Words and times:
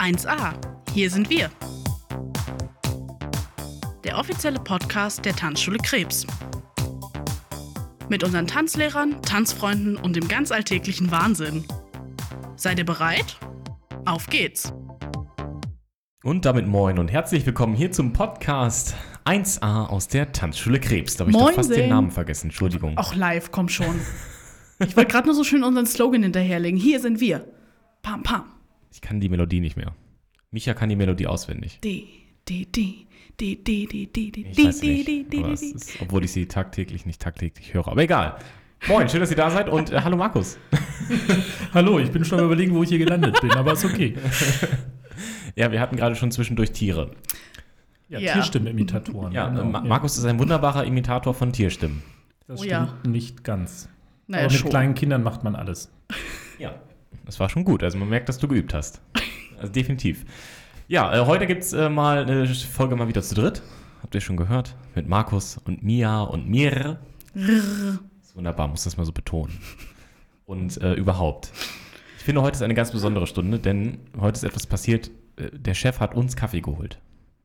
1a. 0.00 0.54
Hier 0.94 1.10
sind 1.10 1.28
wir. 1.28 1.50
Der 4.02 4.16
offizielle 4.16 4.58
Podcast 4.58 5.22
der 5.26 5.36
Tanzschule 5.36 5.76
Krebs. 5.76 6.26
Mit 8.08 8.24
unseren 8.24 8.46
Tanzlehrern, 8.46 9.20
Tanzfreunden 9.20 9.98
und 9.98 10.16
dem 10.16 10.26
ganz 10.26 10.52
alltäglichen 10.52 11.10
Wahnsinn. 11.10 11.66
Seid 12.56 12.78
ihr 12.78 12.86
bereit? 12.86 13.36
Auf 14.06 14.26
geht's! 14.28 14.72
Und 16.24 16.46
damit 16.46 16.66
moin 16.66 16.98
und 16.98 17.12
herzlich 17.12 17.44
willkommen 17.44 17.74
hier 17.74 17.92
zum 17.92 18.14
Podcast 18.14 18.94
1a 19.26 19.86
aus 19.86 20.08
der 20.08 20.32
Tanzschule 20.32 20.80
Krebs. 20.80 21.16
Da 21.16 21.24
habe 21.24 21.30
ich 21.30 21.36
doch 21.36 21.52
fast 21.52 21.76
den 21.76 21.90
Namen 21.90 22.10
vergessen, 22.10 22.46
Entschuldigung. 22.46 22.96
Auch 22.96 23.14
live, 23.14 23.50
komm 23.50 23.68
schon. 23.68 24.00
Ich 24.78 24.96
wollte 24.96 25.12
gerade 25.12 25.26
nur 25.26 25.34
so 25.34 25.44
schön 25.44 25.62
unseren 25.62 25.84
Slogan 25.84 26.22
hinterherlegen. 26.22 26.80
Hier 26.80 27.00
sind 27.00 27.20
wir. 27.20 27.44
Pam, 28.00 28.22
pam. 28.22 28.59
Ich 28.90 29.00
kann 29.00 29.20
die 29.20 29.28
Melodie 29.28 29.60
nicht 29.60 29.76
mehr. 29.76 29.94
Micha 30.50 30.74
kann 30.74 30.88
die 30.88 30.96
Melodie 30.96 31.26
auswendig. 31.26 31.78
Die, 31.82 32.08
die, 32.48 32.66
die. 32.70 33.06
Die, 33.38 33.64
die, 33.64 33.86
die, 33.86 34.06
die, 34.06 34.32
die, 34.32 34.46
ich 34.48 34.58
weiß 34.58 34.82
nicht, 34.82 35.32
die. 35.32 35.74
Obwohl 36.00 36.24
ich 36.24 36.32
sie 36.32 36.44
tagtäglich 36.44 37.06
nicht 37.06 37.22
tagtäglich 37.22 37.72
höre. 37.72 37.88
Aber 37.88 38.02
egal. 38.02 38.36
Moin, 38.86 39.08
schön, 39.08 39.20
dass 39.20 39.30
ihr 39.30 39.36
da 39.36 39.50
seid 39.50 39.70
und 39.70 39.90
äh, 39.90 40.00
hallo 40.02 40.16
Markus. 40.16 40.58
hallo, 41.74 41.98
ich 41.98 42.10
bin 42.10 42.24
schon 42.24 42.38
am 42.38 42.46
überlegen, 42.46 42.74
wo 42.74 42.82
ich 42.82 42.90
hier 42.90 42.98
gelandet 42.98 43.40
bin, 43.40 43.50
aber 43.52 43.72
ist 43.72 43.84
okay. 43.84 44.14
ja, 45.54 45.72
wir 45.72 45.80
hatten 45.80 45.96
gerade 45.96 46.16
schon 46.16 46.30
zwischendurch 46.30 46.72
Tiere. 46.72 47.12
Ja, 48.08 48.18
ja. 48.18 48.32
Tierstimmenimitatoren. 48.34 49.32
Ja, 49.32 49.48
genau. 49.48 49.64
Ma 49.64 49.80
Markus 49.80 50.18
ist 50.18 50.24
ein 50.24 50.38
wunderbarer 50.38 50.84
Imitator 50.84 51.32
von 51.32 51.52
Tierstimmen. 51.52 52.02
Das 52.46 52.60
oh, 52.60 52.64
stimmt 52.64 52.92
ja. 53.04 53.10
nicht 53.10 53.44
ganz. 53.44 53.88
Naja, 54.26 54.44
aber 54.44 54.52
mit 54.52 54.60
schon. 54.60 54.70
kleinen 54.70 54.94
Kindern 54.94 55.22
macht 55.22 55.44
man 55.44 55.54
alles. 55.54 55.90
ja. 56.58 56.74
Das 57.24 57.38
war 57.40 57.48
schon 57.48 57.64
gut. 57.64 57.82
Also 57.82 57.98
man 57.98 58.08
merkt, 58.08 58.28
dass 58.28 58.38
du 58.38 58.48
geübt 58.48 58.74
hast. 58.74 59.00
Also 59.58 59.72
definitiv. 59.72 60.24
Ja, 60.88 61.14
äh, 61.14 61.26
heute 61.26 61.46
gibt 61.46 61.62
es 61.62 61.72
äh, 61.72 61.88
mal 61.88 62.22
eine 62.24 62.46
Folge 62.48 62.96
mal 62.96 63.08
wieder 63.08 63.22
zu 63.22 63.34
dritt. 63.34 63.62
Habt 64.02 64.14
ihr 64.14 64.20
schon 64.20 64.36
gehört? 64.36 64.74
Mit 64.94 65.08
Markus 65.08 65.58
und 65.58 65.82
Mia 65.82 66.22
und 66.22 66.48
mir. 66.48 66.98
Wunderbar, 68.34 68.68
muss 68.68 68.84
das 68.84 68.96
mal 68.96 69.04
so 69.04 69.12
betonen. 69.12 69.58
Und 70.46 70.80
äh, 70.82 70.94
überhaupt. 70.94 71.52
Ich 72.18 72.24
finde, 72.24 72.42
heute 72.42 72.56
ist 72.56 72.62
eine 72.62 72.74
ganz 72.74 72.90
besondere 72.90 73.26
Stunde, 73.26 73.58
denn 73.58 73.98
heute 74.18 74.36
ist 74.36 74.44
etwas 74.44 74.66
passiert. 74.66 75.10
Äh, 75.36 75.50
Der 75.52 75.74
Chef 75.74 76.00
hat 76.00 76.14
uns 76.14 76.34
Kaffee 76.36 76.60
geholt. 76.60 76.98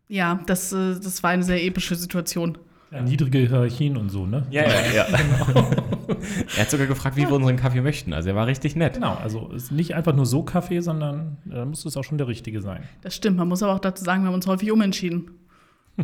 Ja, 0.08 0.40
das, 0.48 0.72
äh, 0.74 0.96
das 0.96 1.22
war 1.22 1.32
eine 1.32 1.44
sehr 1.44 1.64
epische 1.64 1.96
Situation. 1.96 2.58
Ja, 2.92 3.02
niedrige 3.02 3.40
Hierarchien 3.40 3.98
und 3.98 4.10
so, 4.10 4.26
ne? 4.26 4.46
Ja, 4.50 4.64
ja, 4.64 4.92
ja. 4.94 5.06
er 6.08 6.62
hat 6.62 6.70
sogar 6.70 6.88
gefragt, 6.88 7.16
wie 7.16 7.22
wir 7.22 7.32
unseren 7.32 7.58
Kaffee 7.58 7.82
möchten. 7.82 8.14
Also 8.14 8.30
er 8.30 8.36
war 8.36 8.48
richtig 8.48 8.76
nett. 8.76 8.96
Genau, 8.96 9.16
also 9.16 9.52
es 9.54 9.66
ist 9.66 9.72
nicht 9.72 9.96
einfach 9.96 10.16
nur 10.16 10.26
so 10.26 10.44
Kaffee, 10.44 10.80
sondern 10.82 11.38
äh, 11.50 11.56
da 11.56 11.66
muss 11.66 11.86
es 11.86 11.98
auch 11.98 12.04
schon 12.04 12.18
der 12.18 12.28
richtige 12.28 12.62
sein. 12.62 12.84
Das 13.02 13.16
stimmt. 13.16 13.38
Man 13.38 13.48
muss 13.48 13.64
aber 13.64 13.74
auch 13.74 13.80
dazu 13.80 14.04
sagen, 14.04 14.24
wir 14.24 14.28
haben 14.28 14.36
uns 14.36 14.48
häufig 14.48 14.72
umentschieden. 14.72 15.32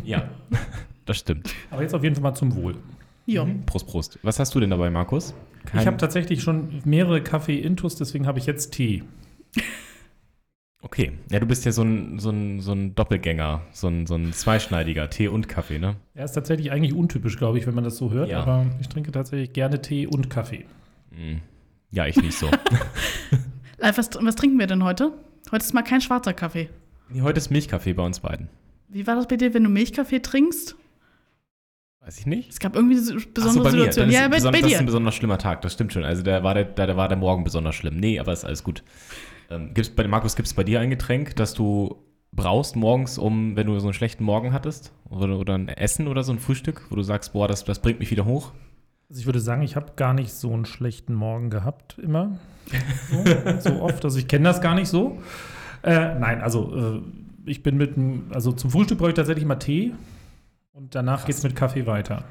Ja, 0.04 0.28
das 1.04 1.18
stimmt. 1.18 1.54
Aber 1.70 1.82
jetzt 1.82 1.94
auf 1.94 2.02
jeden 2.02 2.14
Fall 2.14 2.22
mal 2.22 2.34
zum 2.34 2.54
Wohl. 2.54 2.76
Ja. 3.26 3.46
Prost, 3.66 3.86
Prost. 3.86 4.18
Was 4.22 4.38
hast 4.38 4.54
du 4.54 4.60
denn 4.60 4.70
dabei, 4.70 4.90
Markus? 4.90 5.34
Ich 5.78 5.86
habe 5.86 5.96
tatsächlich 5.96 6.42
schon 6.42 6.82
mehrere 6.84 7.22
Kaffee-Intus, 7.22 7.94
deswegen 7.94 8.26
habe 8.26 8.38
ich 8.38 8.46
jetzt 8.46 8.72
Tee. 8.72 9.04
Okay. 10.84 11.12
Ja, 11.30 11.38
du 11.38 11.46
bist 11.46 11.64
ja 11.64 11.70
so 11.72 11.82
ein, 11.82 12.18
so 12.18 12.30
ein, 12.30 12.60
so 12.60 12.72
ein 12.72 12.94
Doppelgänger, 12.94 13.62
so 13.72 13.86
ein, 13.88 14.06
so 14.06 14.14
ein 14.16 14.32
zweischneidiger 14.32 15.08
Tee 15.10 15.28
und 15.28 15.48
Kaffee, 15.48 15.78
ne? 15.78 15.94
Er 16.14 16.24
ist 16.24 16.32
tatsächlich 16.32 16.72
eigentlich 16.72 16.92
untypisch, 16.92 17.36
glaube 17.38 17.58
ich, 17.58 17.66
wenn 17.68 17.74
man 17.74 17.84
das 17.84 17.96
so 17.96 18.10
hört, 18.10 18.28
Ja. 18.30 18.40
aber 18.42 18.66
ich 18.80 18.88
trinke 18.88 19.12
tatsächlich 19.12 19.52
gerne 19.52 19.80
Tee 19.80 20.06
und 20.08 20.28
Kaffee. 20.28 20.66
Hm. 21.14 21.40
Ja, 21.92 22.06
ich 22.06 22.16
nicht 22.20 22.36
so. 22.36 22.50
Live, 23.78 23.96
was, 23.98 24.10
was 24.20 24.34
trinken 24.34 24.58
wir 24.58 24.66
denn 24.66 24.82
heute? 24.82 25.12
Heute 25.52 25.64
ist 25.64 25.72
mal 25.72 25.82
kein 25.82 26.00
schwarzer 26.00 26.32
Kaffee. 26.32 26.68
nee, 27.10 27.20
heute 27.22 27.38
ist 27.38 27.50
Milchkaffee 27.50 27.92
bei 27.92 28.02
uns 28.04 28.18
beiden. 28.20 28.48
Wie 28.88 29.06
war 29.06 29.14
das 29.14 29.28
bei 29.28 29.36
dir, 29.36 29.54
wenn 29.54 29.62
du 29.64 29.70
Milchkaffee 29.70 30.20
trinkst? 30.20 30.74
Weiß 32.00 32.18
ich 32.18 32.26
nicht. 32.26 32.50
Es 32.50 32.58
gab 32.58 32.74
irgendwie 32.74 32.96
so 32.96 33.14
Ach 33.14 33.20
so, 33.20 33.28
besondere 33.32 33.64
bei 33.64 33.72
mir. 33.72 33.90
Dann 33.90 34.10
Ja, 34.10 34.26
bei, 34.26 34.38
beson- 34.38 34.50
bei 34.50 34.60
Das 34.62 34.70
ist 34.72 34.76
ein 34.76 34.80
dir. 34.80 34.86
besonders 34.86 35.14
schlimmer 35.14 35.38
Tag, 35.38 35.62
das 35.62 35.74
stimmt 35.74 35.92
schon. 35.92 36.02
Also 36.04 36.22
da 36.24 36.42
war 36.42 36.54
der, 36.54 36.64
da 36.64 36.96
war 36.96 37.06
der 37.08 37.16
Morgen 37.18 37.44
besonders 37.44 37.76
schlimm. 37.76 37.98
Nee, 37.98 38.18
aber 38.18 38.32
ist 38.32 38.44
alles 38.44 38.64
gut. 38.64 38.82
Ähm, 39.52 39.74
gibt's 39.74 39.90
bei, 39.90 40.06
Markus, 40.06 40.36
gibt 40.36 40.46
es 40.46 40.54
bei 40.54 40.64
dir 40.64 40.80
ein 40.80 40.90
Getränk, 40.90 41.36
das 41.36 41.54
du 41.54 41.96
brauchst 42.32 42.76
morgens, 42.76 43.18
um, 43.18 43.56
wenn 43.56 43.66
du 43.66 43.78
so 43.78 43.86
einen 43.86 43.94
schlechten 43.94 44.24
Morgen 44.24 44.52
hattest? 44.52 44.92
Oder, 45.10 45.38
oder 45.38 45.54
ein 45.54 45.68
Essen 45.68 46.08
oder 46.08 46.22
so 46.22 46.32
ein 46.32 46.38
Frühstück, 46.38 46.86
wo 46.90 46.96
du 46.96 47.02
sagst, 47.02 47.34
boah, 47.34 47.46
das, 47.46 47.64
das 47.64 47.80
bringt 47.80 48.00
mich 48.00 48.10
wieder 48.10 48.24
hoch? 48.24 48.52
Also 49.10 49.20
ich 49.20 49.26
würde 49.26 49.40
sagen, 49.40 49.62
ich 49.62 49.76
habe 49.76 49.92
gar 49.96 50.14
nicht 50.14 50.32
so 50.32 50.52
einen 50.52 50.64
schlechten 50.64 51.12
Morgen 51.12 51.50
gehabt 51.50 51.98
immer. 51.98 52.38
So, 53.10 53.70
so 53.70 53.82
oft. 53.82 54.02
Also 54.04 54.18
ich 54.18 54.26
kenne 54.26 54.44
das 54.44 54.62
gar 54.62 54.74
nicht 54.74 54.88
so. 54.88 55.20
Äh, 55.82 56.14
nein, 56.18 56.40
also 56.40 56.74
äh, 56.74 57.02
ich 57.44 57.62
bin 57.62 57.76
mit 57.76 57.96
dem, 57.96 58.30
also 58.32 58.52
zum 58.52 58.70
Frühstück 58.70 58.98
brauche 58.98 59.10
ich 59.10 59.14
tatsächlich 59.14 59.44
mal 59.44 59.56
Tee 59.56 59.92
und 60.72 60.94
danach 60.94 61.26
geht 61.26 61.34
es 61.34 61.42
mit 61.42 61.54
Kaffee 61.54 61.86
weiter. 61.86 62.24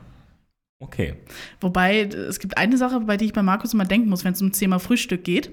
Okay. 0.80 1.14
Wobei, 1.60 2.02
es 2.02 2.40
gibt 2.40 2.58
eine 2.58 2.76
Sache, 2.76 3.02
bei 3.02 3.16
der 3.16 3.28
ich 3.28 3.34
bei 3.34 3.44
Markus 3.44 3.76
immer 3.76 3.86
denken 3.86 4.10
muss, 4.10 4.26
wenn 4.26 4.34
es 4.34 4.42
um 4.42 4.50
das 4.50 4.58
Thema 4.58 4.80
Frühstück 4.80 5.24
geht. 5.24 5.52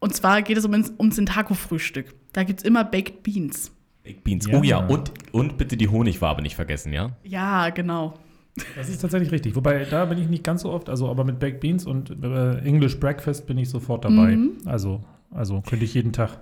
Und 0.00 0.14
zwar 0.14 0.42
geht 0.42 0.56
es 0.56 0.64
um, 0.64 0.72
ums 0.98 1.18
Intako-Frühstück. 1.18 2.14
Da 2.32 2.44
gibt 2.44 2.60
es 2.60 2.64
immer 2.64 2.84
Baked 2.84 3.22
Beans. 3.22 3.72
Baked 4.04 4.24
Beans. 4.24 4.46
Ja. 4.46 4.58
Oh 4.58 4.62
ja, 4.62 4.86
und, 4.86 5.12
und 5.32 5.58
bitte 5.58 5.76
die 5.76 5.88
Honigwabe 5.88 6.42
nicht 6.42 6.56
vergessen, 6.56 6.92
ja? 6.92 7.10
Ja, 7.24 7.70
genau. 7.70 8.14
Das 8.76 8.88
ist 8.88 9.00
tatsächlich 9.00 9.30
richtig. 9.30 9.54
Wobei, 9.56 9.84
da 9.84 10.04
bin 10.04 10.18
ich 10.18 10.28
nicht 10.28 10.44
ganz 10.44 10.62
so 10.62 10.70
oft, 10.70 10.88
also 10.88 11.08
aber 11.08 11.24
mit 11.24 11.38
Baked 11.38 11.60
Beans 11.60 11.86
und 11.86 12.10
äh, 12.22 12.58
English 12.58 12.98
Breakfast 12.98 13.46
bin 13.46 13.58
ich 13.58 13.70
sofort 13.70 14.04
dabei. 14.04 14.36
Mhm. 14.36 14.58
Also, 14.64 15.04
also 15.30 15.62
könnte 15.62 15.84
ich 15.84 15.94
jeden 15.94 16.12
Tag. 16.12 16.40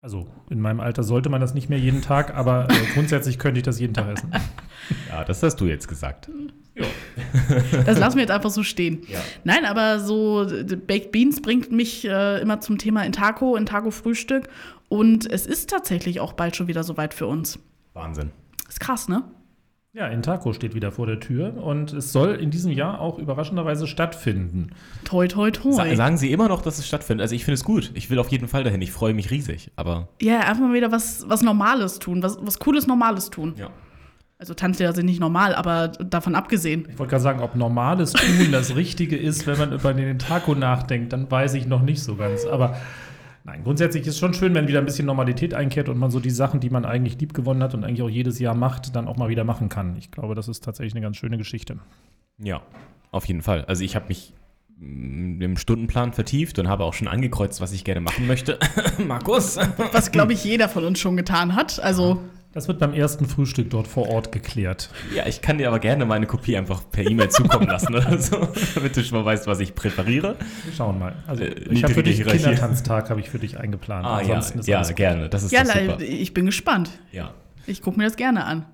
Also 0.00 0.28
in 0.48 0.60
meinem 0.60 0.78
Alter 0.78 1.02
sollte 1.02 1.28
man 1.28 1.40
das 1.40 1.54
nicht 1.54 1.68
mehr 1.68 1.78
jeden 1.78 2.02
Tag, 2.02 2.32
aber 2.34 2.68
äh, 2.70 2.74
grundsätzlich 2.94 3.38
könnte 3.38 3.58
ich 3.58 3.64
das 3.64 3.80
jeden 3.80 3.94
Tag 3.94 4.08
essen. 4.16 4.32
Ja, 5.10 5.22
das 5.22 5.42
hast 5.42 5.60
du 5.60 5.66
jetzt 5.66 5.86
gesagt. 5.86 6.30
Das 7.84 7.98
lassen 7.98 8.16
wir 8.16 8.22
jetzt 8.22 8.30
einfach 8.30 8.48
so 8.48 8.62
stehen. 8.62 9.02
Ja. 9.06 9.18
Nein, 9.44 9.66
aber 9.66 10.00
so 10.00 10.46
Baked 10.86 11.12
Beans 11.12 11.42
bringt 11.42 11.70
mich 11.70 12.06
äh, 12.06 12.40
immer 12.40 12.60
zum 12.60 12.78
Thema 12.78 13.04
Intako, 13.04 13.56
Intako-Frühstück. 13.56 14.48
Und 14.88 15.30
es 15.30 15.46
ist 15.46 15.68
tatsächlich 15.68 16.20
auch 16.20 16.32
bald 16.32 16.56
schon 16.56 16.68
wieder 16.68 16.84
soweit 16.84 17.12
für 17.12 17.26
uns. 17.26 17.58
Wahnsinn. 17.92 18.30
Ist 18.66 18.80
krass, 18.80 19.08
ne? 19.08 19.24
Ja, 19.98 20.06
Intaco 20.06 20.52
steht 20.52 20.76
wieder 20.76 20.92
vor 20.92 21.08
der 21.08 21.18
Tür 21.18 21.56
und 21.56 21.92
es 21.92 22.12
soll 22.12 22.36
in 22.36 22.52
diesem 22.52 22.70
Jahr 22.70 23.00
auch 23.00 23.18
überraschenderweise 23.18 23.88
stattfinden. 23.88 24.70
Toi, 25.02 25.26
toi, 25.26 25.50
toi. 25.50 25.72
Sa 25.72 25.96
sagen 25.96 26.16
Sie 26.16 26.30
immer 26.30 26.46
noch, 26.46 26.62
dass 26.62 26.78
es 26.78 26.86
stattfindet? 26.86 27.22
Also 27.22 27.34
ich 27.34 27.44
finde 27.44 27.54
es 27.54 27.64
gut. 27.64 27.90
Ich 27.94 28.08
will 28.08 28.20
auf 28.20 28.28
jeden 28.28 28.46
Fall 28.46 28.62
dahin. 28.62 28.80
Ich 28.80 28.92
freue 28.92 29.12
mich 29.12 29.32
riesig. 29.32 29.72
Aber 29.74 30.06
ja, 30.22 30.38
einfach 30.38 30.60
mal 30.60 30.72
wieder 30.72 30.92
was, 30.92 31.24
was 31.28 31.42
Normales 31.42 31.98
tun, 31.98 32.22
was, 32.22 32.38
was 32.40 32.60
Cooles 32.60 32.86
Normales 32.86 33.30
tun. 33.30 33.54
ja. 33.56 33.70
Also 34.40 34.54
Tanzlehrer 34.54 34.92
sind 34.92 35.06
nicht 35.06 35.18
normal, 35.18 35.52
aber 35.52 35.88
davon 35.88 36.36
abgesehen. 36.36 36.86
Ich 36.88 36.96
wollte 37.00 37.10
gerade 37.10 37.22
sagen, 37.24 37.40
ob 37.40 37.56
normales 37.56 38.12
Tun 38.12 38.52
das 38.52 38.76
Richtige 38.76 39.16
ist, 39.16 39.48
wenn 39.48 39.58
man 39.58 39.72
über 39.72 39.92
den 39.92 40.06
Intaco 40.06 40.54
nachdenkt, 40.54 41.12
dann 41.12 41.28
weiß 41.28 41.54
ich 41.54 41.66
noch 41.66 41.82
nicht 41.82 42.00
so 42.00 42.14
ganz. 42.14 42.46
Aber 42.46 42.76
nein, 43.44 43.62
grundsätzlich 43.64 44.02
ist 44.02 44.14
es 44.14 44.18
schon 44.18 44.34
schön, 44.34 44.54
wenn 44.54 44.68
wieder 44.68 44.78
ein 44.78 44.84
bisschen 44.84 45.06
Normalität 45.06 45.54
einkehrt 45.54 45.88
und 45.88 45.98
man 45.98 46.10
so 46.10 46.20
die 46.20 46.30
Sachen, 46.30 46.60
die 46.60 46.70
man 46.70 46.84
eigentlich 46.84 47.18
lieb 47.20 47.34
gewonnen 47.34 47.62
hat 47.62 47.74
und 47.74 47.84
eigentlich 47.84 48.02
auch 48.02 48.08
jedes 48.08 48.38
Jahr 48.38 48.54
macht, 48.54 48.94
dann 48.94 49.08
auch 49.08 49.16
mal 49.16 49.28
wieder 49.28 49.44
machen 49.44 49.68
kann. 49.68 49.96
Ich 49.96 50.10
glaube, 50.10 50.34
das 50.34 50.48
ist 50.48 50.64
tatsächlich 50.64 50.94
eine 50.94 51.02
ganz 51.02 51.16
schöne 51.16 51.38
Geschichte. 51.38 51.78
Ja, 52.38 52.62
auf 53.10 53.24
jeden 53.26 53.42
Fall. 53.42 53.64
Also 53.64 53.84
ich 53.84 53.96
habe 53.96 54.06
mich 54.08 54.34
mm, 54.78 55.40
im 55.42 55.56
Stundenplan 55.56 56.12
vertieft 56.12 56.58
und 56.58 56.68
habe 56.68 56.84
auch 56.84 56.94
schon 56.94 57.08
angekreuzt, 57.08 57.60
was 57.60 57.72
ich 57.72 57.84
gerne 57.84 58.00
machen 58.00 58.26
möchte. 58.26 58.58
Markus? 59.06 59.58
Was, 59.92 60.12
glaube 60.12 60.32
ich, 60.32 60.44
jeder 60.44 60.68
von 60.68 60.84
uns 60.84 60.98
schon 60.98 61.16
getan 61.16 61.54
hat. 61.54 61.80
Also, 61.80 62.20
Das 62.58 62.66
wird 62.66 62.80
beim 62.80 62.92
ersten 62.92 63.24
Frühstück 63.24 63.70
dort 63.70 63.86
vor 63.86 64.08
Ort 64.08 64.32
geklärt. 64.32 64.90
Ja, 65.14 65.28
ich 65.28 65.42
kann 65.42 65.58
dir 65.58 65.68
aber 65.68 65.78
gerne 65.78 66.04
meine 66.06 66.26
Kopie 66.26 66.56
einfach 66.56 66.82
per 66.90 67.08
E-Mail 67.08 67.28
zukommen 67.28 67.68
lassen 67.68 67.94
oder 67.94 68.18
so, 68.18 68.48
damit 68.74 68.96
du 68.96 69.04
schon 69.04 69.16
mal 69.16 69.24
weißt, 69.24 69.46
was 69.46 69.60
ich 69.60 69.76
präferiere. 69.76 70.34
Wir 70.64 70.72
schauen 70.72 70.98
mal. 70.98 71.14
Also 71.28 71.44
Äh, 71.44 71.50
ich 71.70 71.84
habe 71.84 71.94
für 71.94 72.02
dich 72.02 72.16
Hierarchie. 72.16 72.38
Kindertanztag 72.38 73.10
habe 73.10 73.20
ich 73.20 73.30
für 73.30 73.38
dich 73.38 73.60
eingeplant. 73.60 74.04
Ah 74.04 74.20
ja, 74.22 74.34
Ansonsten 74.34 74.58
ist 74.58 74.66
ja 74.66 74.78
alles 74.78 74.88
gut. 74.88 74.96
gerne. 74.96 75.28
Das 75.28 75.44
ist 75.44 75.52
ja, 75.52 75.64
super. 75.64 76.00
ich 76.00 76.34
bin 76.34 76.46
gespannt. 76.46 76.90
Ja. 77.12 77.30
Ich 77.68 77.80
gucke 77.80 77.96
mir 77.96 78.06
das 78.06 78.16
gerne 78.16 78.44
an. 78.44 78.66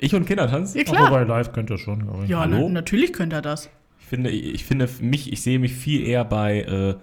Ich 0.00 0.14
und 0.14 0.26
Kindertanz? 0.26 0.74
Ja, 0.74 0.84
klar. 0.84 1.10
wobei 1.10 1.22
live 1.24 1.52
könnt 1.52 1.70
ihr 1.70 1.78
schon, 1.78 2.02
glaube 2.02 2.24
ich. 2.24 2.28
Ja, 2.28 2.40
Hallo? 2.40 2.58
na, 2.64 2.68
natürlich 2.68 3.14
könnte 3.14 3.36
er 3.36 3.42
das. 3.42 3.70
Ich 4.00 4.06
finde, 4.06 4.28
ich 4.28 4.66
finde 4.66 4.86
mich, 5.00 5.32
ich 5.32 5.40
sehe 5.40 5.58
mich 5.58 5.72
viel 5.72 6.06
eher 6.06 6.26
bei 6.26 6.60
äh, 6.60 6.94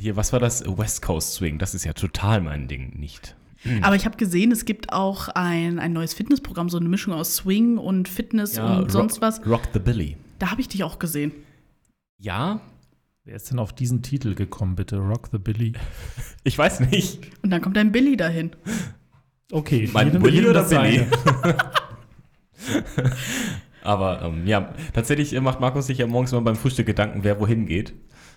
hier, 0.00 0.14
was 0.14 0.32
war 0.32 0.38
das? 0.38 0.64
West 0.78 1.02
Coast 1.02 1.32
Swing. 1.32 1.58
Das 1.58 1.74
ist 1.74 1.84
ja 1.84 1.92
total 1.92 2.40
mein 2.40 2.68
Ding 2.68 3.00
nicht. 3.00 3.34
Aber 3.82 3.96
ich 3.96 4.04
habe 4.06 4.16
gesehen, 4.16 4.52
es 4.52 4.64
gibt 4.64 4.92
auch 4.92 5.28
ein, 5.28 5.78
ein 5.78 5.92
neues 5.92 6.14
Fitnessprogramm, 6.14 6.68
so 6.68 6.78
eine 6.78 6.88
Mischung 6.88 7.12
aus 7.14 7.36
Swing 7.36 7.78
und 7.78 8.08
Fitness 8.08 8.58
und 8.58 8.90
sonst 8.90 9.14
Rock, 9.16 9.22
was. 9.22 9.46
Rock 9.46 9.62
the 9.72 9.78
Billy. 9.78 10.16
Da 10.38 10.50
habe 10.50 10.60
ich 10.60 10.68
dich 10.68 10.84
auch 10.84 10.98
gesehen. 10.98 11.32
Ja, 12.18 12.60
Wer 13.28 13.34
ist 13.34 13.50
denn 13.50 13.58
auf 13.58 13.72
diesen 13.72 14.02
Titel 14.02 14.36
gekommen, 14.36 14.76
bitte? 14.76 14.98
Rock 14.98 15.30
the 15.32 15.38
Billy. 15.38 15.72
ich 16.44 16.56
weiß 16.56 16.78
nicht. 16.78 17.18
Und 17.42 17.50
dann 17.50 17.60
kommt 17.60 17.76
dein 17.76 17.90
Billy 17.90 18.16
dahin. 18.16 18.52
Okay, 19.50 19.90
Mein 19.92 20.12
jedem- 20.12 20.24
jedem 20.28 20.50
oder 20.50 20.64
seine. 20.64 21.08
Aber 23.82 24.22
ähm, 24.22 24.46
ja, 24.46 24.72
tatsächlich 24.94 25.32
äh, 25.34 25.40
macht 25.40 25.60
Markus 25.60 25.86
sich 25.86 25.98
ja 25.98 26.06
morgens 26.06 26.32
immer 26.32 26.42
beim 26.42 26.56
Frühstück 26.56 26.86
Gedanken, 26.86 27.24
wer 27.24 27.40
wohin 27.40 27.66
geht. 27.66 27.94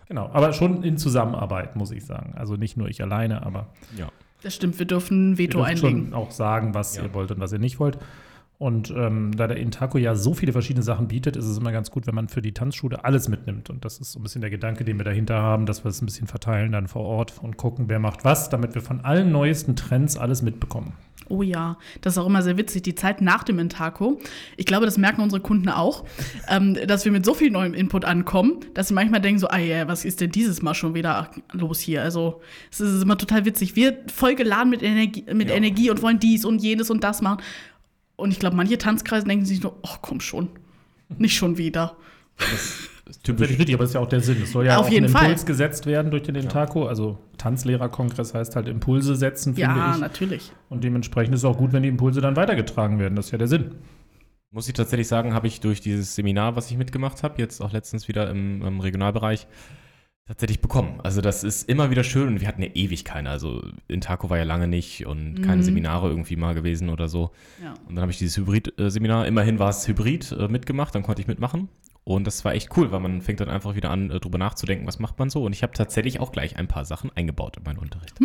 Genau, 0.07 0.27
aber 0.33 0.53
schon 0.53 0.81
in 0.83 0.97
Zusammenarbeit, 0.97 1.75
muss 1.75 1.91
ich 1.91 2.03
sagen. 2.03 2.33
Also 2.35 2.55
nicht 2.55 2.75
nur 2.77 2.87
ich 2.87 3.01
alleine, 3.03 3.45
aber 3.45 3.71
Ja. 3.95 4.09
Das 4.41 4.55
stimmt, 4.55 4.79
wir 4.79 4.85
dürfen 4.85 5.31
ein 5.31 5.37
Veto 5.37 5.57
dürft 5.59 5.69
einlegen. 5.71 6.05
schon 6.05 6.13
auch 6.13 6.31
sagen, 6.31 6.73
was 6.73 6.95
Ja. 6.95 7.03
ihr 7.03 7.13
wollt 7.13 7.31
und 7.31 7.39
was 7.39 7.51
ihr 7.51 7.59
nicht 7.59 7.79
wollt. 7.79 7.97
Und 8.59 8.91
ähm, 8.91 9.31
da 9.37 9.47
der 9.47 9.55
Intaco 9.55 9.97
ja 9.97 10.15
so 10.15 10.33
viele 10.33 10.51
verschiedene 10.51 10.83
Sachen 10.83 11.07
bietet, 11.07 11.37
ist 11.37 11.45
es 11.45 11.57
immer 11.57 11.71
ganz 11.71 11.91
gut, 11.91 12.05
wenn 12.07 12.13
man 12.15 12.27
für 12.27 12.41
die 12.41 12.51
Tanzschule 12.53 13.05
alles 13.05 13.29
mitnimmt. 13.29 13.69
Und 13.69 13.85
das 13.85 13.99
ist 13.99 14.11
so 14.11 14.19
ein 14.19 14.23
bisschen 14.23 14.41
der 14.41 14.49
Gedanke, 14.49 14.83
den 14.83 14.97
wir 14.97 15.05
dahinter 15.05 15.41
haben, 15.41 15.65
dass 15.65 15.85
wir 15.85 15.89
es 15.89 16.01
ein 16.01 16.05
bisschen 16.05 16.27
verteilen 16.27 16.73
dann 16.73 16.89
vor 16.89 17.03
Ort 17.03 17.35
und 17.41 17.55
gucken, 17.55 17.85
wer 17.87 17.99
macht 17.99 18.25
was, 18.25 18.49
damit 18.49 18.75
wir 18.75 18.81
von 18.81 18.99
allen 18.99 19.31
neuesten 19.31 19.77
Trends 19.77 20.17
alles 20.17 20.41
mitbekommen. 20.41 20.91
Oh 21.29 21.41
ja, 21.41 21.77
das 22.01 22.13
ist 22.13 22.17
auch 22.17 22.25
immer 22.25 22.41
sehr 22.41 22.57
witzig, 22.57 22.81
die 22.81 22.95
Zeit 22.95 23.21
nach 23.21 23.43
dem 23.43 23.59
Intaco. 23.59 24.19
Ich 24.57 24.65
glaube, 24.65 24.85
das 24.85 24.97
merken 24.97 25.21
unsere 25.21 25.41
Kunden 25.41 25.69
auch, 25.69 26.03
ähm, 26.49 26.77
dass 26.85 27.05
wir 27.05 27.13
mit 27.13 27.23
so 27.23 27.33
viel 27.33 27.51
neuem 27.51 27.73
Input 27.73 28.03
ankommen, 28.03 28.59
dass 28.73 28.89
sie 28.89 28.93
manchmal 28.93 29.21
denken 29.21 29.39
so, 29.39 29.47
ah 29.47 29.57
ja, 29.57 29.87
was 29.87 30.03
ist 30.03 30.19
denn 30.19 30.31
dieses 30.31 30.61
Mal 30.61 30.73
schon 30.73 30.95
wieder 30.95 31.29
los 31.53 31.79
hier? 31.79 32.01
Also 32.03 32.41
es 32.71 32.81
ist 32.81 33.03
immer 33.03 33.17
total 33.17 33.45
witzig. 33.45 33.77
Wir 33.77 33.99
voll 34.13 34.35
geladen 34.35 34.69
mit 34.69 34.83
Energie, 34.83 35.23
mit 35.33 35.47
Ja. 35.47 35.55
Energie 35.55 35.89
und 35.89 36.01
wollen 36.01 36.19
dies 36.19 36.43
und 36.43 36.61
jenes 36.61 36.89
und 36.89 37.05
das 37.05 37.21
machen. 37.21 37.41
Und 38.19 38.31
ich 38.31 38.39
glaube, 38.39 38.55
manche 38.55 38.77
Tanzkreise 38.77 39.25
denken 39.25 39.45
sich 39.45 39.61
nur, 39.63 39.77
ach 39.83 39.99
komm 40.01 40.19
schon, 40.21 40.49
nicht 41.17 41.35
schon 41.35 41.57
wieder. 41.57 41.95
Das 42.37 42.89
ist 43.15 43.23
typisch. 43.23 43.49
richtig, 43.49 43.73
aber 43.73 43.83
das 43.83 43.91
ist 43.91 43.95
ja 43.95 44.01
auch 44.01 44.07
der 44.09 44.21
Sinn. 44.21 44.41
Es 44.43 44.51
soll 44.51 44.65
ja 44.67 44.77
Auf 44.77 44.85
auch 44.87 44.91
jeden 44.91 45.05
ein 45.07 45.11
Fall. 45.11 45.25
Impuls 45.25 45.45
gesetzt 45.45 45.85
werden 45.87 46.11
durch 46.11 46.23
den 46.23 46.35
Intaco. 46.35 46.85
Also 46.85 47.17
Tanzlehrerkongress 47.37 48.33
heißt 48.33 48.55
halt 48.55 48.67
Impulse 48.67 49.15
setzen, 49.15 49.55
finde 49.55 49.71
Ja, 49.71 49.93
ich. 49.95 49.99
natürlich. 50.01 50.51
Und 50.69 50.83
dementsprechend 50.83 51.33
ist 51.33 51.41
es 51.41 51.45
auch 51.45 51.57
gut, 51.57 51.73
wenn 51.73 51.83
die 51.83 51.89
Impulse 51.89 52.21
dann 52.21 52.35
weitergetragen 52.35 52.99
werden. 52.99 53.15
Das 53.15 53.25
ist 53.27 53.31
ja 53.31 53.37
der 53.37 53.47
Sinn. 53.47 53.75
Muss 54.51 54.67
ich 54.67 54.73
tatsächlich 54.73 55.07
sagen, 55.07 55.33
habe 55.33 55.47
ich 55.47 55.59
durch 55.59 55.79
dieses 55.81 56.15
Seminar, 56.15 56.55
was 56.55 56.71
ich 56.71 56.77
mitgemacht 56.77 57.21
habe, 57.23 57.39
jetzt 57.41 57.61
auch 57.61 57.71
letztens 57.71 58.07
wieder 58.07 58.29
im, 58.29 58.61
im 58.63 58.79
Regionalbereich, 58.79 59.47
tatsächlich 60.29 60.61
bekommen. 60.61 60.99
Also 61.01 61.21
das 61.21 61.43
ist 61.43 61.67
immer 61.67 61.89
wieder 61.89 62.03
schön 62.03 62.27
und 62.27 62.39
wir 62.39 62.47
hatten 62.47 62.61
ja 62.61 62.69
ewig 62.75 63.03
keine. 63.03 63.29
Also 63.31 63.63
Intaco 63.87 64.29
war 64.29 64.37
ja 64.37 64.43
lange 64.43 64.67
nicht 64.67 65.05
und 65.07 65.41
keine 65.41 65.57
Mhm. 65.57 65.63
Seminare 65.63 66.07
irgendwie 66.09 66.35
mal 66.35 66.53
gewesen 66.53 66.89
oder 66.89 67.09
so. 67.09 67.31
Ja. 67.63 67.73
Und 67.87 67.95
dann 67.95 68.01
habe 68.03 68.11
ich 68.11 68.19
dieses 68.19 68.37
Hybrid-Seminar, 68.37 69.25
immerhin 69.27 69.57
war 69.59 69.69
es 69.69 69.87
Hybrid, 69.87 70.31
äh, 70.31 70.47
mitgemacht, 70.47 70.93
dann 70.93 71.01
konnte 71.03 71.21
ich 71.21 71.27
mitmachen. 71.27 71.67
Und 72.03 72.25
das 72.25 72.45
war 72.45 72.53
echt 72.53 72.69
cool, 72.77 72.91
weil 72.91 72.99
man 73.01 73.21
fängt 73.21 73.39
dann 73.39 73.49
einfach 73.49 73.75
wieder 73.75 73.89
an, 73.91 74.09
äh, 74.11 74.19
drüber 74.19 74.37
nachzudenken, 74.37 74.87
was 74.87 74.99
macht 74.99 75.19
man 75.19 75.29
so. 75.29 75.43
Und 75.43 75.53
ich 75.53 75.63
habe 75.63 75.73
tatsächlich 75.73 76.19
auch 76.19 76.31
gleich 76.31 76.55
ein 76.57 76.67
paar 76.67 76.85
Sachen 76.85 77.11
eingebaut 77.15 77.57
in 77.57 77.63
meinen 77.63 77.77
Unterricht. 77.79 78.15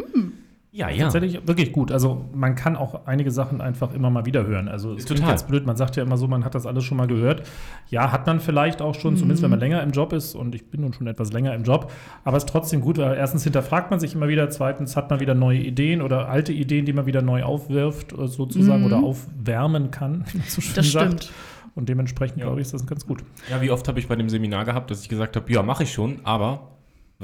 Ja, 0.76 0.88
ja. 0.90 1.04
Tatsächlich 1.04 1.46
wirklich 1.46 1.70
gut. 1.70 1.92
Also 1.92 2.24
man 2.34 2.56
kann 2.56 2.74
auch 2.74 3.06
einige 3.06 3.30
Sachen 3.30 3.60
einfach 3.60 3.94
immer 3.94 4.10
mal 4.10 4.26
wieder 4.26 4.44
hören. 4.44 4.66
Also 4.66 4.90
es 4.94 5.04
Ist 5.04 5.08
total. 5.08 5.30
jetzt 5.30 5.46
blöd, 5.46 5.64
man 5.66 5.76
sagt 5.76 5.94
ja 5.94 6.02
immer 6.02 6.16
so, 6.16 6.26
man 6.26 6.44
hat 6.44 6.56
das 6.56 6.66
alles 6.66 6.82
schon 6.82 6.96
mal 6.96 7.06
gehört. 7.06 7.44
Ja, 7.90 8.10
hat 8.10 8.26
man 8.26 8.40
vielleicht 8.40 8.82
auch 8.82 8.96
schon, 8.96 9.14
zumindest 9.16 9.44
wenn 9.44 9.50
man 9.50 9.60
länger 9.60 9.84
im 9.84 9.92
Job 9.92 10.12
ist 10.12 10.34
und 10.34 10.52
ich 10.56 10.68
bin 10.70 10.80
nun 10.80 10.92
schon 10.92 11.06
etwas 11.06 11.32
länger 11.32 11.54
im 11.54 11.62
Job, 11.62 11.92
aber 12.24 12.36
es 12.38 12.42
ist 12.42 12.48
trotzdem 12.50 12.80
gut, 12.80 12.98
weil 12.98 13.16
erstens 13.16 13.44
hinterfragt 13.44 13.92
man 13.92 14.00
sich 14.00 14.16
immer 14.16 14.26
wieder, 14.26 14.50
zweitens 14.50 14.96
hat 14.96 15.10
man 15.10 15.20
wieder 15.20 15.34
neue 15.36 15.58
Ideen 15.60 16.02
oder 16.02 16.28
alte 16.28 16.52
Ideen, 16.52 16.86
die 16.86 16.92
man 16.92 17.06
wieder 17.06 17.22
neu 17.22 17.44
aufwirft 17.44 18.12
äh, 18.12 18.26
sozusagen 18.26 18.80
Mhm. 18.80 18.86
oder 18.86 18.96
aufwärmen 19.04 19.92
kann, 19.92 20.24
wie 20.32 20.38
man 20.38 20.46
so 20.48 20.60
schön 20.60 20.74
Das 20.74 20.90
sagt. 20.90 21.06
stimmt. 21.24 21.32
Und 21.76 21.88
dementsprechend 21.88 22.42
glaube 22.42 22.60
ich, 22.60 22.66
ist 22.66 22.74
das 22.74 22.84
ganz 22.84 23.06
gut. 23.06 23.22
Ja, 23.48 23.60
wie 23.62 23.70
oft 23.70 23.86
habe 23.86 24.00
ich 24.00 24.08
bei 24.08 24.16
dem 24.16 24.28
Seminar 24.28 24.64
gehabt, 24.64 24.90
dass 24.90 25.02
ich 25.02 25.08
gesagt 25.08 25.36
habe, 25.36 25.52
ja, 25.52 25.62
mache 25.62 25.84
ich 25.84 25.92
schon, 25.92 26.16
aber 26.24 26.73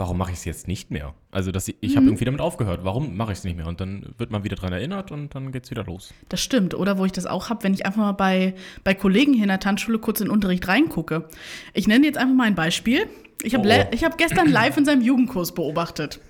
warum 0.00 0.16
mache 0.18 0.32
ich 0.32 0.38
es 0.38 0.44
jetzt 0.46 0.66
nicht 0.66 0.90
mehr? 0.90 1.14
Also 1.30 1.52
dass 1.52 1.68
ich, 1.68 1.76
ich 1.80 1.96
habe 1.96 2.06
irgendwie 2.06 2.24
damit 2.24 2.40
aufgehört. 2.40 2.80
Warum 2.82 3.16
mache 3.16 3.32
ich 3.32 3.38
es 3.38 3.44
nicht 3.44 3.56
mehr? 3.56 3.66
Und 3.66 3.80
dann 3.80 4.14
wird 4.18 4.30
man 4.30 4.42
wieder 4.42 4.56
dran 4.56 4.72
erinnert 4.72 5.12
und 5.12 5.34
dann 5.34 5.52
geht 5.52 5.64
es 5.64 5.70
wieder 5.70 5.84
los. 5.84 6.12
Das 6.30 6.40
stimmt. 6.42 6.74
Oder 6.74 6.98
wo 6.98 7.04
ich 7.04 7.12
das 7.12 7.26
auch 7.26 7.50
habe, 7.50 7.62
wenn 7.64 7.74
ich 7.74 7.84
einfach 7.86 8.00
mal 8.00 8.12
bei, 8.12 8.54
bei 8.82 8.94
Kollegen 8.94 9.34
hier 9.34 9.42
in 9.44 9.48
der 9.48 9.60
Tanzschule 9.60 9.98
kurz 9.98 10.20
in 10.20 10.26
den 10.26 10.32
Unterricht 10.32 10.66
reingucke. 10.66 11.28
Ich 11.74 11.86
nenne 11.86 12.06
jetzt 12.06 12.16
einfach 12.18 12.34
mal 12.34 12.44
ein 12.44 12.54
Beispiel. 12.54 13.06
Ich 13.42 13.54
habe 13.54 13.68
Oh. 13.68 13.88
ich 13.94 14.02
hab 14.04 14.18
gestern 14.18 14.48
live 14.50 14.76
in 14.76 14.84
seinem 14.84 15.02
Jugendkurs 15.02 15.52
beobachtet. 15.54 16.20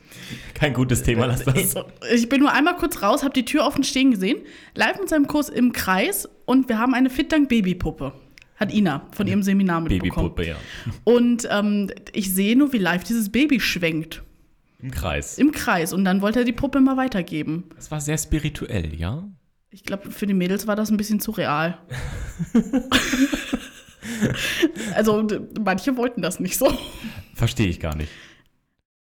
Kein 0.54 0.74
gutes 0.74 1.02
Thema, 1.02 1.26
lass 1.26 1.44
das. 1.44 1.74
Ich 2.12 2.28
bin 2.28 2.40
nur 2.40 2.52
einmal 2.52 2.76
kurz 2.76 3.02
raus, 3.02 3.22
habe 3.22 3.32
die 3.32 3.44
Tür 3.44 3.64
offen 3.64 3.84
stehen 3.84 4.10
gesehen, 4.10 4.38
live 4.74 4.98
mit 4.98 5.08
seinem 5.08 5.26
Kurs 5.26 5.48
im 5.48 5.72
Kreis 5.72 6.28
und 6.44 6.68
wir 6.68 6.78
haben 6.78 6.94
eine 6.94 7.10
Fitdank 7.10 7.48
Babypuppe. 7.48 8.12
Hat 8.60 8.72
Ina 8.72 9.06
von 9.12 9.26
ihrem 9.26 9.42
Seminar 9.42 9.80
mitbekommen. 9.80 10.34
Babypuppe, 10.34 10.46
ja. 10.48 10.56
Und 11.04 11.48
ähm, 11.50 11.90
ich 12.12 12.32
sehe 12.32 12.56
nur, 12.56 12.72
wie 12.74 12.78
live 12.78 13.04
dieses 13.04 13.32
Baby 13.32 13.58
schwenkt 13.58 14.22
Im 14.82 14.90
Kreis. 14.90 15.38
im 15.38 15.50
Kreis. 15.50 15.94
Und 15.94 16.04
dann 16.04 16.20
wollte 16.20 16.40
er 16.40 16.44
die 16.44 16.52
Puppe 16.52 16.80
mal 16.80 16.98
weitergeben. 16.98 17.64
Das 17.76 17.90
war 17.90 18.02
sehr 18.02 18.18
spirituell, 18.18 18.94
ja? 18.94 19.26
Ich 19.70 19.84
glaube, 19.84 20.10
für 20.10 20.26
die 20.26 20.34
Mädels 20.34 20.66
war 20.66 20.76
das 20.76 20.90
ein 20.90 20.98
bisschen 20.98 21.20
zu 21.20 21.30
real. 21.30 21.78
also 24.94 25.22
d- 25.22 25.40
manche 25.60 25.96
wollten 25.96 26.22
das 26.22 26.40
nicht 26.40 26.56
so. 26.58 26.72
Verstehe 27.34 27.68
ich 27.68 27.80
gar 27.80 27.96
nicht. 27.96 28.10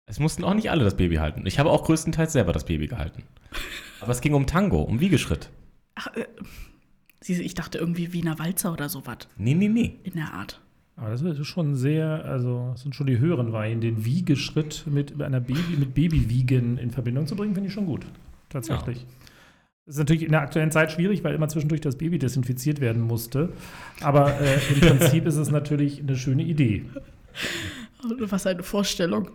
Es 0.06 0.18
mussten 0.18 0.44
auch 0.44 0.54
nicht 0.54 0.70
alle 0.70 0.84
das 0.84 0.96
Baby 0.96 1.16
halten. 1.16 1.46
Ich 1.46 1.58
habe 1.58 1.70
auch 1.70 1.84
größtenteils 1.84 2.32
selber 2.32 2.52
das 2.52 2.64
Baby 2.64 2.88
gehalten. 2.88 3.22
Aber 4.00 4.12
es 4.12 4.20
ging 4.20 4.34
um 4.34 4.46
Tango, 4.46 4.82
um 4.82 5.00
Wiegeschritt. 5.00 5.50
Ach, 5.94 6.08
äh, 6.16 6.26
ich 7.28 7.54
dachte 7.54 7.78
irgendwie 7.78 8.12
Wiener 8.12 8.38
Walzer 8.38 8.72
oder 8.72 8.88
sowas 8.88 9.18
Nee, 9.36 9.54
nee, 9.54 9.68
nee. 9.68 9.96
in 10.04 10.14
der 10.14 10.32
Art. 10.32 10.60
Aber 10.96 11.10
das 11.10 11.22
ist 11.22 11.46
schon 11.46 11.76
sehr, 11.76 12.24
also 12.26 12.70
das 12.72 12.82
sind 12.82 12.94
schon 12.94 13.06
die 13.06 13.18
höheren 13.18 13.52
Weihen, 13.52 13.80
den 13.80 14.04
Wiegeschritt 14.04 14.84
mit 14.86 15.20
einer 15.20 15.40
Baby, 15.40 15.76
mit 15.78 15.94
Babywiegen 15.94 16.76
in 16.76 16.90
Verbindung 16.90 17.26
zu 17.26 17.36
bringen, 17.36 17.54
finde 17.54 17.68
ich 17.68 17.74
schon 17.74 17.86
gut. 17.86 18.04
Tatsächlich. 18.50 19.06
Das 19.86 19.94
ist 19.94 19.98
natürlich 19.98 20.24
in 20.24 20.32
der 20.32 20.42
aktuellen 20.42 20.70
Zeit 20.70 20.92
schwierig, 20.92 21.24
weil 21.24 21.34
immer 21.34 21.48
zwischendurch 21.48 21.80
das 21.80 21.96
Baby 21.96 22.18
desinfiziert 22.18 22.80
werden 22.80 23.00
musste. 23.02 23.52
Aber 24.02 24.38
äh, 24.40 24.58
im 24.74 24.80
Prinzip 24.80 25.26
ist 25.26 25.36
es 25.36 25.50
natürlich 25.50 26.00
eine 26.00 26.16
schöne 26.16 26.42
Idee. 26.42 26.84
Was 28.20 28.46
eine 28.46 28.62
Vorstellung. 28.62 29.30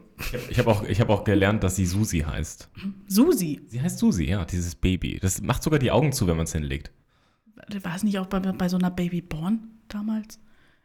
Ich 0.50 0.58
habe 0.60 0.72
auch, 0.72 0.84
ich 0.84 1.02
hab 1.02 1.10
auch 1.10 1.24
gelernt, 1.24 1.64
dass 1.64 1.76
sie 1.76 1.86
Susi 1.86 2.20
heißt. 2.20 2.70
Susi, 3.08 3.62
Sie 3.68 3.82
heißt 3.82 4.00
Susi, 4.00 4.26
ja, 4.26 4.46
dieses 4.46 4.76
Baby. 4.76 5.20
Das 5.22 5.42
macht 5.42 5.62
sogar 5.64 5.80
die 5.80 5.92
Augen 5.92 6.12
zu, 6.12 6.26
wenn 6.28 6.38
man 6.38 6.46
es 6.46 6.54
hinlegt. 6.54 6.92
War 7.82 7.96
es 7.96 8.04
nicht 8.04 8.20
auch 8.20 8.26
bei, 8.28 8.40
bei 8.40 8.70
so 8.70 8.78
einer 8.78 8.92
Babyborn 8.92 9.60
damals? 9.88 10.40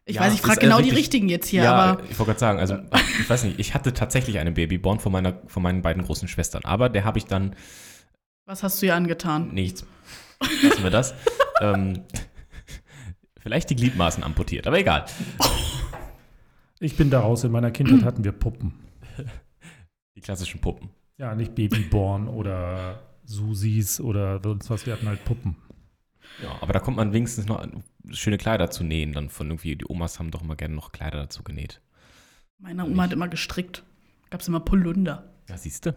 Ich 0.07 0.17
Ja, 0.17 0.23
weiß, 0.23 0.35
ich 0.35 0.41
frage 0.41 0.61
äh, 0.61 0.63
genau 0.65 0.79
die 0.79 0.85
richtig- 0.85 0.99
richtigen 0.99 1.29
jetzt 1.29 1.47
hier, 1.49 1.65
ja, 1.65 1.75
aber 1.75 2.03
ich 2.05 2.19
wollte 2.19 2.31
gerade 2.31 2.41
sagen, 2.41 2.59
also 2.59 2.79
ich 3.21 3.29
weiß 3.29 3.45
nicht, 3.45 3.59
ich 3.61 3.75
hatte 3.75 3.93
tatsächlich 3.93 4.39
eine 4.39 4.51
Babyborn 4.53 4.99
von, 4.99 5.13
meiner, 5.13 5.35
von 5.47 5.63
meinen 5.63 5.83
beiden 5.83 6.03
großen 6.03 6.27
Schwestern, 6.29 6.65
aber 6.65 6.89
der 6.89 7.05
habe 7.05 7.19
ich 7.19 7.27
dann 7.27 7.55
was 8.47 8.63
hast 8.65 8.83
du 8.83 8.87
ihr 8.87 8.97
angetan? 8.97 9.51
nichts. 9.55 9.85
Lassen 10.63 10.83
wir 10.83 10.91
das. 10.91 11.15
ähm, 11.61 12.03
vielleicht 13.39 13.71
die 13.71 13.77
Gliedmaßen 13.77 14.25
amputiert, 14.25 14.67
aber 14.67 14.79
egal. 14.79 15.05
Ich 16.81 16.97
bin 16.97 17.11
daraus, 17.11 17.45
in 17.45 17.53
meiner 17.53 17.71
Kindheit 17.71 18.03
hatten 18.05 18.25
wir 18.25 18.33
Puppen. 18.33 18.75
Die 20.17 20.21
klassischen 20.21 20.61
Puppen. 20.61 20.91
Ja, 21.19 21.35
nicht 21.35 21.55
Babyborn 21.55 22.27
oder 22.27 23.03
Susis 23.25 24.01
oder 24.01 24.41
sonst 24.43 24.69
was, 24.71 24.87
wir 24.87 24.95
hatten 24.95 25.07
halt 25.07 25.25
Puppen. 25.25 25.57
Ja, 26.43 26.57
aber 26.61 26.73
da 26.73 26.81
kommt 26.81 26.97
man 26.97 27.13
wenigstens 27.13 27.47
noch 27.47 27.59
an, 27.61 27.83
schöne 28.11 28.39
Kleider 28.39 28.71
zu 28.71 28.83
nähen. 28.85 29.13
Dann 29.13 29.29
von 29.29 29.49
irgendwie, 29.49 29.77
die 29.77 29.85
Omas 29.89 30.19
haben 30.19 30.31
doch 30.31 30.43
immer 30.43 30.57
gerne 30.57 30.75
noch 30.75 30.93
Kleider 30.93 31.19
dazu 31.19 31.43
genäht. 31.43 31.81
Meine 32.59 32.85
Oma 32.85 33.05
hat 33.05 33.13
immer 33.13 33.29
gestrickt. 33.29 33.85
Gab 34.31 34.41
es 34.41 34.49
immer 34.49 34.61
Polunder. 34.61 35.33
Ja, 35.49 35.57
siehst 35.57 35.87
du? 35.87 35.95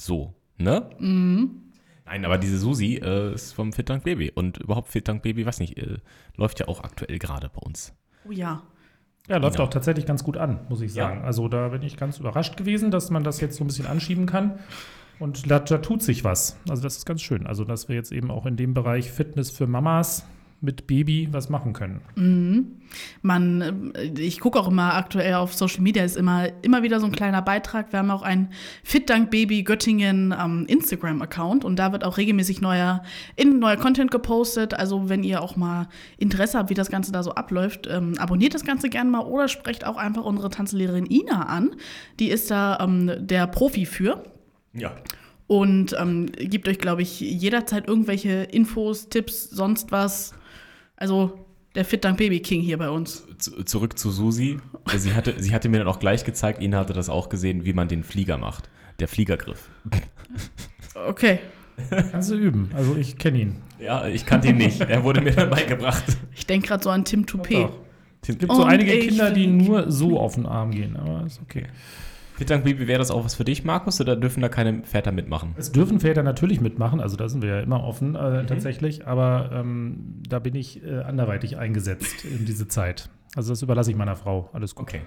So, 0.00 0.34
ne? 0.56 0.90
Mhm. 0.98 1.62
Nein, 2.04 2.24
aber 2.24 2.38
diese 2.38 2.58
Susi 2.58 2.94
äh, 2.96 3.34
ist 3.34 3.52
vom 3.52 3.72
Fit 3.72 3.88
Dank 3.90 4.04
Baby. 4.04 4.30
Und 4.34 4.56
überhaupt 4.58 4.88
Fit 4.88 5.06
Dank 5.08 5.22
Baby, 5.22 5.44
weiß 5.46 5.60
nicht, 5.60 5.76
äh, 5.76 5.98
läuft 6.36 6.58
ja 6.60 6.68
auch 6.68 6.82
aktuell 6.82 7.18
gerade 7.18 7.48
bei 7.50 7.60
uns. 7.60 7.94
Oh 8.26 8.30
ja. 8.32 8.62
Ja, 9.28 9.36
läuft 9.36 9.56
Genau. 9.56 9.66
auch 9.68 9.70
tatsächlich 9.70 10.06
ganz 10.06 10.24
gut 10.24 10.38
an, 10.38 10.60
muss 10.70 10.80
ich 10.80 10.94
Ja. 10.94 11.08
sagen. 11.08 11.22
Also 11.24 11.48
da 11.48 11.68
bin 11.68 11.82
ich 11.82 11.98
ganz 11.98 12.18
überrascht 12.18 12.56
gewesen, 12.56 12.90
dass 12.90 13.10
man 13.10 13.24
das 13.24 13.40
jetzt 13.42 13.56
so 13.56 13.64
ein 13.64 13.66
bisschen 13.66 13.86
anschieben 13.86 14.24
kann. 14.24 14.58
Und 15.18 15.50
da, 15.50 15.58
da 15.58 15.78
tut 15.78 16.02
sich 16.02 16.24
was. 16.24 16.56
Also 16.68 16.82
das 16.82 16.98
ist 16.98 17.06
ganz 17.06 17.22
schön. 17.22 17.46
Also 17.46 17.64
dass 17.64 17.88
wir 17.88 17.96
jetzt 17.96 18.12
eben 18.12 18.30
auch 18.30 18.46
in 18.46 18.56
dem 18.56 18.74
Bereich 18.74 19.10
Fitness 19.10 19.50
für 19.50 19.66
Mamas 19.66 20.24
mit 20.60 20.88
Baby 20.88 21.28
was 21.30 21.48
machen 21.50 21.72
können. 21.72 22.00
Mhm. 22.16 22.78
Man, 23.22 23.92
äh, 23.94 24.06
ich 24.20 24.40
gucke 24.40 24.58
auch 24.58 24.66
immer 24.68 24.94
aktuell 24.94 25.34
auf 25.34 25.54
Social 25.54 25.82
Media, 25.82 26.02
ist 26.02 26.16
immer, 26.16 26.48
immer 26.62 26.82
wieder 26.82 26.98
so 26.98 27.06
ein 27.06 27.12
kleiner 27.12 27.42
Beitrag. 27.42 27.92
Wir 27.92 28.00
haben 28.00 28.10
auch 28.10 28.22
einen 28.22 28.48
Fitdank 28.82 29.30
Baby 29.30 29.62
Göttingen 29.62 30.34
ähm, 30.36 30.66
Instagram-Account 30.66 31.64
und 31.64 31.76
da 31.76 31.92
wird 31.92 32.02
auch 32.02 32.16
regelmäßig 32.16 32.60
neuer, 32.60 33.02
in, 33.36 33.60
neuer 33.60 33.76
Content 33.76 34.10
gepostet. 34.10 34.74
Also 34.74 35.08
wenn 35.08 35.22
ihr 35.22 35.42
auch 35.42 35.54
mal 35.54 35.88
Interesse 36.16 36.58
habt, 36.58 36.70
wie 36.70 36.74
das 36.74 36.90
Ganze 36.90 37.12
da 37.12 37.22
so 37.22 37.32
abläuft, 37.32 37.86
ähm, 37.88 38.14
abonniert 38.18 38.54
das 38.54 38.64
Ganze 38.64 38.88
gerne 38.88 39.10
mal 39.10 39.20
oder 39.20 39.46
sprecht 39.46 39.86
auch 39.86 39.96
einfach 39.96 40.24
unsere 40.24 40.50
Tanzlehrerin 40.50 41.06
Ina 41.06 41.42
an. 41.42 41.76
Die 42.18 42.30
ist 42.30 42.50
da 42.50 42.78
ähm, 42.80 43.12
der 43.20 43.46
Profi 43.46 43.86
für. 43.86 44.24
Ja. 44.72 44.94
Und 45.46 45.96
ähm, 45.98 46.26
gibt 46.26 46.68
euch, 46.68 46.78
glaube 46.78 47.02
ich, 47.02 47.20
jederzeit 47.20 47.88
irgendwelche 47.88 48.42
Infos, 48.44 49.08
Tipps, 49.08 49.48
sonst 49.48 49.90
was. 49.92 50.34
Also 50.96 51.46
der 51.74 51.84
Fit 51.84 52.04
Dank 52.04 52.18
Baby 52.18 52.40
King 52.40 52.60
hier 52.60 52.76
bei 52.76 52.90
uns. 52.90 53.24
Zu, 53.38 53.64
zurück 53.64 53.98
zu 53.98 54.10
Susi. 54.10 54.58
Sie 54.96 55.14
hatte, 55.14 55.34
sie 55.38 55.54
hatte 55.54 55.68
mir 55.68 55.78
dann 55.78 55.88
auch 55.88 56.00
gleich 56.00 56.24
gezeigt, 56.24 56.60
Ihnen 56.60 56.74
hatte 56.74 56.92
das 56.92 57.08
auch 57.08 57.28
gesehen, 57.28 57.64
wie 57.64 57.72
man 57.72 57.88
den 57.88 58.02
Flieger 58.02 58.36
macht. 58.36 58.68
Der 59.00 59.08
Fliegergriff. 59.08 59.70
Okay. 60.94 61.38
Kannst 62.10 62.30
du 62.30 62.34
üben. 62.34 62.70
Also 62.74 62.96
ich 62.96 63.18
kenne 63.18 63.38
ihn. 63.38 63.56
Ja, 63.78 64.08
ich 64.08 64.26
kannte 64.26 64.48
ihn 64.48 64.56
nicht. 64.56 64.80
Er 64.80 65.04
wurde 65.04 65.20
mir 65.20 65.30
dann 65.30 65.48
beigebracht. 65.50 66.04
Ich 66.34 66.46
denke 66.46 66.66
gerade 66.66 66.82
so 66.82 66.90
an 66.90 67.04
Tim 67.04 67.24
Toupet. 67.24 67.68
Es 68.26 68.36
gibt 68.36 68.52
so 68.52 68.64
einige 68.64 68.98
Kinder, 68.98 69.30
die 69.30 69.46
nur 69.46 69.90
so 69.90 70.18
auf 70.18 70.34
den 70.34 70.46
Arm 70.46 70.72
gehen, 70.72 70.96
aber 70.96 71.24
ist 71.24 71.40
okay. 71.40 71.66
Fittank 72.38 72.62
Baby, 72.62 72.86
wäre 72.86 73.00
das 73.00 73.10
auch 73.10 73.24
was 73.24 73.34
für 73.34 73.44
dich, 73.44 73.64
Markus, 73.64 74.00
oder 74.00 74.14
dürfen 74.14 74.40
da 74.40 74.48
keine 74.48 74.84
Väter 74.84 75.10
mitmachen? 75.10 75.56
Es 75.56 75.72
dürfen 75.72 75.98
Väter 75.98 76.22
natürlich 76.22 76.60
mitmachen, 76.60 77.00
also 77.00 77.16
da 77.16 77.28
sind 77.28 77.42
wir 77.42 77.48
ja 77.48 77.60
immer 77.60 77.82
offen 77.82 78.14
äh, 78.14 78.46
tatsächlich, 78.46 79.08
aber 79.08 79.50
ähm, 79.52 80.22
da 80.28 80.38
bin 80.38 80.54
ich 80.54 80.84
äh, 80.84 81.00
anderweitig 81.00 81.58
eingesetzt 81.58 82.24
in 82.24 82.46
diese 82.46 82.68
Zeit. 82.68 83.10
Also 83.34 83.50
das 83.50 83.62
überlasse 83.62 83.90
ich 83.90 83.96
meiner 83.96 84.14
Frau. 84.14 84.50
Alles 84.52 84.76
gut. 84.76 84.84
Okay. 84.84 85.00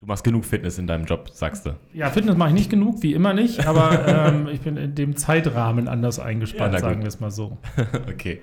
Du 0.00 0.08
machst 0.08 0.24
genug 0.24 0.44
Fitness 0.44 0.78
in 0.78 0.88
deinem 0.88 1.04
Job, 1.04 1.30
sagst 1.30 1.64
du. 1.64 1.76
Ja, 1.94 2.10
Fitness 2.10 2.36
mache 2.36 2.48
ich 2.48 2.54
nicht 2.56 2.70
genug, 2.70 3.04
wie 3.04 3.14
immer 3.14 3.32
nicht, 3.32 3.64
aber 3.64 4.06
ähm, 4.28 4.48
ich 4.48 4.62
bin 4.62 4.76
in 4.76 4.96
dem 4.96 5.14
Zeitrahmen 5.14 5.86
anders 5.86 6.18
eingespannt, 6.18 6.74
Ja, 6.74 6.80
sagen 6.80 7.02
wir 7.02 7.08
es 7.08 7.20
mal 7.20 7.30
so. 7.30 7.56
okay. 8.08 8.42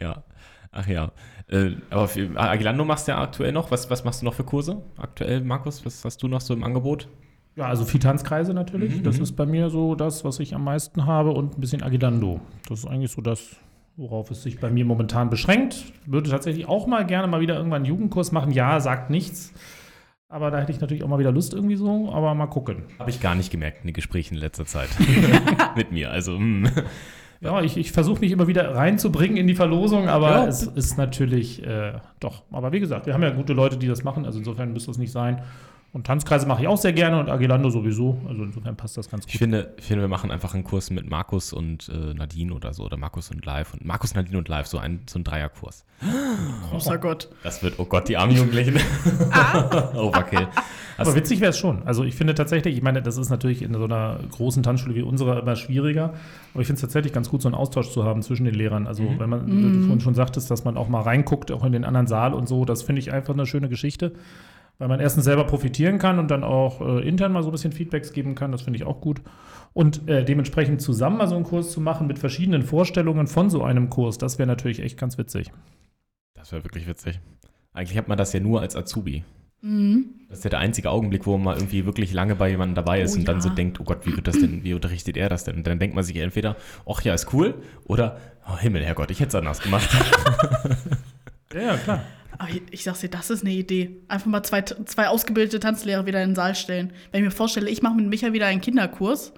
Ja. 0.00 0.24
Ach 0.72 0.86
ja. 0.86 1.12
Äh, 1.48 1.72
aber 1.90 2.06
für 2.08 2.30
Agilando 2.36 2.84
machst 2.84 3.08
du 3.08 3.12
ja 3.12 3.20
aktuell 3.20 3.52
noch. 3.52 3.70
Was, 3.70 3.90
was 3.90 4.04
machst 4.04 4.22
du 4.22 4.26
noch 4.26 4.34
für 4.34 4.44
Kurse? 4.44 4.82
Aktuell, 4.96 5.42
Markus, 5.42 5.84
was 5.84 6.04
hast 6.04 6.22
du 6.22 6.28
noch 6.28 6.40
so 6.40 6.54
im 6.54 6.62
Angebot? 6.62 7.08
Ja, 7.56 7.66
also 7.66 7.84
viel 7.84 8.00
Tanzkreise 8.00 8.54
natürlich. 8.54 8.98
Mhm, 8.98 9.02
das 9.02 9.16
mhm. 9.16 9.22
ist 9.24 9.32
bei 9.32 9.46
mir 9.46 9.70
so 9.70 9.94
das, 9.94 10.24
was 10.24 10.38
ich 10.38 10.54
am 10.54 10.64
meisten 10.64 11.06
habe 11.06 11.32
und 11.32 11.56
ein 11.56 11.60
bisschen 11.60 11.82
Agilando. 11.82 12.40
Das 12.68 12.80
ist 12.80 12.86
eigentlich 12.86 13.10
so 13.10 13.20
das, 13.20 13.56
worauf 13.96 14.30
es 14.30 14.42
sich 14.42 14.60
bei 14.60 14.70
mir 14.70 14.84
momentan 14.84 15.28
beschränkt. 15.28 15.92
Würde 16.06 16.30
tatsächlich 16.30 16.68
auch 16.68 16.86
mal 16.86 17.04
gerne 17.04 17.26
mal 17.26 17.40
wieder 17.40 17.56
irgendwann 17.56 17.82
einen 17.82 17.86
Jugendkurs 17.86 18.30
machen. 18.30 18.52
Ja, 18.52 18.78
sagt 18.78 19.10
nichts. 19.10 19.52
Aber 20.28 20.52
da 20.52 20.60
hätte 20.60 20.70
ich 20.70 20.80
natürlich 20.80 21.02
auch 21.02 21.08
mal 21.08 21.18
wieder 21.18 21.32
Lust 21.32 21.52
irgendwie 21.54 21.74
so, 21.74 22.12
aber 22.12 22.32
mal 22.36 22.46
gucken. 22.46 22.84
Habe 23.00 23.10
ich 23.10 23.20
gar 23.20 23.34
nicht 23.34 23.50
gemerkt 23.50 23.80
in 23.80 23.88
den 23.88 23.94
Gesprächen 23.94 24.34
in 24.34 24.40
letzter 24.40 24.64
Zeit. 24.64 24.88
Mit 25.76 25.90
mir. 25.90 26.12
Also, 26.12 26.36
hm. 26.36 26.70
Ja, 27.42 27.62
ich, 27.62 27.76
ich 27.78 27.90
versuche 27.92 28.20
mich 28.20 28.32
immer 28.32 28.48
wieder 28.48 28.74
reinzubringen 28.74 29.38
in 29.38 29.46
die 29.46 29.54
Verlosung, 29.54 30.08
aber 30.08 30.30
Ja. 30.30 30.46
es 30.46 30.62
ist 30.62 30.98
natürlich 30.98 31.64
äh, 31.66 31.94
doch. 32.20 32.42
Aber 32.52 32.70
wie 32.72 32.80
gesagt, 32.80 33.06
wir 33.06 33.14
haben 33.14 33.22
ja 33.22 33.30
gute 33.30 33.54
Leute, 33.54 33.78
die 33.78 33.86
das 33.86 34.04
machen, 34.04 34.26
also 34.26 34.38
insofern 34.38 34.72
müsste 34.74 34.90
es 34.90 34.98
nicht 34.98 35.10
sein. 35.12 35.40
Und 35.92 36.06
Tanzkreise 36.06 36.46
mache 36.46 36.62
ich 36.62 36.68
auch 36.68 36.76
sehr 36.76 36.92
gerne 36.92 37.18
und 37.18 37.28
Agilando 37.28 37.68
sowieso. 37.68 38.20
Also 38.28 38.44
insofern 38.44 38.76
passt 38.76 38.96
das 38.96 39.10
ganz 39.10 39.24
Ich 39.26 39.32
gut. 39.32 39.38
finde, 39.40 39.74
ich 39.76 39.84
finde, 39.86 40.02
wir 40.04 40.08
machen 40.08 40.30
einfach 40.30 40.54
einen 40.54 40.62
Kurs 40.62 40.90
mit 40.90 41.10
Markus 41.10 41.52
und 41.52 41.88
äh, 41.88 42.14
Nadine 42.14 42.54
oder 42.54 42.72
so. 42.74 42.84
Oder 42.84 42.96
Markus 42.96 43.30
und 43.32 43.44
Live. 43.44 43.74
Und 43.74 43.84
Markus, 43.84 44.14
Nadine 44.14 44.38
und 44.38 44.48
Live, 44.48 44.66
so 44.68 44.78
ein, 44.78 45.00
so 45.10 45.18
ein 45.18 45.24
Dreierkurs. 45.24 45.84
Großer 46.70 46.96
Gott. 46.98 47.28
Das 47.42 47.62
wird, 47.64 47.74
oh 47.78 47.84
Gott, 47.86 48.08
die 48.08 48.16
armen 48.16 48.36
Jugendlichen. 48.36 48.76
Overkill. 49.94 50.46
Aber 50.96 51.14
witzig 51.14 51.40
wäre 51.40 51.50
es 51.50 51.58
schon. 51.58 51.82
Also 51.84 52.04
ich 52.04 52.14
finde 52.14 52.34
tatsächlich, 52.34 52.76
ich 52.76 52.82
meine, 52.82 53.02
das 53.02 53.16
ist 53.16 53.30
natürlich 53.30 53.62
in 53.62 53.72
so 53.72 53.84
einer 53.84 54.20
großen 54.30 54.62
Tanzschule 54.62 54.94
wie 54.94 55.02
unserer 55.02 55.40
immer 55.40 55.56
schwieriger. 55.56 56.12
Aber 56.52 56.60
ich 56.60 56.66
finde 56.66 56.76
es 56.76 56.82
tatsächlich 56.82 57.12
ganz 57.12 57.30
gut, 57.30 57.42
so 57.42 57.48
einen 57.48 57.54
Austausch 57.54 57.90
zu 57.90 58.04
haben 58.04 58.22
zwischen 58.22 58.44
den 58.44 58.54
Lehrern. 58.54 58.86
Also 58.86 59.02
Mhm. 59.02 59.18
wenn 59.18 59.30
man, 59.30 59.46
wie 59.46 59.72
du 59.72 59.80
vorhin 59.80 60.00
schon 60.00 60.14
sagtest, 60.14 60.50
dass 60.50 60.64
man 60.64 60.76
auch 60.76 60.88
mal 60.88 61.00
reinguckt, 61.02 61.50
auch 61.52 61.64
in 61.64 61.72
den 61.72 61.84
anderen 61.84 62.06
Saal 62.06 62.34
und 62.34 62.48
so, 62.48 62.64
das 62.64 62.82
finde 62.82 63.00
ich 63.00 63.12
einfach 63.12 63.34
eine 63.34 63.46
schöne 63.46 63.68
Geschichte. 63.68 64.12
Weil 64.80 64.88
man 64.88 64.98
erstens 64.98 65.24
selber 65.24 65.44
profitieren 65.44 65.98
kann 65.98 66.18
und 66.18 66.30
dann 66.30 66.42
auch 66.42 66.80
äh, 66.80 67.06
intern 67.06 67.32
mal 67.32 67.42
so 67.42 67.50
ein 67.50 67.52
bisschen 67.52 67.70
Feedbacks 67.70 68.14
geben 68.14 68.34
kann. 68.34 68.50
Das 68.50 68.62
finde 68.62 68.78
ich 68.78 68.84
auch 68.84 69.02
gut. 69.02 69.20
Und 69.74 70.08
äh, 70.08 70.24
dementsprechend 70.24 70.80
zusammen 70.80 71.18
mal 71.18 71.28
so 71.28 71.36
einen 71.36 71.44
Kurs 71.44 71.70
zu 71.70 71.82
machen 71.82 72.06
mit 72.06 72.18
verschiedenen 72.18 72.62
Vorstellungen 72.62 73.26
von 73.26 73.50
so 73.50 73.62
einem 73.62 73.90
Kurs, 73.90 74.16
das 74.16 74.38
wäre 74.38 74.46
natürlich 74.46 74.80
echt 74.80 74.98
ganz 74.98 75.18
witzig. 75.18 75.52
Das 76.34 76.50
wäre 76.50 76.64
wirklich 76.64 76.88
witzig. 76.88 77.20
Eigentlich 77.74 77.98
hat 77.98 78.08
man 78.08 78.16
das 78.16 78.32
ja 78.32 78.40
nur 78.40 78.62
als 78.62 78.74
Azubi. 78.74 79.22
Mhm. 79.60 80.06
Das 80.30 80.38
ist 80.38 80.44
ja 80.44 80.50
der 80.50 80.60
einzige 80.60 80.90
Augenblick, 80.90 81.26
wo 81.26 81.32
man 81.36 81.44
mal 81.44 81.56
irgendwie 81.56 81.84
wirklich 81.84 82.14
lange 82.14 82.34
bei 82.36 82.48
jemandem 82.48 82.74
dabei 82.74 83.02
ist 83.02 83.14
Oh 83.14 83.18
und 83.18 83.28
dann 83.28 83.36
ja. 83.36 83.42
so 83.42 83.50
denkt, 83.50 83.80
oh 83.80 83.84
Gott, 83.84 84.06
wie 84.06 84.16
wird 84.16 84.26
das 84.26 84.40
denn, 84.40 84.64
wie 84.64 84.72
unterrichtet 84.72 85.18
er 85.18 85.28
das 85.28 85.44
denn? 85.44 85.56
Und 85.56 85.66
dann 85.66 85.78
denkt 85.78 85.94
man 85.94 86.04
sich 86.04 86.16
entweder, 86.16 86.56
ach 86.88 87.02
ja, 87.02 87.12
ist 87.12 87.34
cool, 87.34 87.54
oder, 87.84 88.18
oh 88.50 88.56
Himmel, 88.56 88.82
Herrgott, 88.82 89.10
ich 89.10 89.20
hätte 89.20 89.28
es 89.28 89.34
anders 89.34 89.60
gemacht. 89.60 89.88
Ja, 91.52 91.60
ja, 91.62 91.76
klar. 91.78 92.04
Aber 92.40 92.48
ich, 92.50 92.62
ich 92.70 92.84
sag's 92.84 93.00
dir, 93.00 93.10
das 93.10 93.28
ist 93.28 93.42
eine 93.44 93.52
Idee. 93.52 93.98
Einfach 94.08 94.26
mal 94.26 94.42
zwei, 94.42 94.62
zwei 94.62 95.08
ausgebildete 95.08 95.60
Tanzlehrer 95.60 96.06
wieder 96.06 96.22
in 96.22 96.30
den 96.30 96.34
Saal 96.34 96.54
stellen. 96.54 96.90
Wenn 97.12 97.20
ich 97.20 97.24
mir 97.26 97.30
vorstelle, 97.30 97.68
ich 97.68 97.82
mache 97.82 97.94
mit 97.96 98.06
Micha 98.08 98.32
wieder 98.32 98.46
einen 98.46 98.62
Kinderkurs. 98.62 99.32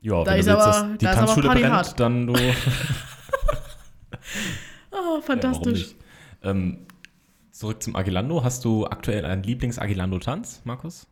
Ja, 0.00 0.22
Da 0.22 0.30
wenn 0.32 0.38
ist 0.38 0.46
du 0.46 0.52
willst, 0.52 0.66
aber- 0.66 0.88
dass 0.88 0.98
die 0.98 1.04
da 1.04 1.10
ist 1.10 1.16
aber 1.18 1.26
Tanzschule 1.26 1.48
brennt, 1.48 1.72
hart. 1.72 1.98
dann 2.00 2.26
du. 2.28 2.34
Oh, 4.90 5.16
Ja, 5.16 5.20
fantastisch. 5.22 5.78
nicht? 5.80 5.96
ähm, 6.42 6.86
zurück 7.50 7.82
zum 7.82 7.96
Agilando. 7.96 8.44
Hast 8.44 8.64
du 8.64 8.86
aktuell 8.86 9.24
einen 9.24 9.42
Lieblings-Agilando-Tanz, 9.42 10.62
Markus? 10.64 11.06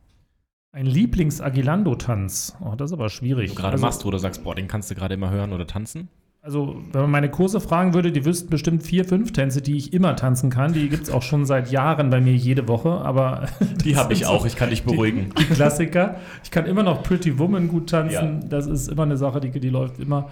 Ein 0.72 0.86
Lieblings-Agilando-Tanz. 0.86 2.56
Oh, 2.60 2.74
das 2.76 2.90
ist 2.90 2.94
aber 2.94 3.10
schwierig. 3.10 3.50
Du 3.50 3.56
gerade 3.56 3.72
Also- 3.72 3.84
machst, 3.84 4.04
wo 4.04 4.10
du 4.10 4.18
sagst, 4.18 4.42
boah, 4.44 4.54
den 4.54 4.68
kannst 4.68 4.90
du 4.90 4.94
gerade 4.94 5.14
immer 5.14 5.30
hören 5.30 5.52
oder 5.52 5.66
tanzen? 5.66 6.08
Also, 6.44 6.74
wenn 6.90 7.02
man 7.02 7.10
meine 7.12 7.30
Kurse 7.30 7.60
fragen 7.60 7.94
würde, 7.94 8.10
die 8.10 8.24
wüssten 8.24 8.50
bestimmt 8.50 8.82
vier, 8.82 9.04
fünf 9.04 9.32
Tänze, 9.32 9.62
die 9.62 9.76
ich 9.76 9.92
immer 9.92 10.16
tanzen 10.16 10.50
kann. 10.50 10.72
Die 10.72 10.88
gibt 10.88 11.04
es 11.04 11.10
auch 11.10 11.22
schon 11.22 11.46
seit 11.46 11.70
Jahren 11.70 12.10
bei 12.10 12.20
mir 12.20 12.34
jede 12.34 12.66
Woche, 12.66 12.90
aber 12.90 13.46
Die 13.84 13.94
habe 13.96 14.12
ich 14.12 14.26
auch, 14.26 14.44
ich 14.44 14.56
kann 14.56 14.70
dich 14.70 14.82
beruhigen. 14.82 15.30
Die, 15.38 15.44
die 15.44 15.54
Klassiker. 15.54 16.16
Ich 16.42 16.50
kann 16.50 16.66
immer 16.66 16.82
noch 16.82 17.04
Pretty 17.04 17.38
Woman 17.38 17.68
gut 17.68 17.90
tanzen. 17.90 18.40
Ja. 18.42 18.48
Das 18.48 18.66
ist 18.66 18.88
immer 18.88 19.04
eine 19.04 19.16
Sache, 19.16 19.38
die, 19.38 19.52
die 19.52 19.68
läuft 19.68 20.00
immer. 20.00 20.30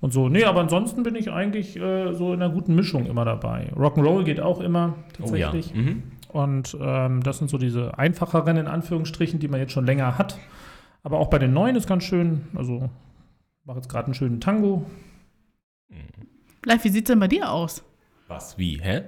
Und 0.00 0.12
so, 0.12 0.28
nee, 0.28 0.42
aber 0.42 0.60
ansonsten 0.60 1.04
bin 1.04 1.14
ich 1.14 1.30
eigentlich 1.30 1.76
äh, 1.76 2.12
so 2.14 2.32
in 2.34 2.42
einer 2.42 2.52
guten 2.52 2.74
Mischung 2.74 3.06
immer 3.06 3.24
dabei. 3.24 3.70
Rock'n'Roll 3.76 4.24
geht 4.24 4.40
auch 4.40 4.60
immer 4.60 4.96
Oh 5.22 5.34
ja. 5.36 5.46
tatsächlich. 5.46 5.72
Mhm. 5.72 6.02
Und 6.28 6.76
ähm, 6.80 7.22
das 7.22 7.38
sind 7.38 7.48
so 7.48 7.58
diese 7.58 7.96
einfacheren 7.96 8.56
in 8.56 8.66
Anführungsstrichen, 8.66 9.38
die 9.38 9.46
man 9.46 9.60
jetzt 9.60 9.72
schon 9.72 9.86
länger 9.86 10.18
hat. 10.18 10.36
Aber 11.04 11.20
auch 11.20 11.30
bei 11.30 11.38
den 11.38 11.52
neuen 11.52 11.76
ist 11.76 11.86
ganz 11.86 12.02
schön. 12.02 12.48
Also, 12.56 12.90
mache 13.64 13.78
jetzt 13.78 13.88
gerade 13.88 14.06
einen 14.06 14.14
schönen 14.14 14.40
Tango. 14.40 14.84
Live, 16.64 16.84
wie 16.84 16.88
sieht's 16.88 17.08
denn 17.08 17.20
bei 17.20 17.28
dir 17.28 17.50
aus? 17.50 17.82
Was, 18.28 18.56
wie, 18.58 18.80
hä? 18.82 19.02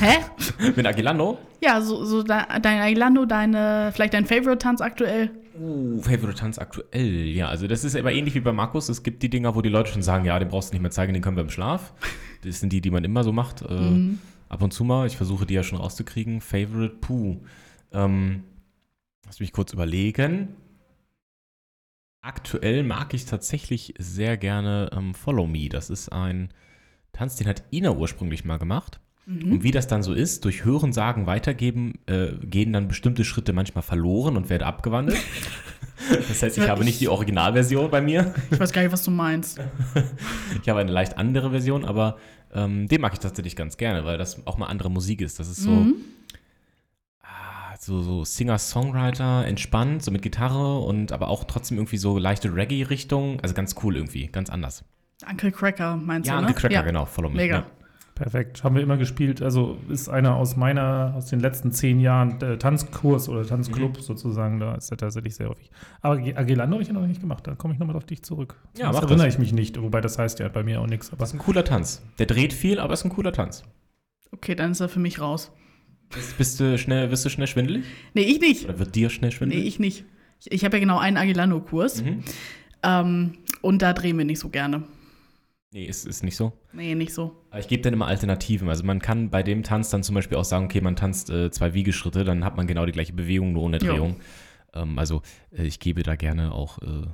Hä? 0.00 0.16
Mit 0.76 0.86
Agilando? 0.86 1.38
Ja, 1.62 1.80
so, 1.80 2.04
so 2.04 2.22
de, 2.22 2.36
dein 2.62 2.80
Ailando, 2.80 3.26
deine, 3.26 3.90
vielleicht 3.92 4.14
dein 4.14 4.24
Favorite-Tanz 4.26 4.80
aktuell. 4.80 5.30
Oh, 5.60 5.98
Favorite 6.00 6.34
Tanz 6.38 6.58
aktuell. 6.58 7.26
Ja, 7.26 7.48
also 7.48 7.66
das 7.66 7.84
ist 7.84 7.94
aber 7.94 8.12
ähnlich 8.12 8.34
wie 8.34 8.40
bei 8.40 8.52
Markus. 8.52 8.88
Es 8.88 9.02
gibt 9.02 9.22
die 9.22 9.28
Dinger, 9.28 9.54
wo 9.54 9.60
die 9.60 9.68
Leute 9.68 9.90
schon 9.92 10.00
sagen, 10.02 10.24
ja, 10.24 10.38
den 10.38 10.48
brauchst 10.48 10.70
du 10.70 10.74
nicht 10.74 10.80
mehr 10.82 10.90
zeigen, 10.90 11.12
den 11.12 11.22
können 11.22 11.36
wir 11.36 11.42
im 11.44 11.50
Schlaf. 11.50 11.92
Das 12.42 12.58
sind 12.58 12.72
die, 12.72 12.80
die 12.80 12.90
man 12.90 13.04
immer 13.04 13.22
so 13.22 13.32
macht. 13.32 13.60
Äh, 13.62 13.74
Mhm. 13.74 14.18
Ab 14.48 14.62
und 14.62 14.72
zu 14.72 14.82
mal. 14.82 15.06
Ich 15.06 15.18
versuche 15.18 15.44
die 15.44 15.52
ja 15.54 15.62
schon 15.62 15.76
rauszukriegen. 15.78 16.40
Favorite, 16.40 16.96
puh. 17.02 17.36
Ähm, 17.92 18.44
lass 19.26 19.38
mich 19.40 19.52
kurz 19.52 19.74
überlegen. 19.74 20.48
Aktuell 22.22 22.82
mag 22.82 23.14
ich 23.14 23.24
tatsächlich 23.24 23.94
sehr 23.98 24.36
gerne 24.36 24.90
ähm, 24.94 25.14
Follow 25.14 25.46
Me. 25.46 25.68
Das 25.70 25.88
ist 25.88 26.10
ein 26.10 26.50
Tanz, 27.12 27.36
den 27.36 27.46
hat 27.48 27.62
Ina 27.72 27.92
ursprünglich 27.92 28.44
mal 28.44 28.58
gemacht. 28.58 29.00
Mhm. 29.26 29.52
Und 29.52 29.62
wie 29.62 29.70
das 29.70 29.86
dann 29.86 30.02
so 30.02 30.12
ist, 30.12 30.44
durch 30.44 30.64
Hören, 30.64 30.92
Sagen, 30.92 31.26
Weitergeben, 31.26 31.94
äh, 32.06 32.32
gehen 32.42 32.72
dann 32.72 32.88
bestimmte 32.88 33.24
Schritte 33.24 33.52
manchmal 33.52 33.82
verloren 33.82 34.36
und 34.36 34.50
werden 34.50 34.64
abgewandelt. 34.64 35.18
Das 36.28 36.42
heißt, 36.42 36.58
ich 36.58 36.68
habe 36.68 36.82
nicht 36.82 36.98
die 37.00 37.08
Originalversion 37.08 37.88
bei 37.90 38.00
mir. 38.00 38.34
Ich 38.50 38.58
weiß 38.58 38.72
gar 38.72 38.82
nicht, 38.82 38.90
was 38.90 39.04
du 39.04 39.10
meinst. 39.12 39.60
Ich 40.62 40.68
habe 40.68 40.80
eine 40.80 40.90
leicht 40.90 41.16
andere 41.18 41.50
Version, 41.50 41.84
aber 41.84 42.16
ähm, 42.52 42.88
den 42.88 43.00
mag 43.02 43.12
ich 43.12 43.20
tatsächlich 43.20 43.54
ganz 43.54 43.76
gerne, 43.76 44.04
weil 44.04 44.18
das 44.18 44.44
auch 44.46 44.56
mal 44.58 44.66
andere 44.66 44.90
Musik 44.90 45.20
ist. 45.20 45.38
Das 45.38 45.48
ist 45.48 45.62
so, 45.62 45.70
Mhm. 45.70 45.96
So, 47.82 48.02
so 48.02 48.24
Singer-Songwriter, 48.24 49.46
entspannt, 49.46 50.02
so 50.02 50.10
mit 50.10 50.20
Gitarre 50.22 50.80
und 50.80 51.12
aber 51.12 51.28
auch 51.28 51.44
trotzdem 51.44 51.78
irgendwie 51.78 51.96
so 51.96 52.18
leichte 52.18 52.54
Reggae-Richtung. 52.54 53.40
Also 53.40 53.54
ganz 53.54 53.74
cool 53.82 53.96
irgendwie, 53.96 54.26
ganz 54.26 54.50
anders. 54.50 54.84
Uncle 55.28 55.50
Cracker 55.52 55.96
meinst 55.96 56.28
Ja, 56.28 56.36
du, 56.36 56.42
ne? 56.42 56.48
Uncle 56.48 56.60
Cracker, 56.68 56.82
genau, 56.84 57.04
Follow 57.06 57.30
Me. 57.30 57.36
Mega. 57.36 57.56
Ja. 57.56 57.66
Perfekt, 58.14 58.62
haben 58.64 58.74
wir 58.74 58.82
immer 58.82 58.98
gespielt. 58.98 59.40
Also 59.40 59.78
ist 59.88 60.10
einer 60.10 60.36
aus 60.36 60.54
meiner, 60.54 61.14
aus 61.16 61.26
den 61.26 61.40
letzten 61.40 61.72
zehn 61.72 62.00
Jahren 62.00 62.38
äh, 62.42 62.58
Tanzkurs 62.58 63.30
oder 63.30 63.46
Tanzclub 63.46 63.96
Mhm. 63.96 64.02
sozusagen. 64.02 64.60
Da 64.60 64.74
ist 64.74 64.90
er 64.90 64.98
tatsächlich 64.98 65.34
sehr 65.36 65.48
häufig. 65.48 65.70
Aber 66.02 66.16
Ag- 66.16 66.36
Agilando 66.36 66.74
habe 66.74 66.82
ich 66.82 66.88
ja 66.88 66.92
noch 66.94 67.06
nicht 67.06 67.22
gemacht. 67.22 67.46
Da 67.46 67.54
komme 67.54 67.72
ich 67.72 67.80
nochmal 67.80 67.96
auf 67.96 68.04
dich 68.04 68.22
zurück. 68.22 68.56
Ja, 68.76 68.88
das 68.92 68.96
erinnere 69.00 69.24
das. 69.24 69.34
ich 69.34 69.38
mich 69.38 69.52
nicht. 69.54 69.80
Wobei 69.80 70.02
das 70.02 70.18
heißt 70.18 70.38
ja 70.38 70.48
bei 70.48 70.62
mir 70.62 70.82
auch 70.82 70.86
nichts. 70.86 71.08
Aber 71.10 71.20
Das 71.20 71.30
ist 71.30 71.36
ein 71.36 71.38
cooler 71.38 71.64
Tanz. 71.64 72.02
Der 72.18 72.26
dreht 72.26 72.52
viel, 72.52 72.78
aber 72.78 72.92
ist 72.92 73.04
ein 73.06 73.10
cooler 73.10 73.32
Tanz. 73.32 73.62
Okay, 74.32 74.54
dann 74.54 74.72
ist 74.72 74.80
er 74.80 74.90
für 74.90 75.00
mich 75.00 75.18
raus. 75.18 75.50
Bist, 76.12 76.38
bist 76.38 76.60
du 76.60 76.76
schnell, 76.78 77.08
bist 77.08 77.24
du 77.24 77.28
schnell 77.30 77.46
schwindelig? 77.46 77.84
Nee, 78.14 78.22
ich 78.22 78.40
nicht. 78.40 78.64
Oder 78.64 78.78
wird 78.78 78.94
dir 78.94 79.10
schnell 79.10 79.30
Nee, 79.30 79.36
schwindelig? 79.36 79.66
ich 79.66 79.78
nicht. 79.78 80.04
Ich, 80.40 80.52
ich 80.52 80.64
habe 80.64 80.76
ja 80.76 80.80
genau 80.80 80.98
einen 80.98 81.16
Agilando-Kurs. 81.16 82.02
Mhm. 82.02 82.24
Ähm, 82.82 83.32
und 83.62 83.82
da 83.82 83.92
drehen 83.92 84.18
wir 84.18 84.24
nicht 84.24 84.38
so 84.40 84.48
gerne. 84.48 84.82
Nee, 85.72 85.84
ist, 85.84 86.04
ist 86.06 86.24
nicht 86.24 86.34
so. 86.34 86.52
Nee, 86.72 86.96
nicht 86.96 87.14
so. 87.14 87.36
Aber 87.50 87.60
ich 87.60 87.68
gebe 87.68 87.82
dann 87.82 87.92
immer 87.92 88.08
Alternativen. 88.08 88.68
Also 88.68 88.84
man 88.84 88.98
kann 88.98 89.30
bei 89.30 89.44
dem 89.44 89.62
Tanz 89.62 89.90
dann 89.90 90.02
zum 90.02 90.16
Beispiel 90.16 90.36
auch 90.36 90.44
sagen, 90.44 90.64
okay, 90.64 90.80
man 90.80 90.96
tanzt 90.96 91.30
äh, 91.30 91.50
zwei 91.52 91.74
Wiegeschritte, 91.74 92.24
dann 92.24 92.44
hat 92.44 92.56
man 92.56 92.66
genau 92.66 92.86
die 92.86 92.92
gleiche 92.92 93.12
Bewegung, 93.12 93.52
nur 93.52 93.62
ohne. 93.62 93.78
Drehung. 93.78 94.16
Ähm, 94.74 94.98
also 94.98 95.22
äh, 95.56 95.62
ich 95.64 95.78
gebe 95.78 96.02
da 96.02 96.16
gerne 96.16 96.52
auch 96.52 96.78
äh, 96.82 97.06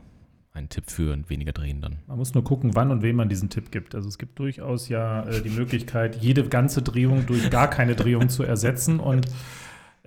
einen 0.57 0.69
Tipp 0.69 0.85
für 0.91 1.13
und 1.13 1.31
weniger 1.31 1.53
drehen 1.53 1.81
dann. 1.81 1.99
man 2.07 2.19
muss 2.19 2.35
nur 2.35 2.43
gucken, 2.45 2.75
wann 2.75 2.91
und 2.91 3.03
wem 3.03 3.17
man 3.17 3.29
diesen 3.29 3.49
Tipp 3.51 3.71
gibt. 3.71 3.95
Also 3.95 4.09
es 4.09 4.19
gibt 4.19 4.39
durchaus 4.39 4.89
ja 4.89 5.23
äh, 5.25 5.41
die 5.43 5.51
Möglichkeit, 5.51 6.17
jede 6.17 6.43
ganze 6.49 6.83
Drehung 6.83 7.27
durch 7.27 7.51
gar 7.51 7.69
keine 7.71 7.95
Drehung 7.95 8.29
zu 8.29 8.43
ersetzen. 8.43 8.99
Und 9.01 9.27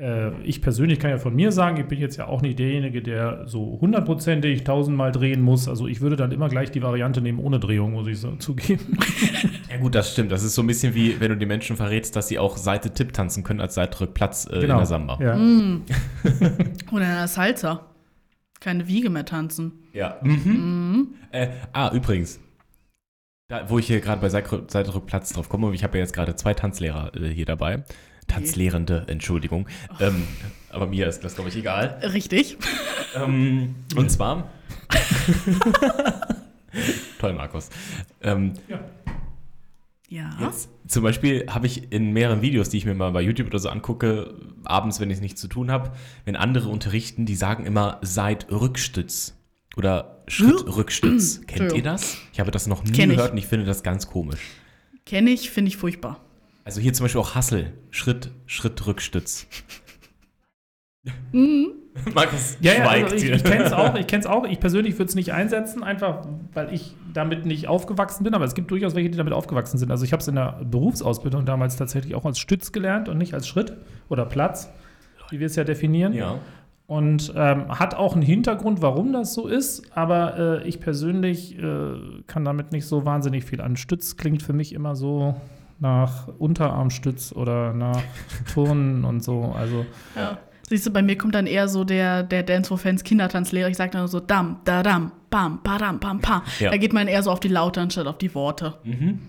Äh, 0.02 0.32
ich 0.46 0.62
persönlich 0.62 0.98
kann 0.98 1.12
ja 1.12 1.18
von 1.18 1.36
mir 1.36 1.52
sagen, 1.52 1.76
ich 1.76 1.86
bin 1.86 2.00
jetzt 2.00 2.16
ja 2.16 2.26
auch 2.28 2.42
nicht 2.42 2.58
derjenige, 2.58 3.02
der 3.02 3.46
so 3.50 3.80
hundertprozentig 3.82 4.64
tausendmal 4.64 5.12
drehen 5.12 5.42
muss. 5.42 5.68
Also 5.68 5.88
ich 5.88 6.00
würde 6.00 6.16
dann 6.16 6.32
immer 6.32 6.48
gleich 6.48 6.72
die 6.72 6.82
Variante 6.82 7.20
nehmen 7.20 7.38
ohne 7.40 7.60
Drehung, 7.60 7.92
muss 7.92 8.08
ich 8.08 8.18
so 8.18 8.32
zugeben. 8.40 8.98
Ja 9.70 9.76
gut, 9.76 9.96
das 9.96 10.14
stimmt. 10.14 10.32
Das 10.32 10.42
ist 10.42 10.56
so 10.56 10.64
ein 10.64 10.68
bisschen 10.68 10.96
wie, 10.96 11.20
wenn 11.20 11.32
du 11.32 11.36
den 11.38 11.50
Menschen 11.50 11.76
verrätst, 11.76 12.16
dass 12.16 12.30
sie 12.30 12.40
auch 12.40 12.56
Seite-Tipp 12.56 13.12
tanzen 13.12 13.44
können 13.44 13.60
als 13.60 13.76
Seite-Rückplatz 13.76 14.46
äh, 14.48 14.62
Genau. 14.62 14.76
in 14.76 14.78
der 14.80 14.86
Samba. 14.86 15.18
Ja. 15.22 15.36
Mm. 15.36 15.82
Oder 16.94 17.04
in 17.04 17.16
der 17.16 17.28
Salsa. 17.28 17.86
Keine 18.60 18.88
Wiege 18.88 19.10
mehr 19.10 19.26
tanzen. 19.26 19.72
Ja. 19.94 20.18
Mhm. 20.22 21.16
Äh, 21.32 21.50
ah, 21.72 21.92
übrigens. 21.94 22.40
Da, 23.48 23.70
wo 23.70 23.80
ich 23.80 23.88
hier 23.88 24.00
gerade 24.00 24.22
bei 24.22 24.30
Seite-Rückplatz 24.30 25.34
drauf 25.34 25.50
komme, 25.50 25.74
ich 25.74 25.84
habe 25.84 25.98
ja 25.98 26.04
jetzt 26.04 26.14
gerade 26.14 26.36
zwei 26.36 26.54
Tanzlehrer 26.54 27.16
äh, 27.16 27.30
hier 27.30 27.46
dabei. 27.46 27.84
Tanzlehrende, 28.28 29.06
Entschuldigung. 29.08 29.68
Ähm, 30.00 30.28
aber 30.70 30.86
mir 30.86 31.08
ist 31.08 31.24
das, 31.24 31.34
glaube 31.36 31.50
ich, 31.50 31.56
egal. 31.56 32.00
Richtig. 32.04 32.58
Ähm, 33.16 33.74
und 33.96 34.12
zwar. 34.12 34.50
Toll, 37.20 37.34
Markus. 37.34 37.70
Ähm, 38.22 38.54
Ja. 38.68 38.80
Jetzt 40.10 40.70
zum 40.88 41.04
Beispiel 41.04 41.46
habe 41.48 41.68
ich 41.68 41.92
in 41.92 42.12
mehreren 42.12 42.42
Videos, 42.42 42.70
die 42.70 42.78
ich 42.78 42.86
mir 42.86 42.96
mal 42.96 43.12
bei 43.12 43.22
YouTube 43.22 43.48
oder 43.48 43.60
so 43.60 43.70
angucke, 43.70 44.34
abends, 44.64 45.00
wenn 45.00 45.12
ich 45.12 45.22
nichts 45.22 45.40
zu 45.40 45.48
tun 45.48 45.70
habe, 45.70 45.92
wenn 46.26 46.36
andere 46.36 46.70
unterrichten, 46.70 47.26
die 47.26 47.36
sagen 47.36 47.66
immer 47.66 48.00
seid 48.02 48.52
Rückstütz 48.52 49.36
oder 49.78 50.24
Schrittrückstütz. 50.28 51.42
Kennt 51.48 51.74
ihr 51.74 51.84
das? 51.84 52.18
Ich 52.34 52.40
habe 52.40 52.50
das 52.50 52.66
noch 52.66 52.84
nie 52.84 52.92
gehört 52.92 53.34
und 53.34 53.38
ich 53.38 53.46
finde 53.46 53.66
das 53.66 53.84
ganz 53.84 54.08
komisch. 54.08 54.40
Kenne 55.06 55.30
ich, 55.30 55.52
finde 55.52 55.70
ich 55.70 55.78
furchtbar. 55.78 56.20
Also 56.64 56.82
hier 56.82 56.94
zum 56.94 57.06
Beispiel 57.06 57.22
auch 57.22 57.36
Hassel, 57.36 57.74
Schritt, 57.92 58.32
Schrittrückstütz. 58.46 59.48
Mhm. 61.32 61.74
Markus 62.14 62.58
Ja, 62.62 62.74
ja, 62.74 62.86
schweigt 62.86 63.12
also 63.12 63.26
ich, 63.26 63.32
ich 63.32 63.44
kenne 63.44 63.64
es 63.64 63.74
auch. 63.74 63.96
Ich 63.96 64.08
kenne 64.08 64.22
es 64.22 64.26
auch. 64.26 64.46
Ich 64.46 64.60
persönlich 64.60 64.94
würde 64.94 65.10
es 65.10 65.16
nicht 65.16 65.34
einsetzen, 65.34 65.84
einfach 65.84 66.26
weil 66.54 66.74
ich 66.74 66.96
damit 67.14 67.46
nicht 67.46 67.68
aufgewachsen 67.68 68.24
bin. 68.24 68.34
Aber 68.34 68.46
es 68.46 68.56
gibt 68.56 68.72
durchaus 68.72 68.96
welche, 68.96 69.10
die 69.10 69.18
damit 69.18 69.34
aufgewachsen 69.34 69.78
sind. 69.78 69.92
Also 69.92 70.06
ich 70.06 70.12
habe 70.12 70.22
es 70.22 70.28
in 70.28 70.36
der 70.36 70.60
Berufsausbildung 70.64 71.46
damals 71.46 71.76
tatsächlich 71.76 72.16
auch 72.16 72.26
als 72.26 72.40
Stütz 72.40 72.72
gelernt 72.72 73.10
und 73.10 73.18
nicht 73.18 73.34
als 73.34 73.48
Schritt 73.48 73.74
oder 74.10 74.26
Platz, 74.26 74.70
wie 75.30 75.40
wir 75.40 75.48
es 75.48 75.56
ja 75.56 75.64
definieren. 75.64 76.14
Ja. 76.14 76.40
Und 76.88 77.34
ähm, 77.36 77.70
hat 77.78 77.94
auch 77.94 78.14
einen 78.14 78.24
Hintergrund, 78.24 78.82
warum 78.82 79.14
das 79.14 79.34
so 79.36 79.48
ist. 79.48 79.96
Aber 79.96 80.62
äh, 80.64 80.68
ich 80.68 80.80
persönlich 80.80 81.58
äh, 81.60 81.92
kann 82.26 82.46
damit 82.46 82.72
nicht 82.72 82.88
so 82.88 83.06
wahnsinnig 83.06 83.46
viel 83.46 83.62
an. 83.62 83.78
Stütz 83.78 84.18
klingt 84.18 84.42
für 84.42 84.54
mich 84.54 84.74
immer 84.74 84.96
so 84.96 85.36
nach 85.80 86.28
Unterarmstütz 86.40 87.32
oder 87.32 87.74
nach 87.74 88.02
Turnen 88.54 89.06
und 89.06 89.24
so. 89.24 89.54
Also 89.56 89.86
Ja. 90.16 90.40
Siehst 90.70 90.86
du, 90.86 90.92
bei 90.92 91.02
mir 91.02 91.18
kommt 91.18 91.34
dann 91.36 91.48
eher 91.48 91.68
so 91.68 91.84
der, 91.84 92.22
der 92.24 92.44
Dance 92.44 92.68
for 92.68 92.78
Fans 92.78 93.04
Kindertanzlehrer. 93.04 93.70
Ich 93.70 93.78
sage 93.78 93.92
dann 93.92 94.08
so 94.08 94.20
dam, 94.20 94.62
da 94.66 94.84
dam, 94.84 95.12
bam, 95.30 95.62
badam, 95.64 96.00
pam, 96.00 96.20
pam. 96.22 96.44
Ja. 96.60 96.70
Da 96.70 96.78
geht 96.78 96.94
man 96.94 97.08
eher 97.08 97.24
so 97.24 97.32
auf 97.32 97.40
die 97.40 97.48
Laute 97.48 97.82
anstatt 97.82 98.06
auf 98.08 98.18
die 98.20 98.34
Worte. 98.36 98.76
Mhm. 98.84 99.20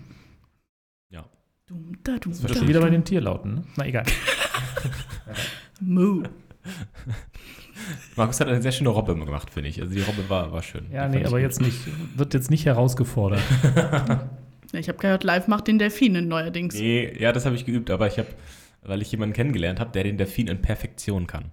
Ja. 1.09 1.25
Dum, 1.67 1.93
da, 2.03 2.17
dum, 2.17 2.31
Das 2.31 2.41
das 2.41 2.51
da, 2.51 2.57
schon 2.59 2.67
wieder 2.67 2.81
bei 2.81 2.89
den 2.91 3.03
Tierlauten. 3.03 3.55
Ne? 3.55 3.63
Na 3.75 3.85
egal. 3.87 4.03
Moo. 5.81 6.23
Markus 8.15 8.39
hat 8.39 8.47
eine 8.47 8.61
sehr 8.61 8.71
schöne 8.71 8.89
Robbe 8.89 9.15
gemacht, 9.15 9.49
finde 9.49 9.69
ich. 9.69 9.81
Also 9.81 9.93
die 9.93 10.01
Robbe 10.01 10.29
war, 10.29 10.51
war 10.51 10.61
schön. 10.61 10.85
Ja, 10.91 11.07
Die 11.07 11.17
nee, 11.17 11.25
aber 11.25 11.37
gut. 11.37 11.41
jetzt 11.41 11.59
nicht, 11.61 11.79
wird 12.15 12.33
jetzt 12.33 12.51
nicht 12.51 12.65
herausgefordert. 12.65 13.41
Ich 14.73 14.87
habe 14.87 14.97
gehört, 14.99 15.25
live 15.25 15.49
macht 15.49 15.67
den 15.67 15.79
Delfinen 15.79 16.29
neuerdings. 16.29 16.75
Nee, 16.75 17.13
ja, 17.19 17.33
das 17.33 17.45
habe 17.45 17.57
ich 17.57 17.65
geübt, 17.65 17.89
aber 17.89 18.07
ich 18.07 18.17
habe, 18.17 18.29
weil 18.81 19.01
ich 19.01 19.11
jemanden 19.11 19.33
kennengelernt 19.33 19.79
habe, 19.79 19.91
der 19.91 20.03
den 20.03 20.17
Delfin 20.17 20.47
in 20.47 20.61
Perfektion 20.61 21.27
kann. 21.27 21.51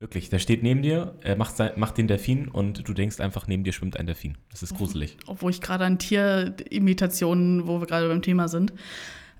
Wirklich, 0.00 0.28
der 0.30 0.38
steht 0.38 0.62
neben 0.62 0.82
dir, 0.82 1.16
er 1.22 1.34
macht, 1.36 1.56
sein, 1.56 1.72
macht 1.76 1.98
den 1.98 2.06
Delfin 2.06 2.46
und 2.48 2.86
du 2.86 2.94
denkst 2.94 3.18
einfach, 3.18 3.48
neben 3.48 3.64
dir 3.64 3.72
schwimmt 3.72 3.96
ein 3.96 4.06
Delfin. 4.06 4.38
Das 4.50 4.62
ist 4.62 4.76
gruselig. 4.76 5.16
Obwohl 5.26 5.50
ich 5.50 5.60
gerade 5.60 5.84
an 5.84 5.98
Tierimitationen, 5.98 7.66
wo 7.66 7.80
wir 7.80 7.86
gerade 7.86 8.08
beim 8.08 8.22
Thema 8.22 8.46
sind. 8.48 8.72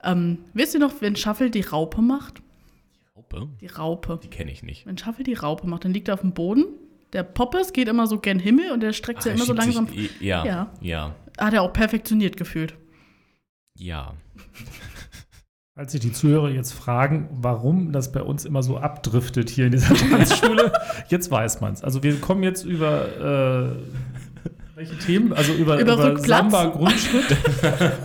Ähm, 0.02 0.38
wisst 0.54 0.74
ihr 0.74 0.80
noch, 0.80 1.00
wenn 1.00 1.14
Shuffle 1.16 1.50
die 1.50 1.60
Raupe 1.60 2.02
macht? 2.02 2.42
Raupe? 3.16 3.48
Die 3.60 3.66
Raupe. 3.66 4.18
Die 4.22 4.28
kenne 4.28 4.50
ich 4.50 4.62
nicht. 4.64 4.86
Wenn 4.86 4.98
Shuffle 4.98 5.24
die 5.24 5.34
Raupe 5.34 5.66
macht, 5.66 5.84
dann 5.84 5.92
liegt 5.94 6.08
er 6.08 6.14
auf 6.14 6.20
dem 6.22 6.32
Boden. 6.32 6.64
Der 7.12 7.22
Poppes 7.22 7.72
geht 7.72 7.88
immer 7.88 8.06
so 8.06 8.18
gen 8.18 8.38
Himmel 8.38 8.70
und 8.72 8.80
der 8.80 8.92
streckt 8.92 9.22
sich 9.22 9.32
Ah, 9.32 9.36
immer 9.36 9.44
so 9.44 9.52
langsam. 9.54 9.86
Sich, 9.88 10.20
ja, 10.20 10.44
ja, 10.44 10.44
Ja. 10.44 10.72
ja, 10.80 11.14
Hat 11.46 11.54
er 11.54 11.62
auch 11.62 11.72
perfektioniert 11.72 12.36
gefühlt. 12.36 12.74
ja. 13.74 14.14
Als 15.78 15.92
sich 15.92 16.00
die 16.00 16.10
Zuhörer 16.10 16.50
jetzt 16.50 16.72
fragen, 16.72 17.28
warum 17.40 17.92
das 17.92 18.10
bei 18.10 18.20
uns 18.20 18.44
immer 18.44 18.64
so 18.64 18.78
abdriftet 18.78 19.48
hier 19.48 19.66
in 19.66 19.70
dieser 19.70 19.94
Tanzschule, 20.10 20.72
jetzt 21.06 21.30
weiß 21.30 21.60
man 21.60 21.72
es. 21.72 21.84
Also 21.84 22.02
wir 22.02 22.20
kommen 22.20 22.42
jetzt 22.42 22.64
über 22.64 23.76
äh, 23.76 24.07
welche 24.78 24.96
Themen? 24.98 25.32
Also 25.32 25.52
über, 25.52 25.78
Über 25.80 25.92
über? 26.12 26.18
Samba 26.18 26.66
Grundschritt 26.66 27.36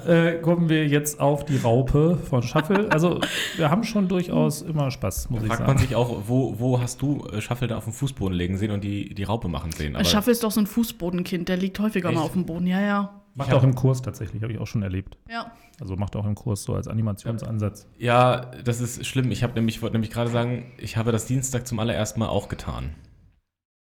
äh, 0.07 0.39
kommen 0.41 0.69
wir 0.69 0.87
jetzt 0.87 1.19
auf 1.19 1.45
die 1.45 1.57
Raupe 1.57 2.17
von 2.17 2.41
Shuffle. 2.43 2.91
Also 2.91 3.19
wir 3.57 3.69
haben 3.69 3.83
schon 3.83 4.07
durchaus 4.07 4.61
immer 4.61 4.89
Spaß, 4.91 5.29
muss 5.29 5.41
ich 5.43 5.47
Fragt 5.47 5.61
man 5.61 5.69
sagen. 5.69 5.79
sich 5.79 5.95
auch, 5.95 6.23
wo, 6.27 6.59
wo 6.59 6.81
hast 6.81 7.01
du 7.01 7.25
äh, 7.31 7.41
Shuffle 7.41 7.67
da 7.67 7.77
auf 7.77 7.83
dem 7.83 7.93
Fußboden 7.93 8.35
legen 8.35 8.57
sehen 8.57 8.71
und 8.71 8.83
die, 8.83 9.13
die 9.13 9.23
Raupe 9.23 9.47
machen 9.47 9.71
sehen? 9.71 9.95
Aber 9.95 10.03
Shuffle 10.05 10.31
ist 10.31 10.43
doch 10.43 10.51
so 10.51 10.59
ein 10.59 10.67
Fußbodenkind, 10.67 11.47
der 11.47 11.57
liegt 11.57 11.79
häufiger 11.79 12.09
Echt? 12.09 12.17
mal 12.17 12.23
auf 12.23 12.33
dem 12.33 12.45
Boden. 12.45 12.65
Ja, 12.67 12.81
ja. 12.81 13.21
Macht 13.35 13.47
Ich 13.47 13.53
hab- 13.53 13.61
auch 13.61 13.63
im 13.63 13.75
Kurs 13.75 14.01
tatsächlich, 14.01 14.41
habe 14.43 14.53
ich 14.53 14.59
auch 14.59 14.67
schon 14.67 14.83
erlebt. 14.83 15.17
Ja. 15.29 15.51
Also 15.79 15.95
macht 15.95 16.15
auch 16.15 16.25
im 16.25 16.35
Kurs 16.35 16.63
so 16.63 16.75
als 16.75 16.87
Animationsansatz. 16.87 17.87
ja, 17.97 18.51
das 18.63 18.79
ist 18.79 19.05
schlimm. 19.05 19.31
Ich 19.31 19.41
habe 19.43 19.53
nämlich, 19.53 19.81
wollte 19.81 19.93
nämlich 19.95 20.11
gerade 20.11 20.29
sagen, 20.29 20.71
ich 20.77 20.97
habe 20.97 21.11
das 21.11 21.25
Dienstag 21.25 21.67
zum 21.67 21.79
allerersten 21.79 22.19
Mal 22.19 22.27
auch 22.29 22.47
getan. 22.47 22.91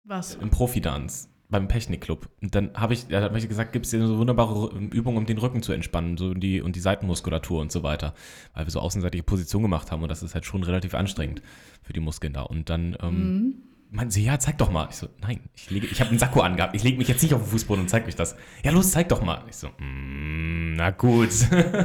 Was? 0.05 0.35
Im 0.35 0.49
Profi-Dance. 0.49 1.27
Beim 1.51 1.67
Technikclub. 1.67 2.29
Und 2.41 2.55
dann 2.55 2.71
habe 2.73 2.93
ich, 2.93 3.07
da 3.09 3.21
habe 3.21 3.37
ich 3.37 3.47
gesagt, 3.47 3.73
gibt 3.73 3.85
es 3.85 3.91
hier 3.91 4.07
so 4.07 4.17
wunderbare 4.17 4.71
Übungen, 4.91 5.17
um 5.17 5.25
den 5.25 5.37
Rücken 5.37 5.61
zu 5.61 5.73
entspannen 5.73 6.17
so 6.17 6.33
die, 6.33 6.61
und 6.61 6.75
die 6.75 6.79
Seitenmuskulatur 6.79 7.59
und 7.61 7.71
so 7.71 7.83
weiter. 7.83 8.13
Weil 8.53 8.65
wir 8.65 8.71
so 8.71 8.79
außenseitige 8.79 9.21
Position 9.23 9.61
gemacht 9.61 9.91
haben 9.91 10.01
und 10.01 10.09
das 10.09 10.23
ist 10.23 10.33
halt 10.33 10.45
schon 10.45 10.63
relativ 10.63 10.95
anstrengend 10.95 11.41
für 11.83 11.93
die 11.93 11.99
Muskeln 11.99 12.33
da. 12.33 12.41
Und 12.43 12.69
dann 12.69 12.95
ähm, 13.01 13.11
Mhm. 13.11 13.53
meinte 13.89 14.13
sie, 14.13 14.23
ja, 14.23 14.39
zeig 14.39 14.57
doch 14.59 14.71
mal. 14.71 14.87
Ich 14.89 14.95
so, 14.95 15.09
nein, 15.21 15.41
ich, 15.53 15.69
lege, 15.69 15.87
ich 15.87 15.99
habe 15.99 16.09
einen 16.09 16.19
Sakko 16.19 16.39
angehabt. 16.39 16.73
Ich 16.73 16.83
lege 16.83 16.97
mich 16.97 17.09
jetzt 17.09 17.21
nicht 17.21 17.33
auf 17.33 17.41
den 17.43 17.49
Fußboden 17.51 17.83
und 17.83 17.89
zeig 17.89 18.07
euch 18.07 18.15
das. 18.15 18.35
Ja, 18.63 18.71
los, 18.71 18.91
zeig 18.91 19.09
doch 19.09 19.21
mal. 19.21 19.43
Ich 19.49 19.57
so, 19.57 19.67
mm, 19.67 20.75
na 20.75 20.91
gut. 20.91 21.31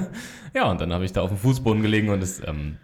ja, 0.54 0.70
und 0.70 0.80
dann 0.80 0.92
habe 0.92 1.04
ich 1.04 1.12
da 1.12 1.22
auf 1.22 1.30
dem 1.30 1.38
Fußboden 1.38 1.82
gelegen 1.82 2.08
und 2.10 2.22
es, 2.22 2.40
ähm, 2.46 2.76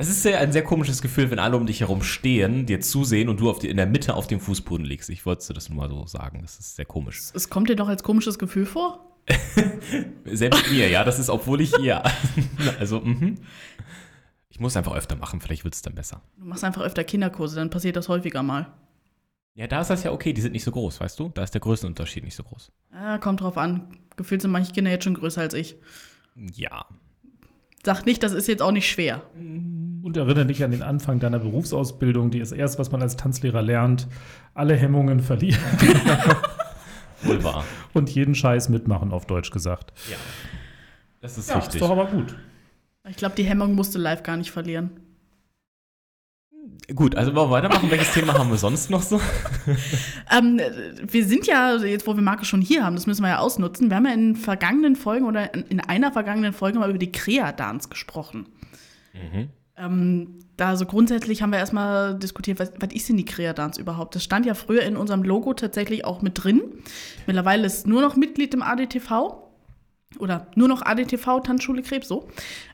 es 0.00 0.08
ist 0.08 0.22
sehr, 0.22 0.40
ein 0.40 0.50
sehr 0.50 0.64
komisches 0.64 1.02
Gefühl, 1.02 1.30
wenn 1.30 1.38
alle 1.38 1.56
um 1.58 1.66
dich 1.66 1.80
herum 1.80 2.02
stehen, 2.02 2.64
dir 2.64 2.80
zusehen 2.80 3.28
und 3.28 3.38
du 3.38 3.50
auf 3.50 3.58
die, 3.58 3.68
in 3.68 3.76
der 3.76 3.86
Mitte 3.86 4.14
auf 4.14 4.26
dem 4.26 4.40
Fußboden 4.40 4.86
liegst. 4.86 5.10
Ich 5.10 5.26
wollte 5.26 5.52
das 5.52 5.68
nur 5.68 5.76
mal 5.76 5.90
so 5.90 6.06
sagen. 6.06 6.40
Das 6.40 6.58
ist 6.58 6.76
sehr 6.76 6.86
komisch. 6.86 7.20
Es 7.34 7.50
kommt 7.50 7.68
dir 7.68 7.76
doch 7.76 7.88
als 7.88 8.02
komisches 8.02 8.38
Gefühl 8.38 8.64
vor? 8.64 9.18
Selbst 10.24 10.70
mir, 10.70 10.88
ja, 10.88 11.04
das 11.04 11.18
ist, 11.18 11.28
obwohl 11.28 11.60
ich, 11.60 11.76
ja. 11.78 12.02
Also, 12.80 13.00
mhm. 13.00 13.36
Ich 14.48 14.58
muss 14.58 14.76
einfach 14.76 14.94
öfter 14.94 15.16
machen, 15.16 15.40
vielleicht 15.40 15.64
wird 15.64 15.74
es 15.74 15.82
dann 15.82 15.94
besser. 15.94 16.22
Du 16.38 16.46
machst 16.46 16.64
einfach 16.64 16.82
öfter 16.82 17.04
Kinderkurse, 17.04 17.56
dann 17.56 17.70
passiert 17.70 17.96
das 17.96 18.08
häufiger 18.08 18.42
mal. 18.42 18.72
Ja, 19.54 19.66
da 19.66 19.82
ist 19.82 19.88
das 19.88 20.02
ja 20.02 20.12
okay, 20.12 20.32
die 20.32 20.40
sind 20.40 20.52
nicht 20.52 20.64
so 20.64 20.70
groß, 20.70 21.00
weißt 21.00 21.18
du? 21.18 21.28
Da 21.28 21.42
ist 21.42 21.52
der 21.52 21.60
Größenunterschied 21.60 22.24
nicht 22.24 22.36
so 22.36 22.42
groß. 22.42 22.72
Ja, 22.92 23.18
kommt 23.18 23.42
drauf 23.42 23.58
an. 23.58 23.98
Gefühlt 24.16 24.40
sind 24.40 24.50
manche 24.50 24.72
Kinder 24.72 24.90
jetzt 24.90 25.04
schon 25.04 25.14
größer 25.14 25.42
als 25.42 25.54
ich. 25.54 25.76
Ja. 26.34 26.86
Sag 27.84 28.04
nicht, 28.04 28.22
das 28.22 28.32
ist 28.32 28.48
jetzt 28.48 28.62
auch 28.62 28.72
nicht 28.72 28.88
schwer. 28.88 29.22
Und 30.02 30.16
erinnere 30.16 30.46
dich 30.46 30.62
an 30.64 30.70
den 30.70 30.82
Anfang 30.82 31.18
deiner 31.20 31.38
Berufsausbildung, 31.38 32.30
die 32.30 32.38
ist 32.38 32.52
erst, 32.52 32.78
was 32.78 32.90
man 32.92 33.02
als 33.02 33.16
Tanzlehrer 33.16 33.62
lernt, 33.62 34.08
alle 34.54 34.74
Hemmungen 34.76 35.20
verlieren 35.20 35.60
Wohl 37.22 37.42
wahr. 37.44 37.64
und 37.92 38.08
jeden 38.10 38.34
Scheiß 38.34 38.68
mitmachen, 38.70 39.12
auf 39.12 39.26
Deutsch 39.26 39.50
gesagt. 39.50 39.92
Ja. 40.10 40.16
Das 41.20 41.36
ist 41.36 41.50
Ja, 41.50 41.56
richtig. 41.56 41.74
ist 41.74 41.80
doch 41.82 41.90
aber 41.90 42.06
gut. 42.06 42.34
Ich 43.08 43.16
glaube, 43.16 43.34
die 43.36 43.42
Hemmung 43.44 43.74
musste 43.74 43.98
live 43.98 44.22
gar 44.22 44.36
nicht 44.36 44.50
verlieren. 44.50 44.90
Gut, 46.94 47.14
also 47.14 47.34
wollen 47.34 47.48
wir 47.50 47.52
weitermachen. 47.52 47.90
Welches 47.90 48.12
Thema 48.14 48.34
haben 48.34 48.50
wir 48.50 48.56
sonst 48.56 48.90
noch 48.90 49.02
so? 49.02 49.20
Ähm, 50.32 50.60
wir 51.08 51.26
sind 51.26 51.46
ja, 51.48 51.76
jetzt 51.76 52.06
wo 52.06 52.14
wir 52.14 52.22
Marke 52.22 52.44
schon 52.44 52.60
hier 52.62 52.84
haben, 52.84 52.94
das 52.94 53.06
müssen 53.08 53.22
wir 53.22 53.28
ja 53.30 53.38
ausnutzen. 53.38 53.90
Wir 53.90 53.96
haben 53.96 54.06
ja 54.06 54.12
in 54.14 54.36
vergangenen 54.36 54.94
Folgen 54.94 55.26
oder 55.26 55.52
in- 55.52 55.64
in 55.66 55.80
einer 55.80 56.12
vergangenen 56.12 56.52
Folge 56.52 56.78
mal 56.78 56.88
über 56.88 56.98
die 57.00 57.10
Crea-Dance 57.10 57.88
gesprochen. 57.88 58.46
Mhm. 59.12 59.48
Ähm, 59.80 60.38
da 60.56 60.76
so 60.76 60.84
grundsätzlich 60.84 61.40
haben 61.40 61.50
wir 61.50 61.58
erstmal 61.58 62.18
diskutiert, 62.18 62.58
was, 62.58 62.72
was 62.78 62.92
ist 62.92 63.08
denn 63.08 63.16
die 63.16 63.24
Crea-Dance 63.24 63.80
überhaupt? 63.80 64.14
Das 64.14 64.22
stand 64.22 64.44
ja 64.44 64.54
früher 64.54 64.82
in 64.82 64.96
unserem 64.96 65.22
Logo 65.22 65.54
tatsächlich 65.54 66.04
auch 66.04 66.20
mit 66.20 66.44
drin. 66.44 66.60
Mittlerweile 67.26 67.66
ist 67.66 67.86
nur 67.86 68.02
noch 68.02 68.16
Mitglied 68.16 68.52
im 68.52 68.62
ADTV. 68.62 69.38
Oder 70.18 70.48
nur 70.56 70.68
noch 70.68 70.82
ADTV, 70.82 71.40
Tanzschule 71.40 71.82
Krebs, 71.82 72.08
so. 72.08 72.28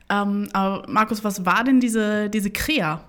Ähm, 0.09 0.49
aber 0.53 0.85
Markus, 0.89 1.23
was 1.23 1.45
war 1.45 1.63
denn 1.63 1.79
diese, 1.79 2.29
diese 2.29 2.49
Crea? 2.49 2.99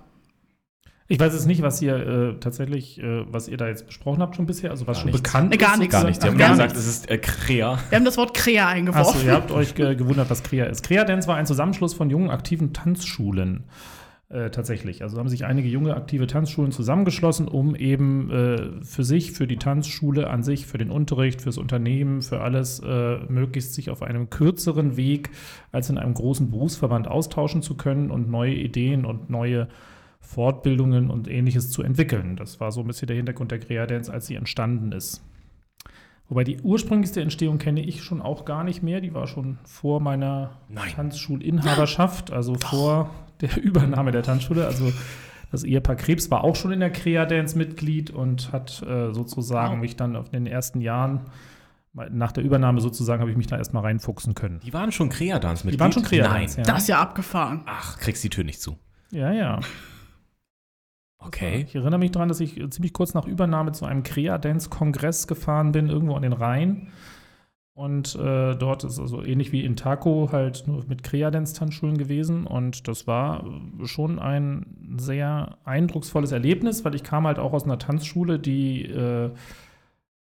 Ich 1.11 1.19
weiß 1.19 1.33
jetzt 1.33 1.47
nicht, 1.47 1.61
was 1.63 1.81
ihr 1.81 1.95
äh, 1.95 2.33
tatsächlich, 2.39 3.01
äh, 3.01 3.25
was 3.31 3.47
ihr 3.47 3.57
da 3.57 3.67
jetzt 3.67 3.87
besprochen 3.87 4.21
habt 4.21 4.35
schon 4.35 4.45
bisher, 4.45 4.69
also 4.71 4.85
was 4.87 4.97
Gar 4.97 5.01
schon 5.01 5.11
nichts. 5.11 5.23
bekannt 5.23 5.53
Äh, 5.53 5.57
gar 5.57 5.73
ist. 5.73 5.79
nichts. 5.79 5.91
Gar 5.91 6.01
sozusagen. 6.01 6.07
nicht. 6.07 6.21
Sie 6.21 6.27
Ach, 6.27 6.31
haben 6.31 6.37
gar 6.37 6.67
gesagt, 6.67 6.75
es 6.77 6.87
ist 6.87 7.09
äh, 7.09 7.17
Krea. 7.17 7.79
Wir 7.89 7.95
haben 7.97 8.05
das 8.05 8.17
Wort 8.17 8.33
Crea 8.35 8.63
Achso, 8.67 8.75
eingeworfen. 8.77 9.25
ihr 9.25 9.33
habt 9.33 9.51
euch 9.51 9.73
ge 9.75 9.95
gewundert, 9.95 10.29
was 10.29 10.43
Crea 10.43 10.65
ist. 10.65 10.83
Crea 10.85 11.03
Dance 11.03 11.27
war 11.27 11.35
ein 11.35 11.47
Zusammenschluss 11.47 11.93
von 11.95 12.09
jungen, 12.09 12.29
aktiven 12.29 12.71
Tanzschulen. 12.73 13.63
Äh, 14.31 14.51
tatsächlich. 14.51 15.01
Also 15.01 15.17
haben 15.17 15.27
sich 15.27 15.45
einige 15.45 15.67
junge 15.67 15.95
aktive 15.95 16.27
Tanzschulen 16.27 16.71
zusammengeschlossen, 16.71 17.47
um 17.47 17.75
eben 17.75 18.29
äh, 18.29 18.85
für 18.85 19.03
sich, 19.03 19.31
für 19.31 19.47
die 19.47 19.57
Tanzschule 19.57 20.29
an 20.29 20.43
sich, 20.43 20.67
für 20.67 20.77
den 20.77 20.91
Unterricht, 20.91 21.41
fürs 21.41 21.57
Unternehmen, 21.57 22.21
für 22.21 22.39
alles 22.41 22.79
äh, 22.85 23.17
möglichst 23.27 23.73
sich 23.73 23.89
auf 23.89 24.03
einem 24.03 24.29
kürzeren 24.29 24.97
Weg 24.97 25.31
als 25.71 25.89
in 25.89 25.97
einem 25.97 26.13
großen 26.13 26.51
Berufsverband 26.51 27.07
austauschen 27.07 27.63
zu 27.63 27.75
können 27.75 28.11
und 28.11 28.29
neue 28.29 28.53
Ideen 28.53 29.03
und 29.03 29.31
neue 29.31 29.67
Fortbildungen 30.33 31.09
und 31.09 31.27
ähnliches 31.27 31.71
zu 31.71 31.81
entwickeln. 31.81 32.35
Das 32.35 32.59
war 32.59 32.71
so 32.71 32.81
ein 32.81 32.87
bisschen 32.87 33.07
der 33.07 33.17
Hintergrund 33.17 33.49
der 33.51 33.59
Creadance, 33.59 34.13
als 34.13 34.27
sie 34.27 34.35
entstanden 34.35 34.91
ist. 34.91 35.23
Wobei 36.27 36.43
die 36.43 36.61
ursprünglichste 36.61 37.19
Entstehung 37.21 37.57
kenne 37.57 37.81
ich 37.83 38.03
schon 38.03 38.21
auch 38.21 38.45
gar 38.45 38.63
nicht 38.63 38.83
mehr. 38.83 39.01
Die 39.01 39.15
war 39.15 39.25
schon 39.25 39.57
vor 39.63 39.99
meiner 39.99 40.51
Nein. 40.69 40.91
Tanzschulinhaberschaft, 40.95 42.31
also 42.31 42.53
vor 42.53 43.09
der 43.41 43.57
Übernahme 43.63 44.11
der 44.11 44.21
Tanzschule. 44.21 44.67
Also 44.67 44.93
das 45.51 45.63
Ehepaar 45.63 45.95
Krebs 45.95 46.29
war 46.29 46.43
auch 46.43 46.55
schon 46.55 46.71
in 46.71 46.79
der 46.79 46.91
Crea-Dance 46.91 47.57
Mitglied 47.57 48.11
und 48.11 48.51
hat 48.51 48.83
äh, 48.83 49.11
sozusagen 49.11 49.73
Wow. 49.77 49.81
mich 49.81 49.95
dann 49.95 50.15
auf 50.15 50.29
den 50.29 50.45
ersten 50.45 50.79
Jahren, 50.81 51.21
nach 52.11 52.31
der 52.33 52.43
Übernahme 52.43 52.81
sozusagen, 52.81 53.21
habe 53.21 53.31
ich 53.31 53.37
mich 53.37 53.47
da 53.47 53.57
erstmal 53.57 53.81
reinfuchsen 53.81 54.35
können. 54.35 54.59
Die 54.63 54.73
waren 54.73 54.91
schon 54.91 55.09
Kreadance 55.09 55.65
mit 55.65 55.73
Die 55.73 55.79
waren 55.79 55.91
schon 55.91 56.03
Crea-Dance, 56.03 56.57
Nein. 56.57 56.65
ja. 56.67 56.71
Das 56.73 56.83
ist 56.83 56.87
ja 56.89 57.01
abgefahren. 57.01 57.61
Ach, 57.65 57.97
kriegst 57.97 58.23
die 58.23 58.29
Tür 58.29 58.43
nicht 58.43 58.61
zu. 58.61 58.77
Ja, 59.09 59.31
ja. 59.33 59.59
Okay. 61.19 61.65
Ich 61.67 61.75
erinnere 61.75 61.99
mich 61.99 62.11
daran, 62.11 62.29
dass 62.29 62.39
ich 62.39 62.59
äh, 62.59 62.69
ziemlich 62.69 62.93
kurz 62.93 63.13
nach 63.13 63.27
Übernahme 63.27 63.71
zu 63.73 63.85
einem 63.85 64.03
Crea-Dance-Kongress 64.03 65.27
gefahren 65.27 65.71
bin, 65.73 65.89
irgendwo 65.89 66.15
an 66.15 66.21
den 66.21 66.33
Rhein. 66.33 66.87
Und 67.73 68.15
äh, 68.15 68.55
dort 68.55 68.83
ist 68.83 68.99
also 68.99 69.23
ähnlich 69.23 69.51
wie 69.53 69.63
in 69.63 69.77
Taco 69.77 70.29
halt 70.31 70.63
nur 70.67 70.83
mit 70.87 71.03
Crea-Dance-Tanzschulen 71.03 71.97
gewesen. 71.97 72.45
Und 72.45 72.87
das 72.87 73.05
war 73.07 73.43
äh, 73.81 73.85
schon 73.85 74.19
ein 74.19 74.65
sehr 74.97 75.57
eindrucksvolles 75.65 76.31
Erlebnis, 76.31 76.83
weil 76.85 76.95
ich 76.95 77.03
kam 77.03 77.27
halt 77.27 77.39
auch 77.39 77.53
aus 77.53 77.63
einer 77.65 77.79
Tanzschule, 77.79 78.39
die, 78.39 78.83
äh, 78.85 79.29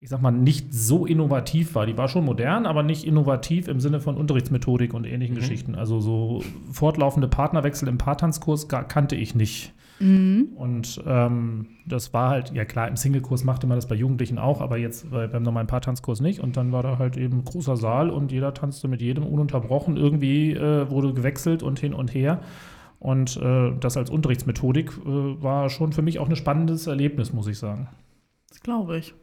ich 0.00 0.08
sag 0.10 0.20
mal, 0.20 0.30
nicht 0.30 0.72
so 0.74 1.06
innovativ 1.06 1.74
war. 1.74 1.86
Die 1.86 1.96
war 1.96 2.08
schon 2.08 2.24
modern, 2.24 2.66
aber 2.66 2.82
nicht 2.82 3.04
innovativ 3.04 3.68
im 3.68 3.80
Sinne 3.80 4.00
von 4.00 4.16
Unterrichtsmethodik 4.16 4.92
und 4.94 5.04
ähnlichen 5.06 5.36
Mhm. 5.36 5.40
Geschichten. 5.40 5.74
Also 5.74 6.00
so 6.00 6.42
fortlaufende 6.70 7.28
Partnerwechsel 7.28 7.88
im 7.88 7.98
Paartanzkurs 7.98 8.68
kannte 8.68 9.16
ich 9.16 9.34
nicht. 9.34 9.72
Mhm. 10.00 10.48
Und 10.56 11.02
ähm, 11.06 11.66
das 11.86 12.12
war 12.12 12.30
halt, 12.30 12.52
ja 12.52 12.64
klar, 12.64 12.88
im 12.88 12.96
Single-Kurs 12.96 13.44
machte 13.44 13.66
man 13.66 13.76
das 13.76 13.86
bei 13.86 13.94
Jugendlichen 13.94 14.38
auch, 14.38 14.60
aber 14.60 14.76
jetzt 14.78 15.10
bei, 15.10 15.26
beim 15.26 15.42
normalen 15.42 15.66
Paartanzkurs 15.66 16.20
nicht. 16.20 16.40
Und 16.40 16.56
dann 16.56 16.72
war 16.72 16.82
da 16.82 16.98
halt 16.98 17.16
eben 17.16 17.44
großer 17.44 17.76
Saal 17.76 18.10
und 18.10 18.32
jeder 18.32 18.54
tanzte 18.54 18.88
mit 18.88 19.00
jedem 19.00 19.24
ununterbrochen. 19.24 19.96
Irgendwie 19.96 20.52
äh, 20.52 20.90
wurde 20.90 21.14
gewechselt 21.14 21.62
und 21.62 21.78
hin 21.78 21.94
und 21.94 22.14
her. 22.14 22.40
Und 22.98 23.36
äh, 23.36 23.72
das 23.80 23.96
als 23.96 24.10
Unterrichtsmethodik 24.10 24.92
äh, 25.04 25.42
war 25.42 25.70
schon 25.70 25.92
für 25.92 26.02
mich 26.02 26.18
auch 26.18 26.28
ein 26.28 26.36
spannendes 26.36 26.86
Erlebnis, 26.86 27.32
muss 27.32 27.46
ich 27.48 27.58
sagen. 27.58 27.88
Das 28.48 28.60
glaube 28.60 28.98
ich. 28.98 29.14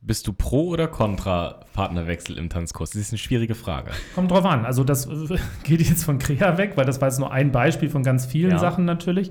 Bist 0.00 0.28
du 0.28 0.32
pro 0.32 0.68
oder 0.68 0.86
contra 0.86 1.60
Partnerwechsel 1.72 2.38
im 2.38 2.48
Tanzkurs? 2.48 2.90
Das 2.90 3.00
ist 3.00 3.10
eine 3.10 3.18
schwierige 3.18 3.56
Frage. 3.56 3.90
Kommt 4.14 4.30
drauf 4.30 4.44
an. 4.44 4.64
Also 4.64 4.84
das 4.84 5.06
äh, 5.06 5.36
geht 5.64 5.80
jetzt 5.80 6.04
von 6.04 6.18
Krea 6.18 6.56
weg, 6.58 6.72
weil 6.76 6.84
das 6.84 7.00
war 7.00 7.08
jetzt 7.08 7.18
nur 7.18 7.32
ein 7.32 7.50
Beispiel 7.50 7.88
von 7.88 8.04
ganz 8.04 8.26
vielen 8.26 8.52
Ja. 8.52 8.58
Sachen 8.58 8.84
natürlich. 8.84 9.30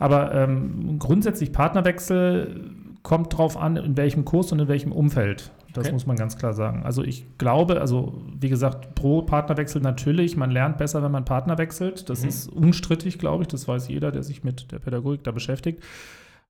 Aber 0.00 0.34
ähm, 0.34 0.98
grundsätzlich 0.98 1.52
Partnerwechsel 1.52 2.70
kommt 3.02 3.36
drauf 3.36 3.56
an, 3.56 3.76
in 3.76 3.96
welchem 3.96 4.24
Kurs 4.24 4.50
und 4.52 4.58
in 4.58 4.68
welchem 4.68 4.90
Umfeld. 4.92 5.52
Das 5.72 5.84
Okay. 5.86 5.92
muss 5.92 6.04
man 6.06 6.16
ganz 6.16 6.36
klar 6.36 6.52
sagen. 6.52 6.82
Also 6.84 7.04
ich 7.04 7.38
glaube, 7.38 7.80
also 7.80 8.20
wie 8.38 8.48
gesagt, 8.48 8.94
pro 8.96 9.22
Partnerwechsel 9.22 9.80
natürlich. 9.80 10.36
Man 10.36 10.50
lernt 10.50 10.78
besser, 10.78 11.02
wenn 11.04 11.12
man 11.12 11.24
Partner 11.24 11.58
wechselt. 11.58 12.10
Das 12.10 12.22
Mhm. 12.22 12.28
ist 12.28 12.48
unstrittig, 12.48 13.18
glaube 13.20 13.44
ich. 13.44 13.48
Das 13.48 13.68
weiß 13.68 13.86
jeder, 13.88 14.10
der 14.10 14.24
sich 14.24 14.42
mit 14.42 14.72
der 14.72 14.80
Pädagogik 14.80 15.22
da 15.22 15.30
beschäftigt. 15.30 15.82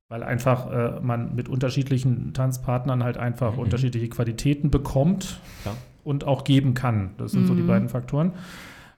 Weil 0.08 0.22
einfach 0.24 0.70
äh, 0.72 1.00
man 1.00 1.34
mit 1.36 1.48
unterschiedlichen 1.48 2.32
Tanzpartnern 2.34 3.04
halt 3.04 3.16
einfach 3.18 3.52
Mhm. 3.54 3.60
unterschiedliche 3.60 4.08
Qualitäten 4.08 4.70
bekommt 4.70 5.38
Klar. 5.62 5.76
und 6.02 6.24
auch 6.26 6.42
geben 6.44 6.74
kann. 6.74 7.10
Das 7.18 7.32
sind 7.32 7.46
so 7.46 7.54
die 7.54 7.62
Mhm. 7.62 7.66
beiden 7.68 7.88
Faktoren. 7.90 8.32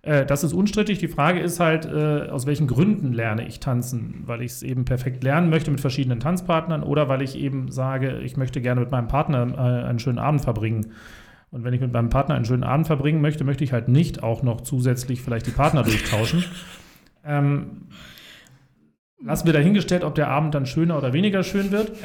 Äh, 0.03 0.27
das 0.27 0.45
ist 0.45 0.53
unstrittig. 0.53 0.99
Die 0.99 1.09
Frage 1.09 1.41
ist 1.41 1.61
halt, 1.61 1.87
äh, 1.87 2.29
aus 2.29 2.47
welchen 2.47 2.67
Gründen 2.67 3.13
lerne 3.13 3.47
ich 3.47 3.61
tanzen? 3.61 4.25
Weil 4.27 4.43
ich 4.43 4.53
es 4.53 4.63
eben 4.63 4.85
perfekt 4.85 5.23
lernen 5.23 5.49
möchte 5.49 5.71
mit 5.71 5.81
verschiedenen 5.81 6.21
Tanzpartnern 6.21 6.83
oder 6.83 7.09
weil 7.09 7.23
ich 7.23 7.39
eben 7.39 7.71
sage, 7.71 8.19
ich 8.21 8.37
möchte 8.37 8.61
gerne 8.61 8.81
mit 8.81 8.91
meinem 8.91 9.09
Partner 9.09 9.47
äh, 9.55 9.87
einen 9.87 9.99
schönen 9.99 10.19
Abend 10.19 10.43
verbringen. 10.43 10.93
Und 11.51 11.65
wenn 11.65 11.75
ich 11.75 11.81
mit 11.81 11.93
meinem 11.93 12.09
Partner 12.09 12.35
einen 12.35 12.47
schönen 12.47 12.65
Abend 12.65 12.87
verbringen 12.87 13.21
möchte, 13.21 13.45
möchte 13.45 13.63
ich 13.63 13.73
halt 13.73 13.89
nicht 13.89 14.23
auch 14.23 14.43
noch 14.43 14.63
zusätzlich 14.63 15.21
vielleicht 15.23 15.47
die 15.47 15.51
Partner 15.51 15.83
durchtauschen. 15.83 16.45
Ähm, 17.25 17.83
lassen 19.25 19.47
wir 19.47 19.53
dahingestellt, 19.53 20.05
ob 20.05 20.15
der 20.15 20.29
Abend 20.29 20.55
dann 20.55 20.67
schöner 20.67 20.99
oder 20.99 21.13
weniger 21.13 21.43
schön 21.43 21.71
wird. 21.71 21.93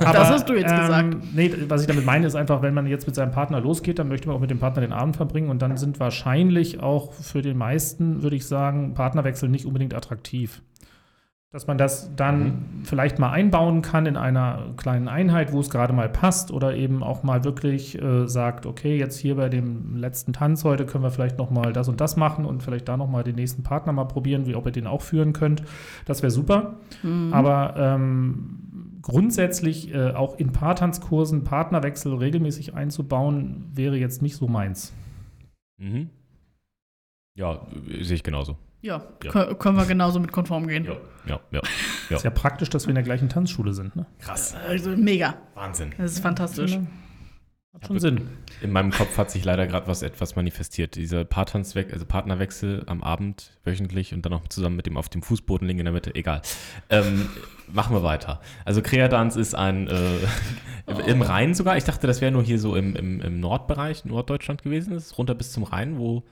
Das 0.00 0.30
hast 0.30 0.48
du 0.48 0.54
jetzt 0.54 0.74
gesagt. 0.74 1.16
Nee, 1.34 1.52
was 1.68 1.82
ich 1.82 1.86
damit 1.86 2.04
meine, 2.04 2.26
ist 2.26 2.34
einfach, 2.34 2.62
wenn 2.62 2.74
man 2.74 2.86
jetzt 2.86 3.06
mit 3.06 3.14
seinem 3.14 3.30
Partner 3.30 3.60
losgeht, 3.60 3.98
dann 3.98 4.08
möchte 4.08 4.26
man 4.26 4.36
auch 4.36 4.40
mit 4.40 4.50
dem 4.50 4.58
Partner 4.58 4.80
den 4.80 4.92
Abend 4.92 5.16
verbringen 5.16 5.50
und 5.50 5.60
dann 5.60 5.76
sind 5.76 6.00
wahrscheinlich 6.00 6.80
auch 6.80 7.12
für 7.12 7.42
den 7.42 7.56
meisten, 7.56 8.22
würde 8.22 8.36
ich 8.36 8.46
sagen, 8.46 8.94
Partnerwechsel 8.94 9.48
nicht 9.48 9.66
unbedingt 9.66 9.94
attraktiv. 9.94 10.62
Dass 11.50 11.66
man 11.66 11.78
das 11.78 12.14
dann 12.14 12.82
vielleicht 12.84 13.18
mal 13.18 13.30
einbauen 13.30 13.80
kann 13.80 14.04
in 14.04 14.18
einer 14.18 14.74
kleinen 14.76 15.08
Einheit, 15.08 15.50
wo 15.50 15.60
es 15.60 15.70
gerade 15.70 15.94
mal 15.94 16.10
passt 16.10 16.50
oder 16.50 16.76
eben 16.76 17.02
auch 17.02 17.22
mal 17.22 17.42
wirklich 17.42 18.00
äh, 18.00 18.28
sagt, 18.28 18.66
okay, 18.66 18.98
jetzt 18.98 19.16
hier 19.16 19.36
bei 19.36 19.48
dem 19.48 19.96
letzten 19.96 20.34
Tanz 20.34 20.64
heute 20.64 20.84
können 20.84 21.04
wir 21.04 21.10
vielleicht 21.10 21.38
noch 21.38 21.50
mal 21.50 21.72
das 21.72 21.88
und 21.88 22.02
das 22.02 22.18
machen 22.18 22.44
und 22.44 22.62
vielleicht 22.62 22.86
da 22.86 22.98
noch 22.98 23.08
mal 23.08 23.24
den 23.24 23.36
nächsten 23.36 23.62
Partner 23.62 23.94
mal 23.94 24.04
probieren, 24.04 24.46
wie 24.46 24.54
ob 24.54 24.66
ihr 24.66 24.72
den 24.72 24.86
auch 24.86 25.00
führen 25.00 25.32
könnt. 25.32 25.62
Das 26.04 26.20
wäre 26.20 26.30
super. 26.30 26.76
Mhm. 27.02 27.32
Aber 27.32 27.74
ähm, 27.78 28.98
grundsätzlich 29.00 29.94
äh, 29.94 30.10
auch 30.10 30.38
in 30.38 30.52
Paartanzkursen 30.52 31.44
Partnerwechsel 31.44 32.12
regelmäßig 32.12 32.74
einzubauen, 32.74 33.70
wäre 33.72 33.96
jetzt 33.96 34.20
nicht 34.20 34.36
so 34.36 34.48
meins. 34.48 34.92
Mhm. 35.78 36.10
Ja, 37.34 37.66
sehe 38.02 38.16
ich 38.16 38.22
genauso. 38.22 38.58
Ja, 38.88 39.02
Ja. 39.22 39.30
kö- 39.30 39.54
können 39.54 39.76
wir 39.76 39.86
genauso 39.86 40.18
mit 40.20 40.32
konform 40.32 40.66
gehen. 40.66 40.84
Ja, 40.84 40.96
ja, 41.26 41.40
ja. 42.10 42.16
Ist 42.16 42.24
ja 42.24 42.30
praktisch, 42.30 42.70
dass 42.70 42.86
wir 42.86 42.90
in 42.90 42.94
der 42.96 43.04
gleichen 43.04 43.28
Tanzschule 43.28 43.72
sind. 43.74 43.94
Ne? 43.94 44.06
Krass. 44.18 44.54
Also 44.66 44.90
mega. 44.96 45.34
Wahnsinn. 45.54 45.92
Das 45.98 46.12
ist 46.12 46.20
fantastisch. 46.20 46.78
Hat 47.74 47.86
schon 47.86 48.00
Sinn. 48.00 48.28
In 48.62 48.72
meinem 48.72 48.90
Kopf 48.90 49.16
hat 49.18 49.30
sich 49.30 49.44
leider 49.44 49.66
gerade 49.66 49.86
was 49.86 50.02
etwas 50.02 50.34
manifestiert. 50.36 50.96
Dieser 50.96 51.24
Paartanzwechsel, 51.24 51.92
also 51.92 52.06
Partnerwechsel 52.06 52.82
am 52.86 53.02
Abend 53.02 53.52
wöchentlich 53.64 54.14
und 54.14 54.24
dann 54.24 54.32
auch 54.32 54.48
zusammen 54.48 54.74
mit 54.76 54.86
dem 54.86 54.96
auf 54.96 55.08
dem 55.10 55.22
Fußboden 55.22 55.68
liegen 55.68 55.78
in 55.80 55.84
der 55.84 55.92
Mitte. 55.94 56.14
Egal. 56.14 56.40
Ähm, 56.88 57.28
machen 57.70 57.94
wir 57.94 58.02
weiter. 58.02 58.40
Also 58.64 58.82
Creadance 58.82 59.38
ist 59.38 59.54
ein 59.54 59.86
äh, 59.86 61.00
im 61.06 61.20
Rhein 61.22 61.54
sogar. 61.54 61.76
Ich 61.76 61.84
dachte, 61.84 62.06
das 62.06 62.20
wäre 62.22 62.32
nur 62.32 62.42
hier 62.42 62.58
so 62.58 62.74
im, 62.74 62.96
im, 62.96 63.20
im 63.20 63.38
Nordbereich, 63.38 64.04
Norddeutschland 64.06 64.62
gewesen. 64.62 64.94
Das 64.94 65.04
ist 65.06 65.18
runter 65.18 65.34
bis 65.34 65.52
zum 65.52 65.62
Rhein, 65.64 65.98
wo 65.98 66.24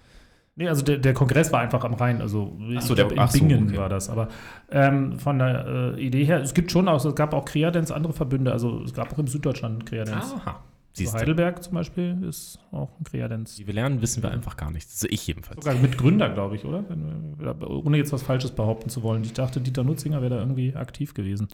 Nee, 0.59 0.69
also 0.69 0.83
der, 0.83 0.97
der 0.97 1.13
Kongress 1.13 1.53
war 1.53 1.61
einfach 1.61 1.85
am 1.85 1.93
Rhein, 1.95 2.23
also 2.23 2.57
Ach 2.77 2.81
so, 2.81 2.95
der- 2.95 3.07
glaub, 3.09 3.27
in 3.35 3.41
so, 3.41 3.47
Bingen 3.47 3.69
okay. 3.69 3.77
war 3.77 3.89
das. 3.91 4.09
Aber 4.09 4.29
ähm, 4.71 5.19
von 5.19 5.39
der 5.39 5.95
äh, 5.97 6.01
Idee 6.03 6.25
her, 6.25 6.41
es 6.41 6.55
gibt 6.55 6.73
schon 6.73 6.89
auch, 6.89 7.05
es 7.05 7.15
gab 7.15 7.35
auch 7.35 7.45
Creadance 7.45 7.95
andere 7.95 8.15
Verbünde, 8.15 8.53
also 8.53 8.83
es 8.83 8.95
gab 8.95 9.13
auch 9.13 9.19
im 9.19 9.27
Süddeutschland 9.27 9.85
Creadance. 9.85 10.35
Aha. 10.35 10.61
So 10.95 11.03
Siehst 11.03 11.13
du. 11.13 11.19
Heidelberg 11.19 11.63
zum 11.63 11.75
Beispiel 11.75 12.17
ist 12.27 12.59
auch 12.73 12.89
ein 12.99 13.05
Creadance. 13.05 13.59
Wie 13.61 13.67
wir 13.67 13.75
lernen, 13.75 14.01
wissen 14.01 14.23
wir 14.23 14.31
einfach 14.31 14.57
gar 14.57 14.71
nichts. 14.71 14.95
Also 14.95 15.09
ich 15.13 15.27
jedenfalls. 15.27 15.63
Sogar 15.63 15.79
mit 15.79 15.99
Gründer, 15.99 16.31
glaube 16.31 16.57
ich, 16.57 16.65
oder? 16.65 16.83
Wir- 16.89 17.71
Ohne 17.85 17.99
jetzt 17.99 18.15
was 18.15 18.23
Falsches 18.23 18.51
behaupten 18.53 18.89
zu 18.89 19.03
wollen. 19.03 19.23
Ich 19.25 19.35
dachte, 19.35 19.61
Dieter 19.61 19.85
Nutzinger 19.85 20.23
wäre 20.23 20.37
da 20.37 20.39
irgendwie 20.41 20.75
aktiv 20.75 21.13
gewesen. 21.13 21.49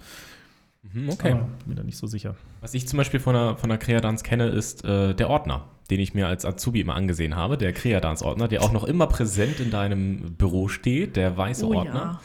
Mhm, 0.85 1.09
okay. 1.11 1.33
Aber 1.33 1.41
bin 1.41 1.51
mir 1.71 1.75
da 1.75 1.83
nicht 1.83 1.97
so 1.99 2.07
sicher. 2.07 2.37
Was 2.61 2.73
ich 2.75 2.87
zum 2.87 2.99
Beispiel 2.99 3.19
von 3.19 3.35
der, 3.35 3.57
von 3.57 3.69
der 3.69 3.79
Creadance 3.79 4.23
kenne, 4.23 4.47
ist 4.47 4.85
äh, 4.85 5.13
der 5.13 5.29
Ordner, 5.29 5.65
den 5.93 6.01
ich 6.01 6.15
mir 6.15 6.27
als 6.27 6.47
Azubi 6.47 6.81
immer 6.81 6.95
angesehen 6.95 7.37
habe. 7.37 7.59
Der 7.59 7.75
Creadance-Ordner, 7.75 8.49
der 8.49 8.63
auch 8.63 8.73
noch 8.73 8.85
immer 8.85 9.07
präsent 9.07 9.61
in 9.61 9.71
deinem 9.71 10.37
Büro 10.37 10.69
steht, 10.69 11.17
der 11.17 11.37
weiße 11.37 11.67
Oh 11.67 11.75
Ordner. 11.75 12.21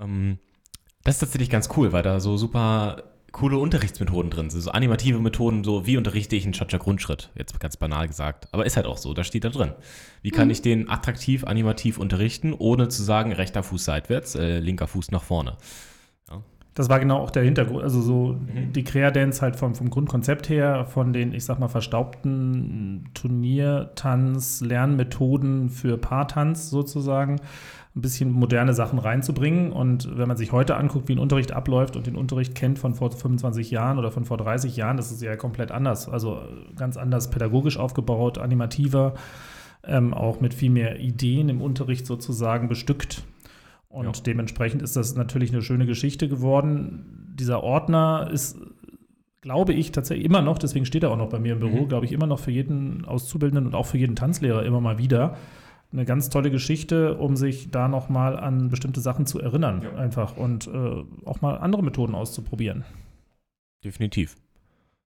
ja. 0.00 0.04
Ähm, 0.04 0.38
das 1.04 1.14
ist 1.16 1.20
tatsächlich 1.20 1.48
ganz 1.48 1.68
cool, 1.76 1.92
weil 1.92 2.02
da 2.02 2.18
so 2.18 2.36
super 2.36 3.04
coole 3.30 3.56
Unterrichtsmethoden 3.56 4.30
drin 4.32 4.50
sind. 4.50 4.60
So 4.60 4.72
animative 4.72 5.20
Methoden, 5.20 5.62
so 5.62 5.86
wie 5.86 5.96
unterrichte 5.96 6.34
ich 6.34 6.42
einen 6.44 6.52
Chacha-Grundschritt, 6.54 7.30
jetzt 7.36 7.58
ganz 7.60 7.76
banal 7.76 8.08
gesagt. 8.08 8.48
Aber 8.50 8.66
ist 8.66 8.76
halt 8.76 8.86
auch 8.86 8.98
so, 8.98 9.14
da 9.14 9.22
steht 9.22 9.44
da 9.44 9.48
drin. 9.48 9.72
Wie 10.20 10.30
kann 10.30 10.50
ich 10.50 10.60
den 10.60 10.90
attraktiv, 10.90 11.44
animativ 11.44 11.98
unterrichten, 11.98 12.52
ohne 12.52 12.88
zu 12.88 13.02
sagen, 13.04 13.32
rechter 13.32 13.62
Fuß 13.62 13.84
seitwärts, 13.84 14.34
äh, 14.34 14.58
linker 14.58 14.88
Fuß 14.88 15.12
nach 15.12 15.22
vorne. 15.22 15.56
Das 16.74 16.88
war 16.88 16.98
genau 17.00 17.18
auch 17.18 17.30
der 17.30 17.42
Hintergrund. 17.42 17.82
Also 17.82 18.00
so 18.00 18.32
Mhm. 18.32 18.72
die 18.72 18.82
Creadance 18.82 19.42
halt 19.42 19.56
vom, 19.56 19.74
vom 19.74 19.90
Grundkonzept 19.90 20.48
her, 20.48 20.86
von 20.86 21.12
den, 21.12 21.34
ich 21.34 21.44
sag 21.44 21.58
mal, 21.58 21.68
verstaubten 21.68 23.10
Turniertanz, 23.14 24.60
Lernmethoden 24.62 25.68
für 25.68 25.98
Paartanz 25.98 26.70
sozusagen, 26.70 27.36
ein 27.94 28.00
bisschen 28.00 28.30
moderne 28.32 28.72
Sachen 28.72 28.98
reinzubringen. 28.98 29.70
Und 29.70 30.16
wenn 30.16 30.28
man 30.28 30.38
sich 30.38 30.52
heute 30.52 30.76
anguckt, 30.76 31.08
wie 31.08 31.14
ein 31.14 31.18
Unterricht 31.18 31.52
abläuft 31.52 31.94
und 31.94 32.06
den 32.06 32.16
Unterricht 32.16 32.54
kennt 32.54 32.78
von 32.78 32.94
vor 32.94 33.10
25 33.10 33.70
Jahren 33.70 33.98
oder 33.98 34.10
von 34.10 34.24
vor 34.24 34.38
30 34.38 34.74
Jahren, 34.76 34.96
das 34.96 35.12
ist 35.12 35.20
ja 35.20 35.36
komplett 35.36 35.70
anders. 35.70 36.08
Also 36.08 36.40
ganz 36.76 36.96
anders 36.96 37.28
pädagogisch 37.30 37.76
aufgebaut, 37.78 38.38
animativer, 38.38 39.12
ähm, 39.84 40.14
auch 40.14 40.40
mit 40.40 40.54
viel 40.54 40.70
mehr 40.70 41.00
Ideen 41.00 41.50
im 41.50 41.60
Unterricht 41.60 42.06
sozusagen 42.06 42.68
bestückt. 42.68 43.24
Und 43.92 44.06
Ja. 44.06 44.22
dementsprechend 44.24 44.80
ist 44.82 44.96
das 44.96 45.14
natürlich 45.14 45.52
eine 45.52 45.60
schöne 45.62 45.84
Geschichte 45.86 46.28
geworden. 46.28 47.34
Dieser 47.38 47.62
Ordner 47.62 48.30
ist, 48.32 48.56
glaube 49.42 49.74
ich, 49.74 49.92
tatsächlich 49.92 50.24
immer 50.24 50.40
noch, 50.40 50.56
deswegen 50.58 50.86
steht 50.86 51.02
er 51.02 51.10
auch 51.10 51.16
noch 51.18 51.28
bei 51.28 51.38
mir 51.38 51.52
im 51.52 51.60
Büro, 51.60 51.82
Mhm. 51.82 51.88
glaube 51.88 52.06
ich, 52.06 52.12
immer 52.12 52.26
noch 52.26 52.38
für 52.40 52.50
jeden 52.50 53.04
Auszubildenden 53.04 53.66
und 53.66 53.74
auch 53.74 53.86
für 53.86 53.98
jeden 53.98 54.16
Tanzlehrer 54.16 54.64
immer 54.64 54.80
mal 54.80 54.96
wieder. 54.98 55.36
Eine 55.92 56.06
ganz 56.06 56.30
tolle 56.30 56.50
Geschichte, 56.50 57.18
um 57.18 57.36
sich 57.36 57.70
da 57.70 57.86
nochmal 57.86 58.38
an 58.38 58.70
bestimmte 58.70 59.00
Sachen 59.02 59.26
zu 59.26 59.40
erinnern, 59.40 59.82
Ja. 59.82 59.94
einfach 59.94 60.38
und 60.38 60.66
äh, 60.68 61.04
auch 61.26 61.42
mal 61.42 61.58
andere 61.58 61.82
Methoden 61.82 62.14
auszuprobieren. 62.14 62.84
Definitiv. 63.84 64.36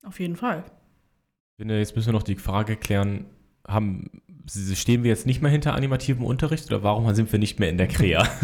Auf 0.06 0.20
jeden 0.22 0.38
Fall. 0.38 0.63
Ich 1.52 1.58
finde, 1.62 1.78
jetzt 1.80 1.96
müssen 1.98 2.08
wir 2.08 2.13
noch 2.13 2.24
die 2.24 2.36
Frage 2.36 2.78
klären, 2.78 3.26
haben, 3.68 4.22
stehen 4.50 5.04
wir 5.04 5.10
jetzt 5.10 5.26
nicht 5.26 5.42
mehr 5.42 5.52
hinter 5.52 5.74
animativem 5.74 6.24
Unterricht 6.24 6.68
oder 6.68 6.84
warum 6.84 7.14
sind 7.14 7.32
wir 7.32 7.40
nicht 7.40 7.60
mehr 7.60 7.70
in 7.70 7.78
der 7.78 7.88
Krea? 7.88 8.28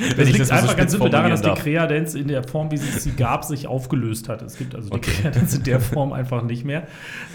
Das 0.00 0.26
liegt 0.26 0.40
das 0.40 0.50
mal 0.50 0.56
so 0.56 0.62
einfach 0.62 0.76
ganz 0.76 0.92
simpel 0.92 1.10
daran, 1.10 1.30
dass 1.30 1.40
die 1.40 1.48
formulieren 1.48 1.76
Kreadenz 1.86 2.14
in 2.14 2.28
der 2.28 2.42
Form, 2.44 2.70
wie 2.70 2.76
sie 2.76 2.98
sie 2.98 3.12
gab, 3.12 3.44
sich 3.44 3.66
aufgelöst 3.66 4.28
hat. 4.28 4.42
Es 4.42 4.56
gibt 4.56 4.74
also 4.74 4.88
die 4.88 4.96
Okay. 4.96 5.10
Kreadenz 5.10 5.54
in 5.54 5.62
der 5.64 5.80
Form 5.80 6.12
einfach 6.12 6.42
nicht 6.42 6.64
mehr. 6.64 6.86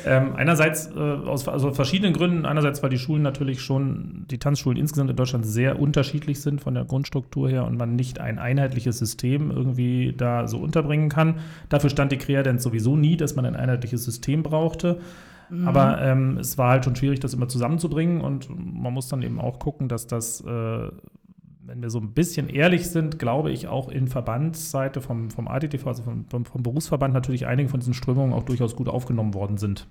Ähm, 0.06 0.36
einerseits 0.36 0.88
äh, 0.88 1.00
aus 1.00 1.48
also 1.48 1.72
verschiedenen 1.74 2.14
Gründen. 2.14 2.46
Einerseits, 2.46 2.82
weil 2.82 2.90
die 2.90 2.98
Schulen 2.98 3.22
natürlich 3.22 3.62
schon, 3.62 4.26
die 4.30 4.40
Tanzschulen 4.40 4.78
insgesamt 4.78 5.10
in 5.10 5.16
Deutschland 5.16 5.46
sehr 5.46 5.80
unterschiedlich 5.80 6.42
sind 6.42 6.62
von 6.62 6.74
der 6.74 6.86
Grundstruktur 6.86 7.50
her 7.50 7.66
und 7.66 7.78
man 7.78 7.96
nicht 7.96 8.20
ein 8.20 8.40
einheitliches 8.40 8.98
System 8.98 9.52
irgendwie 9.52 10.14
da 10.18 10.48
so 10.48 10.60
unterbringen 10.60 11.10
kann. 11.10 11.36
Dafür 11.70 11.90
stand 11.90 12.12
die 12.12 12.18
Kreadenz 12.18 12.64
sowieso 12.64 12.96
nie, 12.96 13.18
dass 13.18 13.36
man 13.36 13.46
ein 13.46 13.56
einheitliches 13.56 14.04
System 14.04 14.44
brauchte. 14.44 15.00
Mhm. 15.50 15.68
Aber 15.68 16.02
ähm, 16.02 16.38
es 16.38 16.58
war 16.58 16.72
halt 16.72 16.86
schon 16.86 16.96
schwierig, 16.96 17.20
das 17.20 17.34
immer 17.34 17.48
zusammenzubringen 17.48 18.22
und 18.22 18.50
man 18.50 18.94
muss 18.94 19.08
dann 19.08 19.22
eben 19.22 19.40
auch 19.40 19.60
gucken, 19.60 19.88
dass 19.88 20.08
das, 20.08 20.42
äh, 20.42 20.46
wenn 20.48 21.82
wir 21.82 21.90
so 21.90 22.00
ein 22.00 22.14
bisschen 22.14 22.50
ehrlich 22.50 22.90
sind, 22.90 23.20
glaube 23.20 23.52
ich, 23.52 23.68
auch 23.68 23.90
in 23.90 24.08
Verbandsseite 24.08 25.02
vom, 25.02 25.30
vom 25.32 25.48
ADTV, 25.48 25.88
also 25.88 26.04
vom, 26.04 26.26
vom, 26.26 26.46
vom 26.46 26.64
Berufsverband, 26.64 27.14
natürlich 27.14 27.48
einige 27.48 27.70
von 27.70 27.80
diesen 27.80 27.94
Strömungen 27.94 28.34
auch 28.34 28.44
durchaus 28.44 28.76
gut 28.76 28.90
aufgenommen 28.90 29.34
worden 29.34 29.58
sind. 29.58 29.88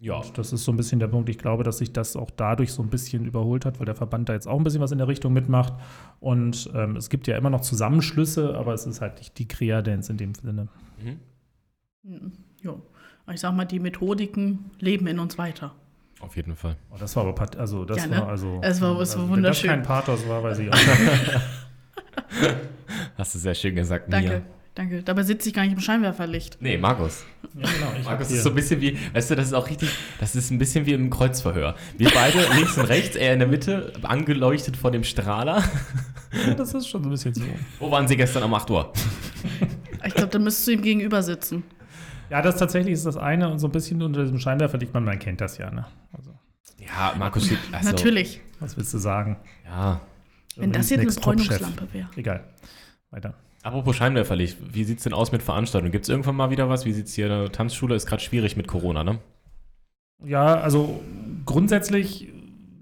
Ja, 0.00 0.16
Und 0.16 0.36
das 0.36 0.52
ist 0.52 0.64
so 0.64 0.72
ein 0.72 0.76
bisschen 0.76 0.98
der 0.98 1.08
Punkt. 1.08 1.30
Ich 1.30 1.38
glaube, 1.38 1.64
dass 1.64 1.78
sich 1.78 1.92
das 1.92 2.14
auch 2.14 2.30
dadurch 2.30 2.72
so 2.72 2.82
ein 2.82 2.90
bisschen 2.90 3.24
überholt 3.24 3.64
hat, 3.64 3.78
weil 3.78 3.86
der 3.86 3.94
Verband 3.94 4.28
da 4.28 4.34
jetzt 4.34 4.46
auch 4.46 4.58
ein 4.58 4.64
bisschen 4.64 4.82
was 4.82 4.92
in 4.92 4.98
der 4.98 5.08
Richtung 5.08 5.32
mitmacht. 5.32 5.72
Und 6.20 6.70
ähm, 6.74 6.96
es 6.96 7.08
gibt 7.08 7.26
ja 7.26 7.38
immer 7.38 7.48
noch 7.48 7.62
Zusammenschlüsse, 7.62 8.54
aber 8.54 8.74
es 8.74 8.84
ist 8.84 9.00
halt 9.00 9.16
nicht 9.16 9.38
die 9.38 9.48
Kreadenz 9.48 10.10
in 10.10 10.18
dem 10.18 10.34
Sinne. 10.34 10.68
Mhm. 11.02 11.20
Mhm. 12.02 12.32
Ich 13.32 13.40
sag 13.40 13.54
mal, 13.54 13.64
die 13.64 13.78
Methodiken 13.80 14.70
leben 14.80 15.06
in 15.06 15.18
uns 15.18 15.38
weiter. 15.38 15.72
Auf 16.20 16.36
jeden 16.36 16.56
Fall. 16.56 16.76
Oh, 16.92 16.96
das 16.98 17.14
war 17.16 17.26
aber, 17.26 17.58
also 17.58 17.84
das 17.84 17.98
Ja, 17.98 18.06
ne? 18.06 18.18
war 18.18 18.28
also. 18.28 18.58
Es 18.62 18.80
war- 18.80 19.00
es 19.00 19.14
war 19.14 19.22
also, 19.22 19.28
wunderschön. 19.28 19.70
Wenn 19.70 19.78
das 19.80 19.88
kein 19.88 20.04
Pathos 20.04 20.28
war, 20.28 20.42
weiß 20.42 20.58
ich 20.58 20.72
auch. 20.72 20.76
Hast 23.16 23.34
du 23.34 23.38
sehr 23.38 23.54
schön 23.54 23.74
gesagt, 23.74 24.12
Danke, 24.12 24.28
Mia. 24.28 24.42
danke. 24.74 25.02
Dabei 25.02 25.22
sitze 25.22 25.48
ich 25.48 25.54
gar 25.54 25.62
nicht 25.62 25.72
im 25.72 25.80
Scheinwerferlicht. 25.80 26.58
Nee, 26.60 26.76
Markus. 26.78 27.24
ja, 27.54 27.68
genau. 27.68 27.92
Markus 28.04 28.30
ist 28.30 28.42
so 28.42 28.50
ein 28.50 28.54
bisschen 28.54 28.80
wie, 28.80 28.96
weißt 29.12 29.30
du, 29.30 29.34
das 29.36 29.46
ist 29.48 29.52
auch 29.52 29.68
richtig, 29.68 29.90
das 30.20 30.34
ist 30.36 30.50
ein 30.50 30.58
bisschen 30.58 30.86
wie 30.86 30.92
im 30.92 31.10
Kreuzverhör. 31.10 31.74
Wir 31.96 32.10
beide 32.14 32.38
links 32.56 32.76
und 32.78 32.86
rechts, 32.86 33.16
er 33.16 33.32
in 33.32 33.38
der 33.40 33.48
Mitte, 33.48 33.92
angeleuchtet 34.02 34.76
vor 34.76 34.90
dem 34.90 35.04
Strahler. 35.04 35.62
ja, 36.46 36.54
das 36.54 36.74
ist 36.74 36.88
schon 36.88 37.02
so 37.02 37.08
ein 37.08 37.12
bisschen 37.12 37.34
so. 37.34 37.42
Wo 37.78 37.90
waren 37.90 38.06
Sie 38.08 38.16
gestern 38.16 38.42
um 38.44 38.54
8 38.54 38.70
Uhr? 38.70 38.92
Ich 40.06 40.14
glaube, 40.14 40.30
da 40.30 40.38
müsstest 40.38 40.68
du 40.68 40.72
ihm 40.72 40.82
gegenüber 40.82 41.22
sitzen. 41.22 41.64
Ja, 42.30 42.42
das 42.42 42.56
tatsächlich 42.56 42.94
ist 42.94 43.06
das 43.06 43.16
eine 43.16 43.50
und 43.50 43.58
so 43.58 43.68
ein 43.68 43.72
bisschen 43.72 44.02
unter 44.02 44.22
diesem 44.22 44.38
Scheinwerfer 44.38 44.78
liegt 44.78 44.94
man, 44.94 45.04
man 45.04 45.18
kennt 45.18 45.40
das 45.40 45.58
ja, 45.58 45.70
ne? 45.70 45.86
Also, 46.12 46.30
Ja, 46.78 47.14
Markus 47.18 47.46
steht, 47.46 47.58
also, 47.72 47.90
Natürlich. 47.90 48.40
was 48.60 48.76
willst 48.76 48.92
du 48.94 48.98
sagen? 48.98 49.36
Ja. 49.64 50.00
Wenn 50.56 50.72
das 50.72 50.90
jetzt 50.90 51.00
eine. 51.00 51.10
Bräunungslampe 51.24 51.88
wäre. 51.92 52.08
Egal. 52.16 52.44
Weiter. 53.10 53.34
Apropos 53.62 53.96
Scheinwerferlicht, 53.96 54.58
wie 54.74 54.84
sieht 54.84 54.98
es 54.98 55.04
denn 55.04 55.14
aus 55.14 55.32
mit 55.32 55.42
Veranstaltungen? 55.42 55.90
Gibt 55.92 56.04
es 56.04 56.08
irgendwann 56.10 56.36
mal 56.36 56.50
wieder 56.50 56.68
was? 56.68 56.84
Wie 56.84 56.92
sieht 56.92 57.06
es 57.06 57.14
hier? 57.14 57.26
Eine 57.26 57.50
Tanzschule 57.50 57.94
ist 57.94 58.06
gerade 58.06 58.22
schwierig 58.22 58.56
mit 58.56 58.68
Corona, 58.68 59.04
ne? 59.04 59.18
Ja, 60.24 60.60
also 60.60 61.00
grundsätzlich 61.46 62.28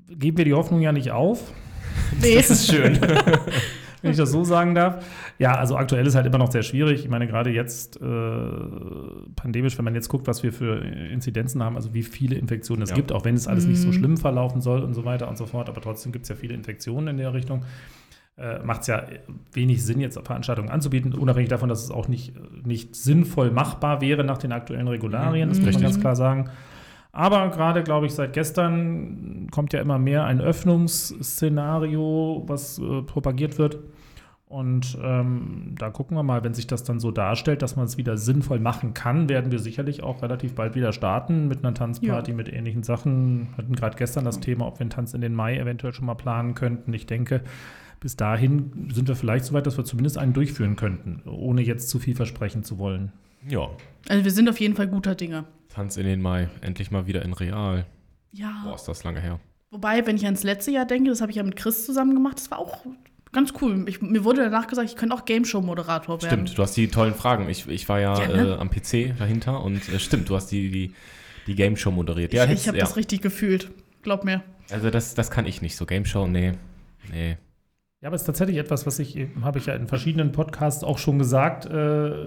geben 0.08 0.36
wir 0.36 0.44
die 0.44 0.54
Hoffnung 0.54 0.80
ja 0.80 0.92
nicht 0.92 1.10
auf, 1.12 1.52
Nee, 2.20 2.34
Das 2.36 2.50
ist 2.50 2.66
schön. 2.70 2.98
wenn 4.02 4.10
ich 4.10 4.16
das 4.16 4.30
so 4.32 4.44
sagen 4.44 4.74
darf. 4.74 5.04
Ja, 5.38 5.54
also 5.56 5.76
aktuell 5.76 6.06
ist 6.06 6.14
halt 6.14 6.26
immer 6.26 6.38
noch 6.38 6.50
sehr 6.50 6.62
schwierig. 6.62 7.00
Ich 7.04 7.08
meine, 7.08 7.26
gerade 7.26 7.50
jetzt 7.50 8.00
äh, 8.00 8.06
pandemisch, 9.36 9.78
wenn 9.78 9.84
man 9.84 9.94
jetzt 9.94 10.08
guckt, 10.08 10.26
was 10.26 10.42
wir 10.42 10.52
für 10.52 10.76
Inzidenzen 10.84 11.62
haben, 11.62 11.76
also 11.76 11.94
wie 11.94 12.02
viele 12.02 12.36
Infektionen 12.36 12.82
es 12.82 12.90
Ja. 12.90 12.96
gibt, 12.96 13.12
auch 13.12 13.24
wenn 13.24 13.34
es 13.34 13.46
alles 13.46 13.66
nicht 13.66 13.80
so 13.80 13.88
Mhm. 13.88 13.92
schlimm 13.92 14.16
verlaufen 14.16 14.60
soll 14.60 14.80
und 14.82 14.94
so 14.94 15.04
weiter 15.04 15.28
und 15.28 15.38
so 15.38 15.46
fort, 15.46 15.68
aber 15.68 15.80
trotzdem 15.80 16.12
gibt 16.12 16.24
es 16.24 16.28
ja 16.28 16.34
viele 16.36 16.54
Infektionen 16.54 17.08
in 17.08 17.16
der 17.16 17.32
Richtung. 17.34 17.64
Äh, 18.38 18.60
Macht 18.64 18.80
es 18.82 18.86
ja 18.86 19.04
wenig 19.52 19.84
Sinn, 19.84 20.00
jetzt 20.00 20.18
Veranstaltungen 20.24 20.70
anzubieten, 20.70 21.12
unabhängig 21.12 21.50
davon, 21.50 21.68
dass 21.68 21.84
es 21.84 21.90
auch 21.90 22.08
nicht, 22.08 22.32
nicht 22.66 22.96
sinnvoll 22.96 23.50
machbar 23.50 24.00
wäre 24.00 24.24
nach 24.24 24.38
den 24.38 24.52
aktuellen 24.52 24.88
Regularien, 24.88 25.48
das 25.50 25.58
Mhm. 25.60 25.66
muss 25.66 25.74
man 25.74 25.82
ganz 25.82 26.00
klar 26.00 26.16
sagen. 26.16 26.48
Aber 27.12 27.50
gerade, 27.50 27.82
glaube 27.82 28.06
ich, 28.06 28.14
seit 28.14 28.32
gestern 28.32 29.48
kommt 29.50 29.74
ja 29.74 29.80
immer 29.80 29.98
mehr 29.98 30.24
ein 30.24 30.40
Öffnungsszenario, 30.40 32.44
was 32.46 32.78
äh, 32.78 33.02
propagiert 33.02 33.58
wird. 33.58 33.78
Und 34.46 34.96
ähm, 35.02 35.74
da 35.78 35.90
gucken 35.90 36.16
wir 36.16 36.22
mal, 36.22 36.44
wenn 36.44 36.52
sich 36.52 36.66
das 36.66 36.84
dann 36.84 37.00
so 37.00 37.10
darstellt, 37.10 37.62
dass 37.62 37.76
man 37.76 37.86
es 37.86 37.96
wieder 37.96 38.18
sinnvoll 38.18 38.60
machen 38.60 38.92
kann, 38.92 39.30
werden 39.30 39.50
wir 39.50 39.58
sicherlich 39.58 40.02
auch 40.02 40.22
relativ 40.22 40.54
bald 40.54 40.74
wieder 40.74 40.92
starten 40.92 41.48
mit 41.48 41.64
einer 41.64 41.72
Tanzparty, 41.72 42.34
mit 42.34 42.52
ähnlichen 42.52 42.82
Sachen. 42.82 43.48
Wir 43.56 43.58
hatten 43.58 43.74
gerade 43.74 43.96
gestern 43.96 44.26
das 44.26 44.40
Thema, 44.40 44.66
ob 44.66 44.78
wir 44.78 44.82
einen 44.82 44.90
Tanz 44.90 45.14
in 45.14 45.22
den 45.22 45.34
Mai 45.34 45.56
eventuell 45.56 45.94
schon 45.94 46.04
mal 46.04 46.16
planen 46.16 46.54
könnten. 46.54 46.92
Ich 46.92 47.06
denke, 47.06 47.40
bis 47.98 48.16
dahin 48.16 48.90
sind 48.92 49.08
wir 49.08 49.16
vielleicht 49.16 49.46
so 49.46 49.54
weit, 49.54 49.66
dass 49.66 49.78
wir 49.78 49.86
zumindest 49.86 50.18
einen 50.18 50.34
durchführen 50.34 50.76
könnten, 50.76 51.22
ohne 51.26 51.62
jetzt 51.62 51.88
zu 51.88 51.98
viel 51.98 52.14
versprechen 52.14 52.62
zu 52.62 52.78
wollen. 52.78 53.10
ja. 53.48 53.70
also 54.08 54.22
wir 54.22 54.32
sind 54.32 54.50
auf 54.50 54.60
jeden 54.60 54.76
Fall 54.76 54.88
guter 54.88 55.14
Dinge. 55.14 55.46
Tanz 55.72 55.96
in 55.96 56.04
den 56.04 56.20
Mai. 56.20 56.48
Endlich 56.60 56.90
mal 56.90 57.06
wieder 57.06 57.22
in 57.22 57.32
Real. 57.32 57.86
Ja. 58.32 58.62
Boah, 58.64 58.74
ist 58.74 58.84
das 58.84 59.04
lange 59.04 59.20
her. 59.20 59.40
Wobei, 59.70 60.06
wenn 60.06 60.16
ich 60.16 60.24
ans 60.26 60.42
letzte 60.42 60.70
Jahr 60.70 60.84
denke, 60.84 61.10
das 61.10 61.20
habe 61.20 61.30
ich 61.30 61.36
ja 61.36 61.42
mit 61.42 61.56
Chris 61.56 61.86
zusammen 61.86 62.14
gemacht, 62.14 62.36
das 62.36 62.50
war 62.50 62.58
auch 62.58 62.84
ganz 63.32 63.54
cool. 63.62 63.88
Ich, 63.88 64.02
mir 64.02 64.24
wurde 64.24 64.42
danach 64.42 64.66
gesagt, 64.66 64.90
ich 64.90 64.96
könnte 64.96 65.14
auch 65.14 65.24
Game 65.24 65.46
Show 65.46 65.62
Moderator 65.62 66.20
werden. 66.22 66.46
Stimmt, 66.46 66.58
du 66.58 66.62
hast 66.62 66.76
die 66.76 66.88
tollen 66.88 67.14
Fragen. 67.14 67.48
Ich, 67.48 67.66
ich 67.68 67.88
war 67.88 67.98
ja, 67.98 68.20
Ja, 68.20 68.28
ne? 68.28 68.48
äh, 68.50 68.60
am 68.60 68.70
PC 68.70 69.16
dahinter 69.18 69.62
und 69.62 69.88
äh, 69.88 69.98
stimmt, 69.98 70.28
du 70.28 70.36
hast 70.36 70.48
die, 70.48 70.70
die, 70.70 70.94
die 71.46 71.54
Game 71.54 71.76
Show 71.76 71.90
moderiert. 71.90 72.34
Ja, 72.34 72.44
ich 72.44 72.68
habe 72.68 72.76
ja. 72.76 72.84
das 72.84 72.96
richtig 72.96 73.22
gefühlt. 73.22 73.70
Glaub 74.02 74.24
mir. 74.24 74.42
Also 74.70 74.90
das, 74.90 75.14
das 75.14 75.30
kann 75.30 75.46
ich 75.46 75.62
nicht 75.62 75.76
so. 75.76 75.86
Game 75.86 76.04
Show, 76.04 76.26
nee. 76.26 76.52
Nee. 77.10 77.38
Ja, 78.02 78.08
aber 78.08 78.16
es 78.16 78.22
ist 78.22 78.26
tatsächlich 78.26 78.56
etwas, 78.58 78.84
was 78.84 78.98
ich, 78.98 79.16
habe 79.42 79.60
ich 79.60 79.66
ja 79.66 79.74
in 79.74 79.86
verschiedenen 79.86 80.32
Podcasts 80.32 80.82
auch 80.82 80.98
schon 80.98 81.20
gesagt, 81.20 81.66
äh, 81.66 82.24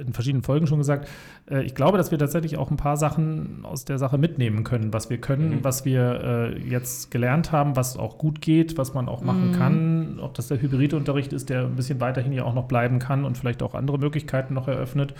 in 0.00 0.12
verschiedenen 0.12 0.42
Folgen 0.42 0.66
schon 0.66 0.78
gesagt. 0.78 1.08
Äh, 1.48 1.62
ich 1.62 1.76
glaube, 1.76 1.96
dass 1.96 2.10
wir 2.10 2.18
tatsächlich 2.18 2.56
auch 2.56 2.72
ein 2.72 2.76
paar 2.76 2.96
Sachen 2.96 3.60
aus 3.64 3.84
der 3.84 3.98
Sache 3.98 4.18
mitnehmen 4.18 4.64
können, 4.64 4.92
was 4.92 5.10
wir 5.10 5.18
können, 5.18 5.50
Mhm. 5.58 5.64
was 5.64 5.84
wir 5.84 6.20
äh, 6.24 6.58
jetzt 6.68 7.12
gelernt 7.12 7.52
haben, 7.52 7.76
was 7.76 7.96
auch 7.96 8.18
gut 8.18 8.40
geht, 8.40 8.76
was 8.78 8.94
man 8.94 9.08
auch 9.08 9.22
machen 9.22 9.50
Mhm. 9.50 9.54
kann. 9.54 10.18
Ob 10.20 10.34
das 10.34 10.48
der 10.48 10.60
Hybridunterricht 10.60 11.32
ist, 11.32 11.50
der 11.50 11.66
ein 11.66 11.76
bisschen 11.76 12.00
weiterhin 12.00 12.32
ja 12.32 12.42
auch 12.42 12.54
noch 12.54 12.66
bleiben 12.66 12.98
kann 12.98 13.24
und 13.24 13.38
vielleicht 13.38 13.62
auch 13.62 13.76
andere 13.76 13.98
Möglichkeiten 13.98 14.54
noch 14.54 14.66
eröffnet. 14.66 15.14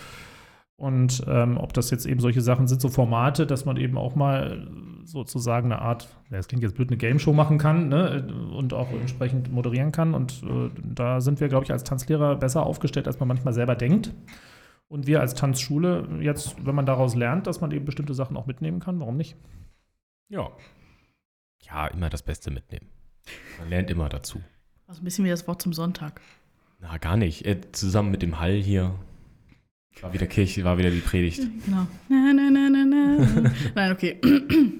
Und 0.74 1.22
ähm, 1.28 1.58
ob 1.58 1.74
das 1.74 1.92
jetzt 1.92 2.06
eben 2.06 2.18
solche 2.18 2.40
Sachen 2.40 2.66
sind, 2.66 2.80
so 2.80 2.88
Formate, 2.88 3.46
dass 3.46 3.66
man 3.66 3.76
eben 3.76 3.96
auch 3.96 4.16
mal 4.16 4.66
sozusagen 5.04 5.72
eine 5.72 5.82
Art, 5.82 6.08
ja, 6.30 6.36
das 6.36 6.48
klingt 6.48 6.62
jetzt 6.62 6.74
blöd, 6.74 6.88
eine 6.88 6.96
Game 6.96 7.18
Show 7.18 7.32
machen 7.32 7.58
kann 7.58 7.88
ne, 7.88 8.26
und 8.56 8.72
auch 8.72 8.90
entsprechend 8.90 9.52
moderieren 9.52 9.92
kann. 9.92 10.14
Und 10.14 10.42
äh, 10.42 10.70
da 10.82 11.20
sind 11.20 11.40
wir, 11.40 11.48
glaube 11.48 11.64
ich, 11.64 11.72
als 11.72 11.84
Tanzlehrer 11.84 12.36
besser 12.36 12.64
aufgestellt, 12.64 13.06
als 13.06 13.18
man 13.18 13.28
manchmal 13.28 13.54
selber 13.54 13.74
denkt. 13.74 14.12
Und 14.88 15.06
wir 15.06 15.20
als 15.20 15.34
Tanzschule 15.34 16.06
jetzt, 16.20 16.54
wenn 16.64 16.74
man 16.74 16.86
daraus 16.86 17.14
lernt, 17.14 17.46
dass 17.46 17.60
man 17.60 17.70
eben 17.72 17.84
bestimmte 17.84 18.14
Sachen 18.14 18.36
auch 18.36 18.46
mitnehmen 18.46 18.80
kann, 18.80 19.00
warum 19.00 19.16
nicht? 19.16 19.36
Ja. 20.28 20.50
Ja, 21.62 21.86
immer 21.86 22.10
das 22.10 22.22
Beste 22.22 22.50
mitnehmen. 22.50 22.88
Man 23.58 23.68
lernt 23.68 23.90
immer 23.90 24.08
dazu. 24.08 24.40
Also 24.86 25.00
ein 25.00 25.04
bisschen 25.04 25.24
wie 25.24 25.30
das 25.30 25.46
Wort 25.48 25.62
zum 25.62 25.72
Sonntag. 25.72 26.20
Na, 26.80 26.98
gar 26.98 27.16
nicht. 27.16 27.46
Äh, 27.46 27.60
zusammen 27.72 28.10
mit 28.10 28.22
dem 28.22 28.40
Hall 28.40 28.54
hier. 28.54 28.94
War 30.00 30.12
wieder 30.12 30.26
Kirche, 30.26 30.64
war 30.64 30.78
wieder 30.78 30.90
die 30.90 30.98
Predigt. 31.00 31.42
Genau. 31.64 31.86
Na, 32.08 32.32
na, 32.32 32.50
na, 32.50 32.68
na, 32.70 32.84
na. 32.84 33.50
Nein, 33.74 33.92
okay. 33.92 34.18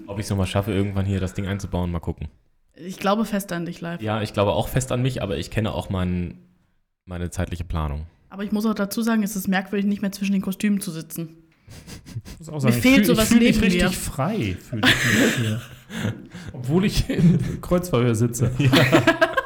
Ob 0.07 0.19
ich 0.19 0.25
es 0.25 0.31
nochmal 0.31 0.47
schaffe, 0.47 0.73
irgendwann 0.73 1.05
hier 1.07 1.21
das 1.21 1.35
Ding 1.35 1.47
einzubauen, 1.47 1.91
mal 1.93 2.01
gucken. 2.01 2.29
Ich 2.75 2.99
glaube 2.99 3.25
fest 3.25 3.53
an 3.53 3.67
dich 3.67 3.81
live. 3.81 4.01
Ja, 4.03 4.23
ich 4.23 4.33
glaube 4.33 4.53
auch 4.53 4.69
fest 4.69 4.91
an 4.91 5.03
mich, 5.03 5.23
aber 5.23 5.37
ich 5.39 5.51
kenne 5.51 5.73
auch 5.73 5.91
mein, 5.91 6.39
meine 7.05 7.31
zeitliche 7.31 7.63
Planung. 7.65 8.07
Aber 8.31 8.43
ich 8.43 8.51
muss 8.51 8.65
auch 8.67 8.75
dazu 8.75 9.03
sagen, 9.03 9.23
es 9.23 9.37
ist 9.37 9.47
merkwürdig, 9.47 9.87
nicht 9.87 10.03
mehr 10.03 10.11
zwischen 10.11 10.33
den 10.33 10.41
Kostümen 10.43 10.81
zu 10.81 10.91
sitzen. 10.91 11.37
Ich 12.25 12.39
muss 12.41 12.49
auch 12.49 12.63
Mir 12.63 12.71
ich 12.71 12.77
fehlt 12.83 12.97
fühl- 12.97 13.05
sowas 13.15 13.31
ich 13.31 13.37
fühl 13.37 13.47
mich 13.47 13.57
neben 13.57 13.65
richtig 13.65 13.83
mir. 13.83 13.91
frei, 13.93 14.57
fühle 14.59 14.83
ich 14.85 15.21
mich 15.21 15.35
hier. 15.37 15.61
Obwohl 16.53 16.85
ich 16.87 17.09
im 17.11 17.61
Kreuzverhör 17.61 18.15
sitze. 18.15 18.51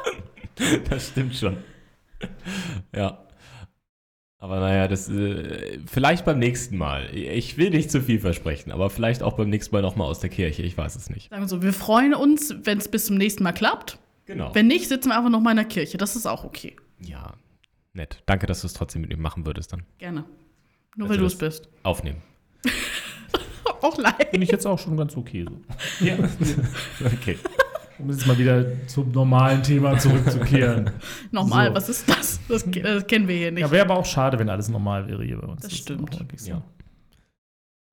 das 0.89 1.09
stimmt 1.09 1.35
schon. 1.35 1.57
Ja. 2.95 3.23
Aber 4.39 4.59
naja, 4.59 4.87
das 4.87 5.09
äh, 5.09 5.79
vielleicht 5.87 6.23
beim 6.23 6.37
nächsten 6.37 6.77
Mal. 6.77 7.09
Ich 7.15 7.57
will 7.57 7.71
nicht 7.71 7.89
zu 7.89 8.01
viel 8.01 8.19
versprechen, 8.19 8.71
aber 8.71 8.89
vielleicht 8.89 9.23
auch 9.23 9.33
beim 9.33 9.49
nächsten 9.49 9.75
Mal 9.75 9.81
nochmal 9.81 10.07
aus 10.07 10.19
der 10.19 10.29
Kirche. 10.29 10.61
Ich 10.61 10.77
weiß 10.77 10.95
es 10.95 11.09
nicht. 11.09 11.29
Sagen 11.29 11.41
wir 11.41 11.47
so, 11.47 11.63
wir 11.63 11.73
freuen 11.73 12.13
uns, 12.13 12.55
wenn 12.63 12.77
es 12.77 12.87
bis 12.87 13.05
zum 13.07 13.17
nächsten 13.17 13.43
Mal 13.43 13.53
klappt. 13.53 13.97
Genau. 14.25 14.53
Wenn 14.53 14.67
nicht, 14.67 14.89
sitzen 14.89 15.09
wir 15.09 15.17
einfach 15.17 15.31
noch 15.31 15.39
mal 15.41 15.51
in 15.51 15.57
der 15.57 15.65
Kirche. 15.65 15.97
Das 15.97 16.15
ist 16.15 16.27
auch 16.27 16.43
okay. 16.43 16.75
ja, 16.99 17.33
nett. 17.93 18.21
Danke, 18.27 18.45
dass 18.45 18.61
du 18.61 18.67
es 18.67 18.73
trotzdem 18.73 19.01
mit 19.01 19.09
mir 19.09 19.17
machen 19.17 19.45
würdest 19.45 19.73
dann. 19.73 19.83
Gerne. 19.97 20.25
Nur 20.95 21.05
Also 21.05 21.13
weil 21.13 21.17
du 21.19 21.25
es 21.25 21.37
bist. 21.37 21.69
Aufnehmen. 21.83 22.21
Auch 23.81 23.97
leid. 23.97 24.29
Finde 24.31 24.43
ich 24.43 24.51
jetzt 24.51 24.65
auch 24.65 24.79
schon 24.79 24.97
ganz 24.97 25.15
okay 25.15 25.45
so. 25.47 26.03
Ja. 26.03 26.15
okay. 27.05 27.37
Um 27.99 28.09
jetzt 28.09 28.27
mal 28.27 28.37
wieder 28.37 28.65
zum 28.87 29.11
normalen 29.11 29.63
Thema 29.63 29.97
zurückzukehren. 29.97 30.91
Nochmal, 31.31 31.69
So. 31.69 31.75
was 31.75 31.89
ist 31.89 32.09
das? 32.09 32.39
Das, 32.47 32.65
das 32.71 33.07
kennen 33.07 33.27
wir 33.27 33.35
hier 33.35 33.51
nicht. 33.51 33.61
ja, 33.61 33.71
wäre 33.71 33.85
aber 33.85 33.97
auch 33.97 34.05
schade, 34.05 34.37
wenn 34.39 34.49
alles 34.49 34.69
normal 34.69 35.07
wäre 35.07 35.23
hier 35.23 35.37
bei 35.39 35.47
uns. 35.47 35.61
Das 35.63 35.71
ist 35.71 35.79
stimmt. 35.79 36.13
so. 36.35 36.49
Ja. 36.49 36.61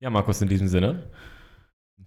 Ja, 0.01 0.09
Markus, 0.09 0.41
in 0.41 0.47
diesem 0.49 0.67
Sinne. 0.67 1.03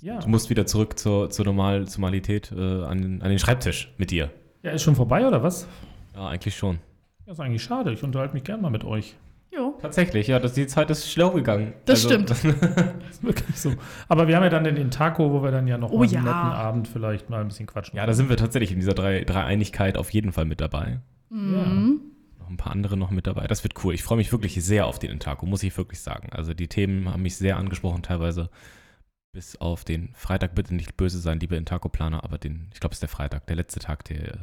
Ja. 0.00 0.20
Du 0.20 0.28
musst 0.28 0.48
wieder 0.50 0.64
zurück 0.66 0.98
zur, 0.98 1.30
zur 1.30 1.44
Normal 1.44 1.88
zur 1.88 2.00
Normalität 2.02 2.52
äh, 2.52 2.84
an, 2.84 3.20
an 3.20 3.28
den 3.30 3.38
Schreibtisch 3.38 3.92
mit 3.98 4.10
dir. 4.12 4.30
ja, 4.62 4.70
ist 4.70 4.82
schon 4.82 4.94
vorbei 4.94 5.26
oder 5.26 5.42
was? 5.42 5.66
Ja, 6.14 6.28
eigentlich 6.28 6.56
schon. 6.56 6.78
Ja, 7.26 7.32
ist 7.32 7.40
eigentlich 7.40 7.62
schade. 7.64 7.92
Ich 7.92 8.02
unterhalte 8.04 8.34
mich 8.34 8.44
gerne 8.44 8.62
mal 8.62 8.70
mit 8.70 8.84
euch. 8.84 9.16
Jo. 9.50 9.78
Tatsächlich, 9.80 10.26
ja, 10.28 10.38
das, 10.38 10.52
die 10.52 10.66
Zeit 10.66 10.90
ist 10.90 11.10
schlau 11.10 11.30
gegangen. 11.30 11.72
Das 11.84 12.02
stimmt. 12.02 12.30
Ist 13.10 13.22
wirklich 13.22 13.58
so. 13.58 13.72
Aber 14.08 14.28
wir 14.28 14.36
haben 14.36 14.44
ja 14.44 14.50
dann 14.50 14.64
den 14.64 14.76
Intaco, 14.76 15.32
wo 15.32 15.42
wir 15.42 15.50
dann 15.50 15.66
ja 15.66 15.78
noch 15.78 15.90
Oh 15.90 15.98
mal 15.98 16.04
einen 16.04 16.12
ja. 16.12 16.20
netten 16.20 16.32
Abend 16.34 16.88
vielleicht 16.88 17.30
mal 17.30 17.40
ein 17.40 17.48
bisschen 17.48 17.66
quatschen. 17.66 17.96
ja, 17.96 18.06
da 18.06 18.12
sind 18.12 18.28
wir 18.28 18.36
tatsächlich 18.36 18.72
in 18.72 18.80
dieser 18.80 18.94
drei, 18.94 19.24
Dreieinigkeit 19.24 19.96
auf 19.96 20.10
jeden 20.10 20.32
Fall 20.32 20.44
mit 20.44 20.60
dabei. 20.60 21.00
Mhm. 21.30 22.00
Noch 22.38 22.48
ein 22.48 22.56
paar 22.56 22.72
andere 22.72 22.96
noch 22.96 23.10
mit 23.10 23.26
dabei. 23.26 23.46
Das 23.46 23.62
wird 23.64 23.84
cool. 23.84 23.94
Ich 23.94 24.02
freue 24.02 24.18
mich 24.18 24.32
wirklich 24.32 24.62
sehr 24.64 24.86
auf 24.86 24.98
den 24.98 25.10
Intaco, 25.10 25.46
muss 25.46 25.62
ich 25.62 25.76
wirklich 25.76 26.00
sagen. 26.00 26.30
Also 26.32 26.54
die 26.54 26.68
Themen 26.68 27.10
haben 27.10 27.22
mich 27.22 27.36
sehr 27.36 27.56
angesprochen 27.56 28.02
teilweise. 28.02 28.50
Bis 29.32 29.56
auf 29.56 29.84
den 29.84 30.10
Freitag, 30.14 30.54
bitte 30.54 30.74
nicht 30.74 30.96
böse 30.96 31.18
sein, 31.18 31.38
liebe 31.38 31.56
Intaco-Planer, 31.56 32.24
aber 32.24 32.38
den, 32.38 32.68
ich 32.72 32.80
glaube, 32.80 32.92
es 32.92 32.96
ist 32.96 33.02
der 33.02 33.10
Freitag, 33.10 33.46
der 33.46 33.56
letzte 33.56 33.78
Tag, 33.78 34.04
der, 34.04 34.16
äh, 34.16 34.30
ja, 34.30 34.36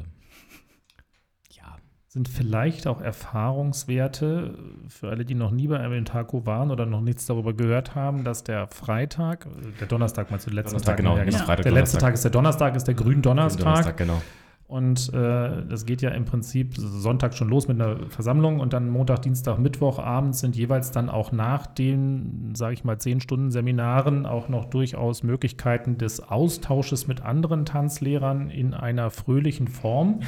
Sind 2.16 2.30
vielleicht 2.30 2.86
auch 2.86 3.02
Erfahrungswerte 3.02 4.54
für 4.88 5.10
alle, 5.10 5.26
die 5.26 5.34
noch 5.34 5.50
nie 5.50 5.66
bei 5.68 5.78
einem 5.78 5.92
Intaco 5.92 6.46
waren 6.46 6.70
oder 6.70 6.86
noch 6.86 7.02
nichts 7.02 7.26
darüber 7.26 7.52
gehört 7.52 7.94
haben, 7.94 8.24
dass 8.24 8.42
der 8.42 8.68
Freitag, 8.68 9.44
äh, 9.44 9.78
der 9.80 9.86
Donnerstag 9.86 10.28
der 10.28 10.38
letzte 10.38 10.50
Donnerstag, 10.50 10.80
Tag, 10.80 10.96
genau, 10.96 11.18
ja, 11.18 11.26
nicht 11.26 11.38
Ja. 11.38 11.44
Freitag, 11.44 11.64
Der 11.64 11.72
letzte 11.72 11.98
Donnerstag. 11.98 12.00
Tag 12.00 12.14
ist 12.14 12.24
der 12.24 12.30
Donnerstag, 12.30 12.74
ist 12.74 12.84
der 12.84 12.94
Gründonnerstag. 12.94 13.64
Donnerstag, 13.64 13.96
genau. 13.98 14.22
Und 14.66 15.12
äh, 15.12 15.66
das 15.68 15.84
geht 15.84 16.00
ja 16.00 16.08
im 16.08 16.24
Prinzip 16.24 16.74
Sonntag 16.78 17.34
schon 17.34 17.50
los 17.50 17.68
mit 17.68 17.78
einer 17.78 17.98
Versammlung 18.08 18.60
und 18.60 18.72
dann 18.72 18.88
Montag, 18.88 19.20
Dienstag, 19.20 19.58
Mittwoch 19.58 19.98
abends 19.98 20.40
sind 20.40 20.56
jeweils 20.56 20.92
dann 20.92 21.10
auch 21.10 21.32
nach 21.32 21.66
den, 21.66 22.54
sage 22.54 22.72
ich 22.72 22.82
mal, 22.82 22.96
zehn 22.98 23.20
Stunden 23.20 23.50
Seminaren 23.50 24.24
auch 24.24 24.48
noch 24.48 24.64
durchaus 24.64 25.22
Möglichkeiten 25.22 25.98
des 25.98 26.20
Austausches 26.20 27.06
mit 27.08 27.20
anderen 27.20 27.66
Tanzlehrern 27.66 28.48
in 28.48 28.72
einer 28.72 29.10
fröhlichen 29.10 29.68
Form. 29.68 30.20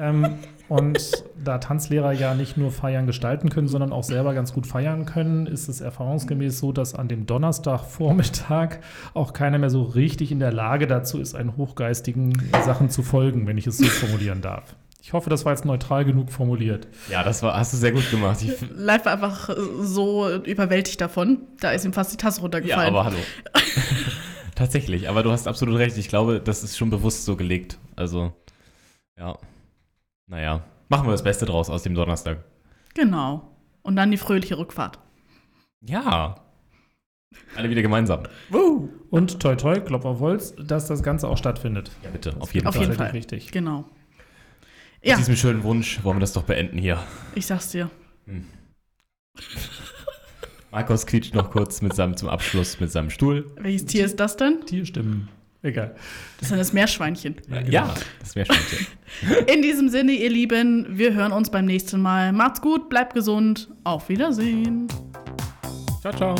Ähm, 0.00 0.38
und 0.68 1.24
da 1.42 1.58
Tanzlehrer 1.58 2.12
ja 2.12 2.34
nicht 2.34 2.56
nur 2.56 2.70
feiern 2.70 3.06
gestalten 3.06 3.48
können, 3.50 3.68
sondern 3.68 3.92
auch 3.92 4.04
selber 4.04 4.34
ganz 4.34 4.52
gut 4.52 4.66
feiern 4.66 5.04
können, 5.04 5.46
ist 5.46 5.68
es 5.68 5.80
erfahrungsgemäß 5.80 6.58
so, 6.58 6.72
dass 6.72 6.94
an 6.94 7.08
dem 7.08 7.26
Donnerstagvormittag 7.26 8.78
auch 9.14 9.32
keiner 9.32 9.58
mehr 9.58 9.70
so 9.70 9.82
richtig 9.82 10.32
in 10.32 10.38
der 10.38 10.52
Lage 10.52 10.86
dazu 10.86 11.20
ist, 11.20 11.34
einen 11.34 11.56
hochgeistigen 11.56 12.50
Sachen 12.64 12.88
zu 12.88 13.02
folgen, 13.02 13.46
wenn 13.46 13.58
ich 13.58 13.66
es 13.66 13.78
so 13.78 13.86
formulieren 13.86 14.42
darf. 14.42 14.76
Ich 15.02 15.12
hoffe, 15.12 15.30
das 15.30 15.44
war 15.44 15.52
jetzt 15.52 15.64
neutral 15.64 16.04
genug 16.04 16.30
formuliert. 16.30 16.86
Ja, 17.10 17.24
das 17.24 17.42
war, 17.42 17.58
hast 17.58 17.72
du 17.72 17.76
sehr 17.76 17.92
gut 17.92 18.08
gemacht. 18.10 18.40
Ich, 18.42 18.52
Live 18.70 19.06
war 19.06 19.14
einfach 19.14 19.50
so 19.80 20.32
überwältigt 20.44 21.00
davon. 21.00 21.38
Da 21.60 21.72
ist 21.72 21.84
ihm 21.84 21.92
fast 21.92 22.12
die 22.12 22.16
Tasse 22.16 22.38
ja, 22.38 22.42
runtergefallen. 22.42 22.94
aber 22.94 23.06
hallo. 23.06 23.16
Tatsächlich, 24.54 25.08
aber 25.08 25.22
du 25.22 25.32
hast 25.32 25.48
absolut 25.48 25.78
recht. 25.78 25.96
Ich 25.96 26.08
glaube, 26.08 26.40
das 26.40 26.62
ist 26.62 26.76
schon 26.76 26.90
bewusst 26.90 27.24
so 27.24 27.34
gelegt. 27.34 27.78
Also, 27.96 28.32
ja. 29.18 29.36
Naja, 30.30 30.62
machen 30.88 31.06
wir 31.06 31.12
das 31.12 31.24
Beste 31.24 31.44
draus 31.44 31.68
aus 31.68 31.82
dem 31.82 31.94
Donnerstag. 31.94 32.44
genau. 32.94 33.46
Und 33.82 33.96
dann 33.96 34.10
die 34.10 34.18
fröhliche 34.18 34.58
Rückfahrt. 34.58 34.98
Ja. 35.80 36.36
Alle 37.56 37.70
wieder 37.70 37.80
gemeinsam. 37.80 38.24
Und 39.10 39.40
toi 39.40 39.56
toi, 39.56 39.80
Klopf 39.80 40.04
auf 40.04 40.20
Holz, 40.20 40.54
dass 40.56 40.86
das 40.86 41.02
Ganze 41.02 41.28
auch 41.28 41.38
stattfindet. 41.38 41.90
Ja, 42.04 42.10
bitte, 42.10 42.36
auf 42.40 42.52
jeden 42.52 42.66
Auf 42.66 42.74
Fall. 42.74 42.84
jeden 42.84 42.96
Tatsächlich 42.96 43.24
Fall. 43.26 43.36
Richtig. 43.38 43.52
Genau. 43.52 43.86
Mit 45.00 45.08
Ja, 45.10 45.16
diesem 45.16 45.34
schönen 45.36 45.62
Wunsch 45.62 46.04
wollen 46.04 46.16
wir 46.18 46.20
das 46.20 46.34
doch 46.34 46.42
beenden 46.42 46.76
hier. 46.76 47.02
ich 47.34 47.46
sag's 47.46 47.70
dir. 47.70 47.90
Markus 50.70 51.06
quietscht 51.06 51.34
noch 51.34 51.50
kurz 51.50 51.80
mit 51.82 51.94
seinem, 51.94 52.16
zum 52.16 52.28
Abschluss 52.28 52.78
mit 52.78 52.92
seinem 52.92 53.08
Stuhl. 53.10 53.50
Welches 53.56 53.86
Tier 53.86 54.04
ist 54.04 54.20
das 54.20 54.36
denn? 54.36 54.64
Tierstimmen. 54.66 55.28
Egal. 55.62 55.94
Das 56.38 56.44
ist 56.44 56.50
dann 56.50 56.58
das 56.58 56.72
Meerschweinchen. 56.72 57.36
Ja, 57.68 57.94
das 58.20 58.34
wäre 58.34 58.46
schon. 58.46 59.36
In 59.46 59.60
diesem 59.60 59.90
Sinne, 59.90 60.12
ihr 60.12 60.30
Lieben, 60.30 60.86
wir 60.88 61.12
hören 61.12 61.32
uns 61.32 61.50
beim 61.50 61.66
nächsten 61.66 62.00
Mal. 62.00 62.32
Macht's 62.32 62.62
gut, 62.62 62.88
bleibt 62.88 63.12
gesund. 63.14 63.68
Auf 63.84 64.08
Wiedersehen. 64.08 64.88
ciao, 66.00 66.12
ciao. 66.14 66.34